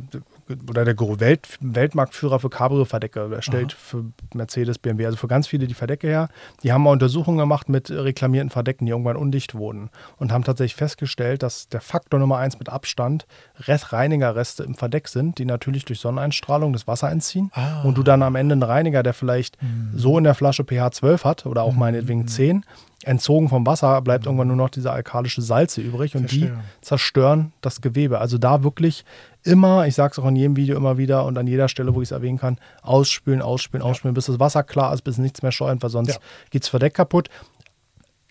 oder 0.70 0.86
der 0.86 0.98
Welt, 0.98 1.48
Weltmarktführer 1.60 2.40
für 2.40 2.50
Cabrio-Verdecke, 2.50 3.30
der 3.30 3.42
stellt 3.42 3.74
für 3.74 4.06
Mercedes, 4.34 4.80
BMW, 4.80 5.06
also 5.06 5.18
für 5.18 5.28
ganz 5.28 5.48
viele 5.48 5.68
die 5.68 5.74
Verdecke 5.74 6.08
her. 6.08 6.30
Die 6.64 6.72
haben 6.72 6.84
mal 6.84 6.92
Untersuchungen 6.92 7.38
gemacht 7.38 7.70
mit 7.70 7.90
reklamierten 7.90 8.50
Verdecken, 8.50 8.86
die 8.86 8.92
irgendwann 8.92 9.18
undicht 9.18 9.56
wurden 9.56 9.90
und 10.18 10.32
haben 10.32 10.44
tatsächlich 10.44 10.76
festgestellt, 10.76 11.44
dass 11.44 11.70
der 11.70 11.82
Faktor 11.82 12.20
Nummer 12.20 12.38
eins 12.38 12.60
mit 12.60 12.70
Abstand 12.70 13.26
Reinigerreste 13.92 14.64
im 14.64 14.76
Verdeck 14.76 15.08
sind, 15.08 15.38
die 15.40 15.46
natürlich 15.46 15.86
durch 15.86 16.00
Sonneneinstrahlung 16.00 16.74
das 16.74 16.88
Wasser 16.88 17.10
entziehen 17.12 17.52
Ah. 17.54 17.82
und 17.84 17.98
du 17.98 18.04
dann 18.04 18.22
am 18.24 18.36
Ende 18.36 18.54
einen 18.54 18.64
Reiniger, 18.64 19.04
der 19.04 19.14
vielleicht 19.14 19.58
so 19.96 20.18
in 20.18 20.24
der 20.24 20.36
Flasche 20.36 20.64
pH 20.64 20.92
12 20.92 21.24
hat 21.26 21.46
oder 21.46 21.64
auch 21.64 21.74
meinetwegen 21.74 22.28
10, 22.28 22.64
entzogen 23.04 23.48
vom 23.50 23.66
Wasser, 23.66 24.02
bleibt 24.02 24.26
irgendwann 24.26 24.48
nur 24.48 24.58
noch 24.58 24.70
diese 24.70 24.92
alkalische 24.92 25.42
Salze 25.42 25.82
übrig 25.82 26.16
und 26.16 26.32
die 26.32 26.40
Verstehe. 26.48 26.64
zerstören 26.82 27.52
das 27.62 27.82
Gewebe. 27.82 28.20
Also 28.20 28.38
da 28.38 28.64
wirklich 28.64 29.06
immer, 29.44 29.88
ich 29.88 29.96
sage 29.96 30.12
es 30.14 30.20
auch 30.20 30.28
in 30.28 30.36
jedem 30.36 30.56
Video 30.56 30.76
immer 30.76 30.98
wieder 30.98 31.26
und 31.26 31.38
an 31.38 31.48
jeder 31.48 31.70
Stelle, 31.70 31.96
wo 31.96 32.02
ich 32.02 32.08
es 32.10 32.12
erwähnen 32.12 32.38
kann, 32.40 32.58
ausspülen, 32.82 33.42
ausspülen, 33.42 33.84
ausspülen, 33.86 34.14
bis 34.14 34.26
das 34.26 34.40
Wasser 34.40 34.64
klar 34.64 34.94
ist, 34.94 35.04
bis 35.04 35.18
nichts 35.20 35.42
mehr 35.42 35.52
schäumt, 35.52 35.84
weil 35.84 35.90
sonst 35.90 36.10
Ja. 36.16 36.16
geht 36.50 36.64
das 36.64 36.70
Verdeck 36.70 36.96
kaputt. 36.96 37.30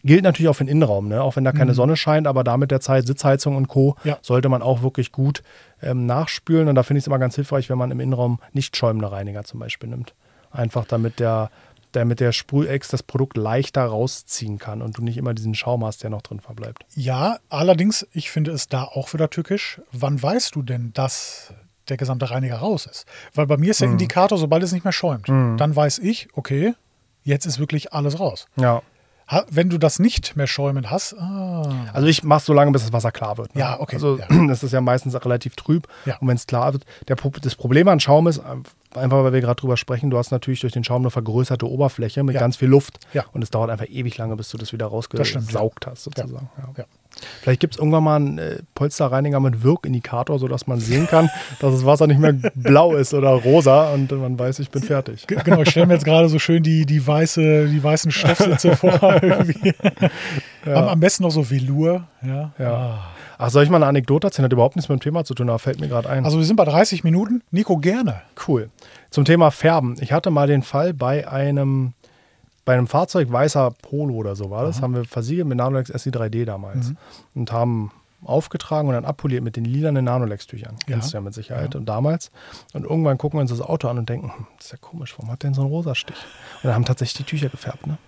Gilt 0.06 0.22
natürlich 0.22 0.48
auch 0.48 0.54
für 0.54 0.64
den 0.64 0.70
Innenraum, 0.70 1.08
ne? 1.08 1.20
auch 1.22 1.36
wenn 1.36 1.44
da 1.44 1.52
keine 1.52 1.74
Sonne 1.74 1.96
scheint, 1.96 2.26
aber 2.26 2.44
da 2.44 2.56
mit 2.56 2.70
der 2.70 2.80
Zeit 2.80 3.06
Sitzheizung 3.06 3.56
und 3.56 3.66
Co. 3.68 3.96
Mhm. 4.02 4.08
Ja. 4.10 4.18
sollte 4.22 4.48
man 4.48 4.62
auch 4.62 4.82
wirklich 4.82 5.10
gut 5.12 5.42
ähm, 5.82 6.06
nachspülen. 6.06 6.68
Und 6.68 6.76
da 6.76 6.82
finde 6.82 6.98
ich 6.98 7.02
es 7.02 7.06
immer 7.08 7.18
ganz 7.18 7.34
hilfreich, 7.34 7.68
wenn 7.68 7.78
man 7.78 7.90
im 7.90 8.00
Innenraum 8.00 8.38
nicht 8.52 8.76
schäumende 8.76 9.10
Reiniger 9.10 9.44
zum 9.44 9.60
Beispiel 9.60 9.88
nimmt. 9.88 10.14
Einfach 10.52 10.84
damit 10.86 11.18
der, 11.18 11.50
damit 11.92 12.20
der 12.20 12.32
Sprühex 12.32 12.88
das 12.88 13.02
Produkt 13.02 13.36
leichter 13.36 13.84
rausziehen 13.84 14.58
kann 14.58 14.80
und 14.80 14.96
du 14.96 15.02
nicht 15.02 15.16
immer 15.16 15.34
diesen 15.34 15.54
Schaum 15.54 15.84
hast, 15.84 16.02
der 16.02 16.10
noch 16.10 16.22
drin 16.22 16.40
verbleibt. 16.40 16.84
Ja, 16.94 17.38
allerdings, 17.48 18.06
ich 18.12 18.30
finde 18.30 18.52
es 18.52 18.68
da 18.68 18.84
auch 18.84 19.12
wieder 19.12 19.28
tückisch. 19.28 19.80
Wann 19.92 20.22
weißt 20.22 20.54
du 20.54 20.62
denn, 20.62 20.92
dass 20.92 21.52
der 21.88 21.96
gesamte 21.96 22.30
Reiniger 22.30 22.56
raus 22.56 22.86
ist? 22.86 23.06
Weil 23.34 23.46
bei 23.46 23.56
mir 23.56 23.70
ist 23.72 23.80
der 23.80 23.88
Indikator, 23.88 24.38
sobald 24.38 24.62
es 24.62 24.72
nicht 24.72 24.84
mehr 24.84 24.92
schäumt, 24.92 25.28
dann 25.28 25.74
weiß 25.76 25.98
ich, 25.98 26.28
okay, 26.34 26.74
jetzt 27.22 27.44
ist 27.44 27.58
wirklich 27.58 27.92
alles 27.92 28.20
raus. 28.20 28.46
Ja. 28.56 28.82
Wenn 29.50 29.68
du 29.70 29.78
das 29.78 29.98
nicht 29.98 30.36
mehr 30.36 30.46
schäumen 30.46 30.90
hast, 30.90 31.14
ah, 31.18 31.86
Also 31.92 32.06
ich 32.06 32.22
mache 32.22 32.44
so 32.44 32.52
lange, 32.52 32.70
bis 32.70 32.82
das 32.82 32.92
Wasser 32.92 33.10
klar 33.10 33.38
wird. 33.38 33.54
Ne? 33.54 33.60
Ja, 33.60 33.80
okay, 33.80 33.96
Also 33.96 34.18
ja. 34.18 34.26
das 34.48 34.62
ist 34.62 34.72
ja 34.72 34.80
meistens 34.80 35.14
relativ 35.24 35.56
trüb. 35.56 35.88
Ja. 36.04 36.16
Und 36.18 36.28
wenn 36.28 36.36
es 36.36 36.46
klar 36.46 36.72
wird, 36.72 36.84
der, 37.08 37.16
das 37.16 37.54
Problem 37.56 37.88
an 37.88 37.98
Schaum 37.98 38.28
ist, 38.28 38.40
einfach 38.94 39.24
weil 39.24 39.32
wir 39.32 39.40
gerade 39.40 39.60
drüber 39.60 39.76
sprechen, 39.76 40.10
du 40.10 40.18
hast 40.18 40.30
natürlich 40.30 40.60
durch 40.60 40.72
den 40.72 40.84
Schaum 40.84 41.02
eine 41.02 41.10
vergrößerte 41.10 41.68
Oberfläche 41.68 42.22
mit 42.22 42.34
Ja. 42.34 42.40
ganz 42.40 42.56
viel 42.56 42.68
Luft. 42.68 42.98
Ja. 43.12 43.24
Und 43.32 43.42
es 43.42 43.50
dauert 43.50 43.70
einfach 43.70 43.88
ewig 43.88 44.16
lange, 44.16 44.36
bis 44.36 44.48
du 44.50 44.58
das 44.58 44.72
wieder 44.72 44.88
Das 44.90 45.28
stimmt, 45.28 45.44
rausgesaugt 45.46 45.86
hast, 45.86 46.04
sozusagen. 46.04 46.48
Ja. 46.76 46.84
Ja. 47.20 47.26
Vielleicht 47.42 47.60
gibt 47.60 47.74
es 47.74 47.78
irgendwann 47.78 48.04
mal 48.04 48.16
einen 48.16 48.38
äh, 48.38 48.58
Polsterreiniger 48.74 49.40
mit 49.40 49.62
Wirkindikator, 49.62 50.38
sodass 50.38 50.66
man 50.66 50.80
sehen 50.80 51.06
kann, 51.06 51.30
dass 51.60 51.72
das 51.72 51.86
Wasser 51.86 52.06
nicht 52.06 52.20
mehr 52.20 52.34
blau 52.54 52.94
ist 52.94 53.14
oder 53.14 53.30
rosa 53.30 53.90
und 53.92 54.10
man 54.12 54.38
weiß, 54.38 54.58
ich 54.58 54.70
bin 54.70 54.82
fertig. 54.82 55.26
G- 55.26 55.36
Genau, 55.44 55.62
ich 55.62 55.70
stelle 55.70 55.86
mir 55.86 55.94
jetzt 55.94 56.04
gerade 56.04 56.28
so 56.28 56.38
schön 56.38 56.62
die, 56.62 56.86
die, 56.86 57.06
weiße, 57.06 57.68
die 57.68 57.82
weißen 57.82 58.10
Stoffsitze 58.10 58.76
vor. 58.76 58.98
irgendwie. 59.22 59.72
Am, 60.64 60.88
am 60.88 61.00
besten 61.00 61.22
noch 61.22 61.30
so 61.30 61.48
Velour. 61.48 62.04
Ja. 62.22 62.52
Ja. 62.58 62.98
Ach, 63.38 63.50
soll 63.50 63.64
ich 63.64 63.70
mal 63.70 63.76
eine 63.76 63.86
Anekdote 63.86 64.26
erzählen? 64.28 64.44
Hat 64.46 64.52
überhaupt 64.52 64.76
nichts 64.76 64.88
mit 64.88 64.98
dem 64.98 65.02
Thema 65.02 65.24
zu 65.24 65.34
tun, 65.34 65.48
aber 65.50 65.58
fällt 65.58 65.78
mir 65.80 65.88
gerade 65.88 66.08
ein. 66.08 66.24
Also 66.24 66.38
wir 66.38 66.44
sind 66.44 66.56
bei 66.56 66.64
30 66.64 67.04
Minuten. 67.04 67.42
Nico, 67.50 67.76
gerne. 67.76 68.22
Cool. 68.48 68.70
Zum 69.10 69.24
Thema 69.26 69.50
Färben. 69.50 69.96
Ich 70.00 70.12
hatte 70.12 70.30
mal 70.30 70.46
den 70.46 70.62
Fall 70.62 70.94
bei 70.94 71.28
einem, 71.28 71.92
bei 72.66 72.74
einem 72.74 72.88
Fahrzeug 72.88 73.32
weißer 73.32 73.70
Polo 73.80 74.14
oder 74.14 74.36
so 74.36 74.50
war 74.50 74.64
das, 74.64 74.82
haben 74.82 74.94
wir 74.94 75.04
versiegelt 75.04 75.46
mit 75.46 75.56
Nanolex 75.56 75.90
SI3D 75.90 76.44
damals 76.44 76.92
und 77.34 77.52
haben 77.52 77.92
aufgetragen 78.24 78.88
und 78.88 78.94
dann 78.94 79.04
abpoliert 79.04 79.44
mit 79.44 79.54
den 79.54 79.64
lilanen 79.64 80.04
Nanolex-Tüchern. 80.04 80.76
Kennst 80.84 81.12
du 81.12 81.16
ja 81.16 81.20
mit 81.20 81.32
Sicherheit. 81.32 81.76
Und 81.76 81.88
damals. 81.88 82.32
Und 82.72 82.84
irgendwann 82.84 83.18
gucken 83.18 83.38
wir 83.38 83.42
uns 83.42 83.50
das 83.50 83.60
Auto 83.60 83.88
an 83.88 83.98
und 83.98 84.08
denken, 84.08 84.32
hm, 84.34 84.46
das 84.56 84.66
ist 84.66 84.72
ja 84.72 84.78
komisch, 84.80 85.14
warum 85.16 85.30
hat 85.30 85.44
der 85.44 85.50
denn 85.50 85.54
so 85.54 85.60
einen 85.60 85.70
rosa 85.70 85.94
Stich? 85.94 86.16
Und 86.56 86.64
dann 86.64 86.74
haben 86.74 86.84
tatsächlich 86.84 87.24
die 87.24 87.30
Tücher 87.30 87.48
gefärbt, 87.48 87.86
ne? 87.86 87.98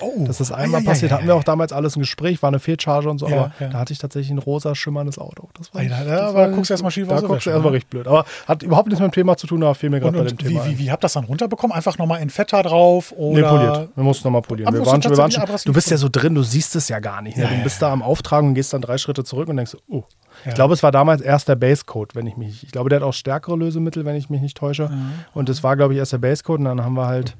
Oh, 0.00 0.24
Das 0.26 0.40
ist 0.40 0.52
einmal 0.52 0.82
ja, 0.82 0.90
passiert. 0.90 1.10
ja, 1.10 1.16
Hatten 1.18 1.26
wir 1.26 1.34
auch 1.34 1.44
damals 1.44 1.72
alles 1.72 1.96
ein 1.96 2.00
Gespräch, 2.00 2.42
war 2.42 2.48
eine 2.48 2.58
Fehlcharge 2.58 3.08
und 3.08 3.18
so, 3.18 3.28
Ja, 3.28 3.36
aber 3.36 3.52
ja. 3.60 3.68
da 3.68 3.78
hatte 3.78 3.92
ich 3.92 3.98
tatsächlich 3.98 4.30
ein 4.30 4.38
rosa 4.38 4.74
schimmerndes 4.74 5.18
Auto. 5.18 5.48
Das 5.58 5.72
war 5.74 5.80
nicht- 5.82 5.92
da- 5.92 6.04
das 6.04 6.20
aber 6.20 6.34
war 6.38 6.46
guckst 6.48 6.58
nicht- 6.58 6.70
erst 6.72 6.82
mal 6.82 6.90
schief 6.90 7.08
Da 7.08 7.20
guckst 7.20 7.46
du 7.46 7.50
erstmal 7.50 7.70
ne? 7.70 7.76
richtig 7.76 7.90
blöd. 7.90 8.06
Aber 8.06 8.24
hat 8.46 8.62
überhaupt 8.62 8.88
nichts 8.88 9.00
mit 9.00 9.10
dem 9.10 9.14
Thema 9.14 9.36
zu 9.36 9.46
tun, 9.46 9.62
aber 9.62 9.74
fiel 9.74 9.90
mir 9.90 10.00
gerade 10.00 10.18
bei 10.18 10.24
dem 10.24 10.38
wie, 10.38 10.44
Thema 10.44 10.64
wie, 10.66 10.70
ein. 10.70 10.78
wie 10.78 10.90
habt 10.90 11.00
ihr 11.02 11.06
das 11.06 11.14
dann 11.14 11.24
runterbekommen? 11.24 11.74
Einfach 11.74 11.96
nochmal 11.98 12.20
in 12.20 12.28
Fetter 12.30 12.62
drauf? 12.62 13.12
Oder? 13.16 13.40
Nee, 13.40 13.48
poliert. 13.48 13.88
Wir 13.94 14.04
mussten 14.04 14.26
nochmal 14.28 14.42
polieren. 14.42 14.72
Wir 14.72 14.80
du 14.80 14.86
waren 14.86 15.02
wir 15.02 15.16
waren 15.16 15.30
schon, 15.30 15.44
du 15.64 15.72
bist 15.72 15.90
ja 15.90 15.96
so 15.96 16.08
drin, 16.10 16.34
du 16.34 16.42
siehst 16.42 16.76
es 16.76 16.88
ja 16.88 16.98
gar 17.00 17.22
nicht. 17.22 17.36
Ne? 17.36 17.44
Ja, 17.44 17.48
du 17.48 17.54
ja, 17.56 17.62
bist 17.62 17.80
da 17.80 17.90
am 17.92 18.02
Auftragen 18.02 18.48
und 18.50 18.54
gehst 18.54 18.72
dann 18.72 18.82
drei 18.82 18.98
Schritte 18.98 19.24
zurück 19.24 19.48
und 19.48 19.56
denkst, 19.56 19.76
oh. 19.88 20.04
Ja. 20.44 20.50
Ich 20.50 20.54
glaube, 20.54 20.74
es 20.74 20.82
war 20.82 20.92
damals 20.92 21.22
erst 21.22 21.48
der 21.48 21.56
Basecode, 21.56 22.14
wenn 22.14 22.26
ich 22.26 22.36
mich. 22.36 22.62
Ich 22.62 22.70
glaube, 22.70 22.90
der 22.90 23.00
hat 23.00 23.06
auch 23.06 23.14
stärkere 23.14 23.56
Lösemittel, 23.56 24.04
wenn 24.04 24.16
ich 24.16 24.28
mich 24.28 24.42
nicht 24.42 24.54
täusche. 24.58 24.90
Und 25.32 25.48
es 25.48 25.62
war, 25.64 25.76
glaube 25.76 25.94
ich, 25.94 25.98
erst 25.98 26.12
der 26.12 26.18
Basecode 26.18 26.58
und 26.58 26.66
dann 26.66 26.84
haben 26.84 26.92
wir 26.92 27.06
halt 27.06 27.36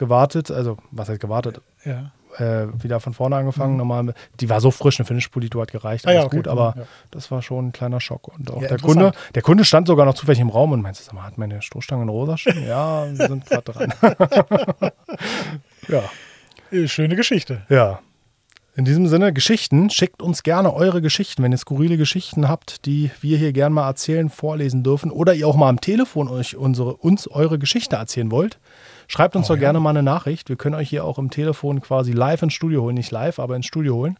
gewartet. 0.00 0.50
Also, 0.50 0.76
was 0.90 1.08
heißt 1.08 1.20
gewartet? 1.20 1.60
Ja. 1.84 2.10
Äh, 2.38 2.68
wieder 2.82 3.00
von 3.00 3.12
vorne 3.12 3.34
angefangen. 3.36 3.76
Nochmal, 3.76 4.04
mit- 4.04 4.16
die 4.40 4.48
war 4.48 4.60
so 4.60 4.70
frisch, 4.70 5.00
eine 5.00 5.06
Finish-Politur 5.06 5.62
hat 5.62 5.72
gereicht, 5.72 6.04
Mhm. 6.04 6.10
Ah 6.10 6.12
ja, 6.12 6.18
alles 6.20 6.26
okay, 6.28 6.36
gut, 6.36 6.48
aber 6.48 6.74
ja. 6.76 6.82
das 7.10 7.30
war 7.32 7.42
schon 7.42 7.68
ein 7.68 7.72
kleiner 7.72 8.00
Schock. 8.00 8.28
Und 8.28 8.50
auch 8.52 8.62
Ja, 8.62 8.68
der. 8.68 8.78
Kunde, 8.78 9.12
der 9.34 9.42
Kunde 9.42 9.64
stand 9.64 9.88
sogar 9.88 10.06
noch 10.06 10.14
zufällig 10.14 10.38
im 10.40 10.48
Raum 10.48 10.70
und 10.72 10.80
meinte, 10.80 11.02
sag 11.02 11.12
mal, 11.14 11.24
hat 11.24 11.38
meine 11.38 11.60
Stoßstange 11.60 12.02
einen 12.02 12.10
rosa 12.10 12.36
Stich? 12.38 12.54
ja, 12.66 13.06
wir 13.12 13.26
sind 13.28 13.46
gerade 13.46 13.72
dran. 13.72 13.92
ja. 15.88 16.02
Äh, 16.70 16.86
Schöne 16.86 17.16
Geschichte. 17.16 17.62
Ja. 17.68 17.98
In 18.76 18.84
diesem 18.84 19.08
Sinne, 19.08 19.32
Geschichten, 19.32 19.90
schickt 19.90 20.22
uns 20.22 20.44
gerne 20.44 20.72
eure 20.72 21.02
Geschichten, 21.02 21.42
wenn 21.42 21.50
ihr 21.50 21.58
skurrile 21.58 21.96
Geschichten 21.96 22.48
habt, 22.48 22.86
die 22.86 23.10
wir 23.20 23.36
hier 23.36 23.52
gerne 23.52 23.74
mal 23.74 23.88
erzählen, 23.88 24.30
vorlesen 24.30 24.84
dürfen 24.84 25.10
oder 25.10 25.34
ihr 25.34 25.48
auch 25.48 25.56
mal 25.56 25.68
am 25.68 25.80
Telefon 25.80 26.28
euch 26.28 26.56
unsere, 26.56 26.94
uns 26.94 27.26
eure 27.26 27.58
Geschichte 27.58 27.96
erzählen 27.96 28.30
wollt. 28.30 28.60
Schreibt 29.08 29.34
uns 29.34 29.46
Oh, 29.46 29.54
doch 29.54 29.56
ja. 29.56 29.62
gerne 29.62 29.80
mal 29.80 29.90
eine 29.90 30.04
Nachricht. 30.04 30.48
Wir 30.48 30.56
können 30.56 30.76
euch 30.76 30.88
hier 30.88 31.04
auch 31.04 31.18
im 31.18 31.30
Telefon 31.30 31.80
quasi 31.80 32.12
live 32.12 32.42
ins 32.42 32.54
Studio 32.54 32.82
holen. 32.82 32.94
Nicht 32.94 33.10
live, 33.10 33.40
aber 33.40 33.56
ins 33.56 33.66
Studio 33.66 33.96
holen. 33.96 34.18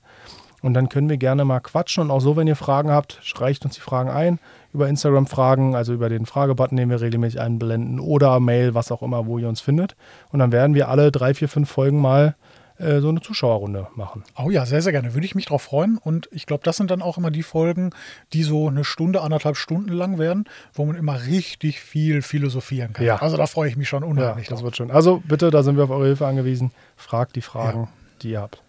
Und 0.62 0.74
dann 0.74 0.88
können 0.88 1.08
wir 1.08 1.16
gerne 1.16 1.44
mal 1.44 1.60
quatschen. 1.60 2.02
Und 2.02 2.10
auch 2.10 2.20
so, 2.20 2.36
wenn 2.36 2.48
ihr 2.48 2.56
Fragen 2.56 2.90
habt, 2.90 3.20
reicht 3.36 3.64
uns 3.64 3.76
die 3.76 3.80
Fragen 3.80 4.10
ein. 4.10 4.40
Über 4.74 4.88
Instagram 4.88 5.28
Fragen, 5.28 5.76
also 5.76 5.94
über 5.94 6.08
den 6.08 6.26
Fragebutton, 6.26 6.76
den 6.76 6.90
wir 6.90 7.00
regelmäßig 7.00 7.40
einblenden. 7.40 8.00
Oder 8.00 8.40
Mail, 8.40 8.74
was 8.74 8.90
auch 8.90 9.02
immer, 9.02 9.26
wo 9.26 9.38
ihr 9.38 9.48
uns 9.48 9.60
findet. 9.60 9.94
Und 10.32 10.40
dann 10.40 10.50
werden 10.50 10.74
wir 10.74 10.88
alle 10.88 11.12
drei, 11.12 11.34
vier, 11.34 11.48
fünf 11.48 11.70
Folgen 11.70 12.00
mal 12.00 12.34
äh, 12.80 13.00
so 13.00 13.08
eine 13.08 13.20
Zuschauerrunde 13.20 13.88
machen. 13.94 14.24
Oh 14.36 14.50
ja, 14.50 14.66
sehr, 14.66 14.82
sehr 14.82 14.92
gerne. 14.92 15.14
Würde 15.14 15.24
ich 15.26 15.34
mich 15.34 15.46
drauf 15.46 15.62
freuen. 15.62 15.98
Und 15.98 16.28
ich 16.32 16.46
glaube, 16.46 16.62
das 16.64 16.76
sind 16.76 16.90
dann 16.90 17.02
auch 17.02 17.18
immer 17.18 17.30
die 17.30 17.42
Folgen, 17.42 17.90
die 18.32 18.42
so 18.42 18.68
eine 18.68 18.84
Stunde, 18.84 19.20
anderthalb 19.20 19.56
Stunden 19.56 19.92
lang 19.92 20.18
werden, 20.18 20.44
wo 20.74 20.84
man 20.84 20.96
immer 20.96 21.26
richtig 21.26 21.80
viel 21.80 22.22
philosophieren 22.22 22.92
kann. 22.92 23.04
Ja. 23.04 23.16
Also 23.16 23.36
da 23.36 23.46
freue 23.46 23.68
ich 23.68 23.76
mich 23.76 23.88
schon 23.88 24.02
Ja, 24.02 24.08
unheimlich 24.08 24.48
das 24.48 24.58
drauf. 24.58 24.64
wird 24.64 24.76
schön. 24.76 24.90
Also 24.90 25.22
bitte, 25.26 25.50
da 25.50 25.62
sind 25.62 25.76
wir 25.76 25.84
auf 25.84 25.90
eure 25.90 26.06
Hilfe 26.06 26.26
angewiesen. 26.26 26.72
Fragt 26.96 27.36
die 27.36 27.42
Fragen, 27.42 27.88
die 28.22 28.30
ihr 28.30 28.40
habt. 28.40 28.62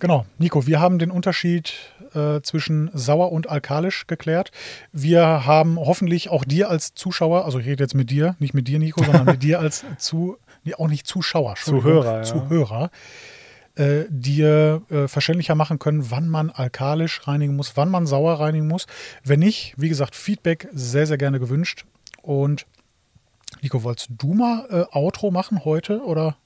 Genau, 0.00 0.26
Nico, 0.38 0.66
wir 0.66 0.80
haben 0.80 0.98
den 0.98 1.10
Unterschied 1.10 1.72
äh, 2.14 2.40
zwischen 2.42 2.90
sauer 2.92 3.32
und 3.32 3.48
alkalisch 3.48 4.06
geklärt. 4.06 4.50
Wir 4.92 5.46
haben 5.46 5.78
hoffentlich 5.78 6.28
auch 6.28 6.44
dir 6.44 6.68
als 6.68 6.94
Zuschauer, 6.94 7.44
also 7.44 7.58
ich 7.58 7.66
rede 7.66 7.82
jetzt 7.82 7.94
mit 7.94 8.10
dir, 8.10 8.36
nicht 8.38 8.54
mit 8.54 8.68
dir, 8.68 8.78
Nico, 8.78 9.02
sondern 9.02 9.24
mit 9.32 9.42
dir 9.42 9.60
als 9.60 9.84
zu, 9.98 10.36
nee, 10.64 10.74
auch 10.74 10.88
nicht 10.88 11.06
Zuschauer, 11.06 11.54
Zuhörer, 11.56 12.16
ja. 12.18 12.22
Zuhörer, 12.22 12.90
äh, 13.76 14.04
dir 14.08 14.82
äh, 14.90 15.08
verständlicher 15.08 15.54
machen 15.54 15.78
können, 15.78 16.10
wann 16.10 16.28
man 16.28 16.50
alkalisch 16.50 17.26
reinigen 17.26 17.56
muss, 17.56 17.76
wann 17.76 17.90
man 17.90 18.06
sauer 18.06 18.40
reinigen 18.40 18.68
muss. 18.68 18.86
Wenn 19.22 19.40
nicht, 19.40 19.74
wie 19.76 19.88
gesagt, 19.88 20.14
Feedback 20.14 20.68
sehr, 20.72 21.06
sehr 21.06 21.18
gerne 21.18 21.40
gewünscht. 21.40 21.84
Und 22.22 22.66
Nico, 23.62 23.82
wolltest 23.82 24.10
du 24.10 24.34
mal 24.34 24.66
äh, 24.70 24.96
Outro 24.96 25.30
machen 25.30 25.64
heute 25.64 26.04
oder? 26.04 26.36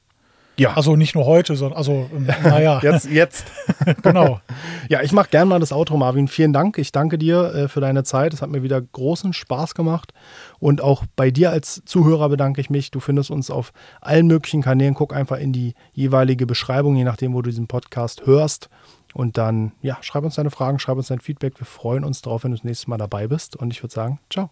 Ja, 0.59 0.77
Also 0.77 0.97
nicht 0.97 1.15
nur 1.15 1.25
heute, 1.25 1.57
sondern 1.57 1.79
also 1.79 2.09
ähm, 2.15 2.27
naja, 2.43 2.81
jetzt, 2.83 3.11
jetzt. 3.11 3.47
genau. 4.03 4.41
Ja, 4.89 5.03
ich 5.03 5.13
mache 5.13 5.29
gerne 5.29 5.45
mal 5.45 5.61
das 5.61 5.71
Outro, 5.71 5.99
Marvin. 5.99 6.29
Vielen 6.29 6.55
Dank. 6.55 6.79
Ich 6.79 6.93
danke 6.93 7.19
dir 7.19 7.55
äh, 7.55 7.69
für 7.69 7.81
deine 7.81 8.05
Zeit. 8.05 8.33
Es 8.33 8.41
hat 8.41 8.49
mir 8.49 8.63
wieder 8.63 8.81
großen 8.81 9.35
Spaß 9.35 9.75
gemacht. 9.75 10.15
Und 10.61 10.81
auch 10.81 11.05
bei 11.15 11.31
dir 11.31 11.51
als 11.51 11.83
Zuhörer 11.85 12.31
bedanke 12.31 12.63
ich 12.63 12.71
mich. 12.71 12.91
Du 12.91 12.99
findest 12.99 13.31
uns 13.31 13.51
auf 13.51 13.73
allen 14.01 14.27
möglichen 14.27 14.63
Kanälen. 14.63 14.95
Guck 14.95 15.15
einfach 15.15 15.39
in 15.39 15.53
die 15.53 15.75
jeweilige 15.93 16.47
Beschreibung, 16.47 16.97
je 16.97 17.05
nachdem, 17.05 17.35
wo 17.35 17.43
du 17.43 17.51
diesen 17.51 17.67
Podcast 17.67 18.25
hörst. 18.25 18.71
Und 19.13 19.37
dann, 19.37 19.73
ja, 19.83 19.99
schreib 20.01 20.25
uns 20.25 20.37
deine 20.37 20.51
Fragen, 20.51 20.79
schreib 20.79 20.97
uns 20.97 21.09
dein 21.09 21.21
Feedback. 21.21 21.61
Wir 21.61 21.67
freuen 21.67 22.03
uns 22.03 22.23
drauf, 22.23 22.45
wenn 22.45 22.53
du 22.53 22.57
das 22.57 22.65
nächste 22.65 22.89
Mal 22.89 22.99
dabei 22.99 23.27
bist. 23.27 23.57
Und 23.57 23.73
ich 23.73 23.83
würde 23.83 23.95
sagen, 23.95 24.21
ciao. 24.31 24.49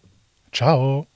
Ciao. 0.51 1.07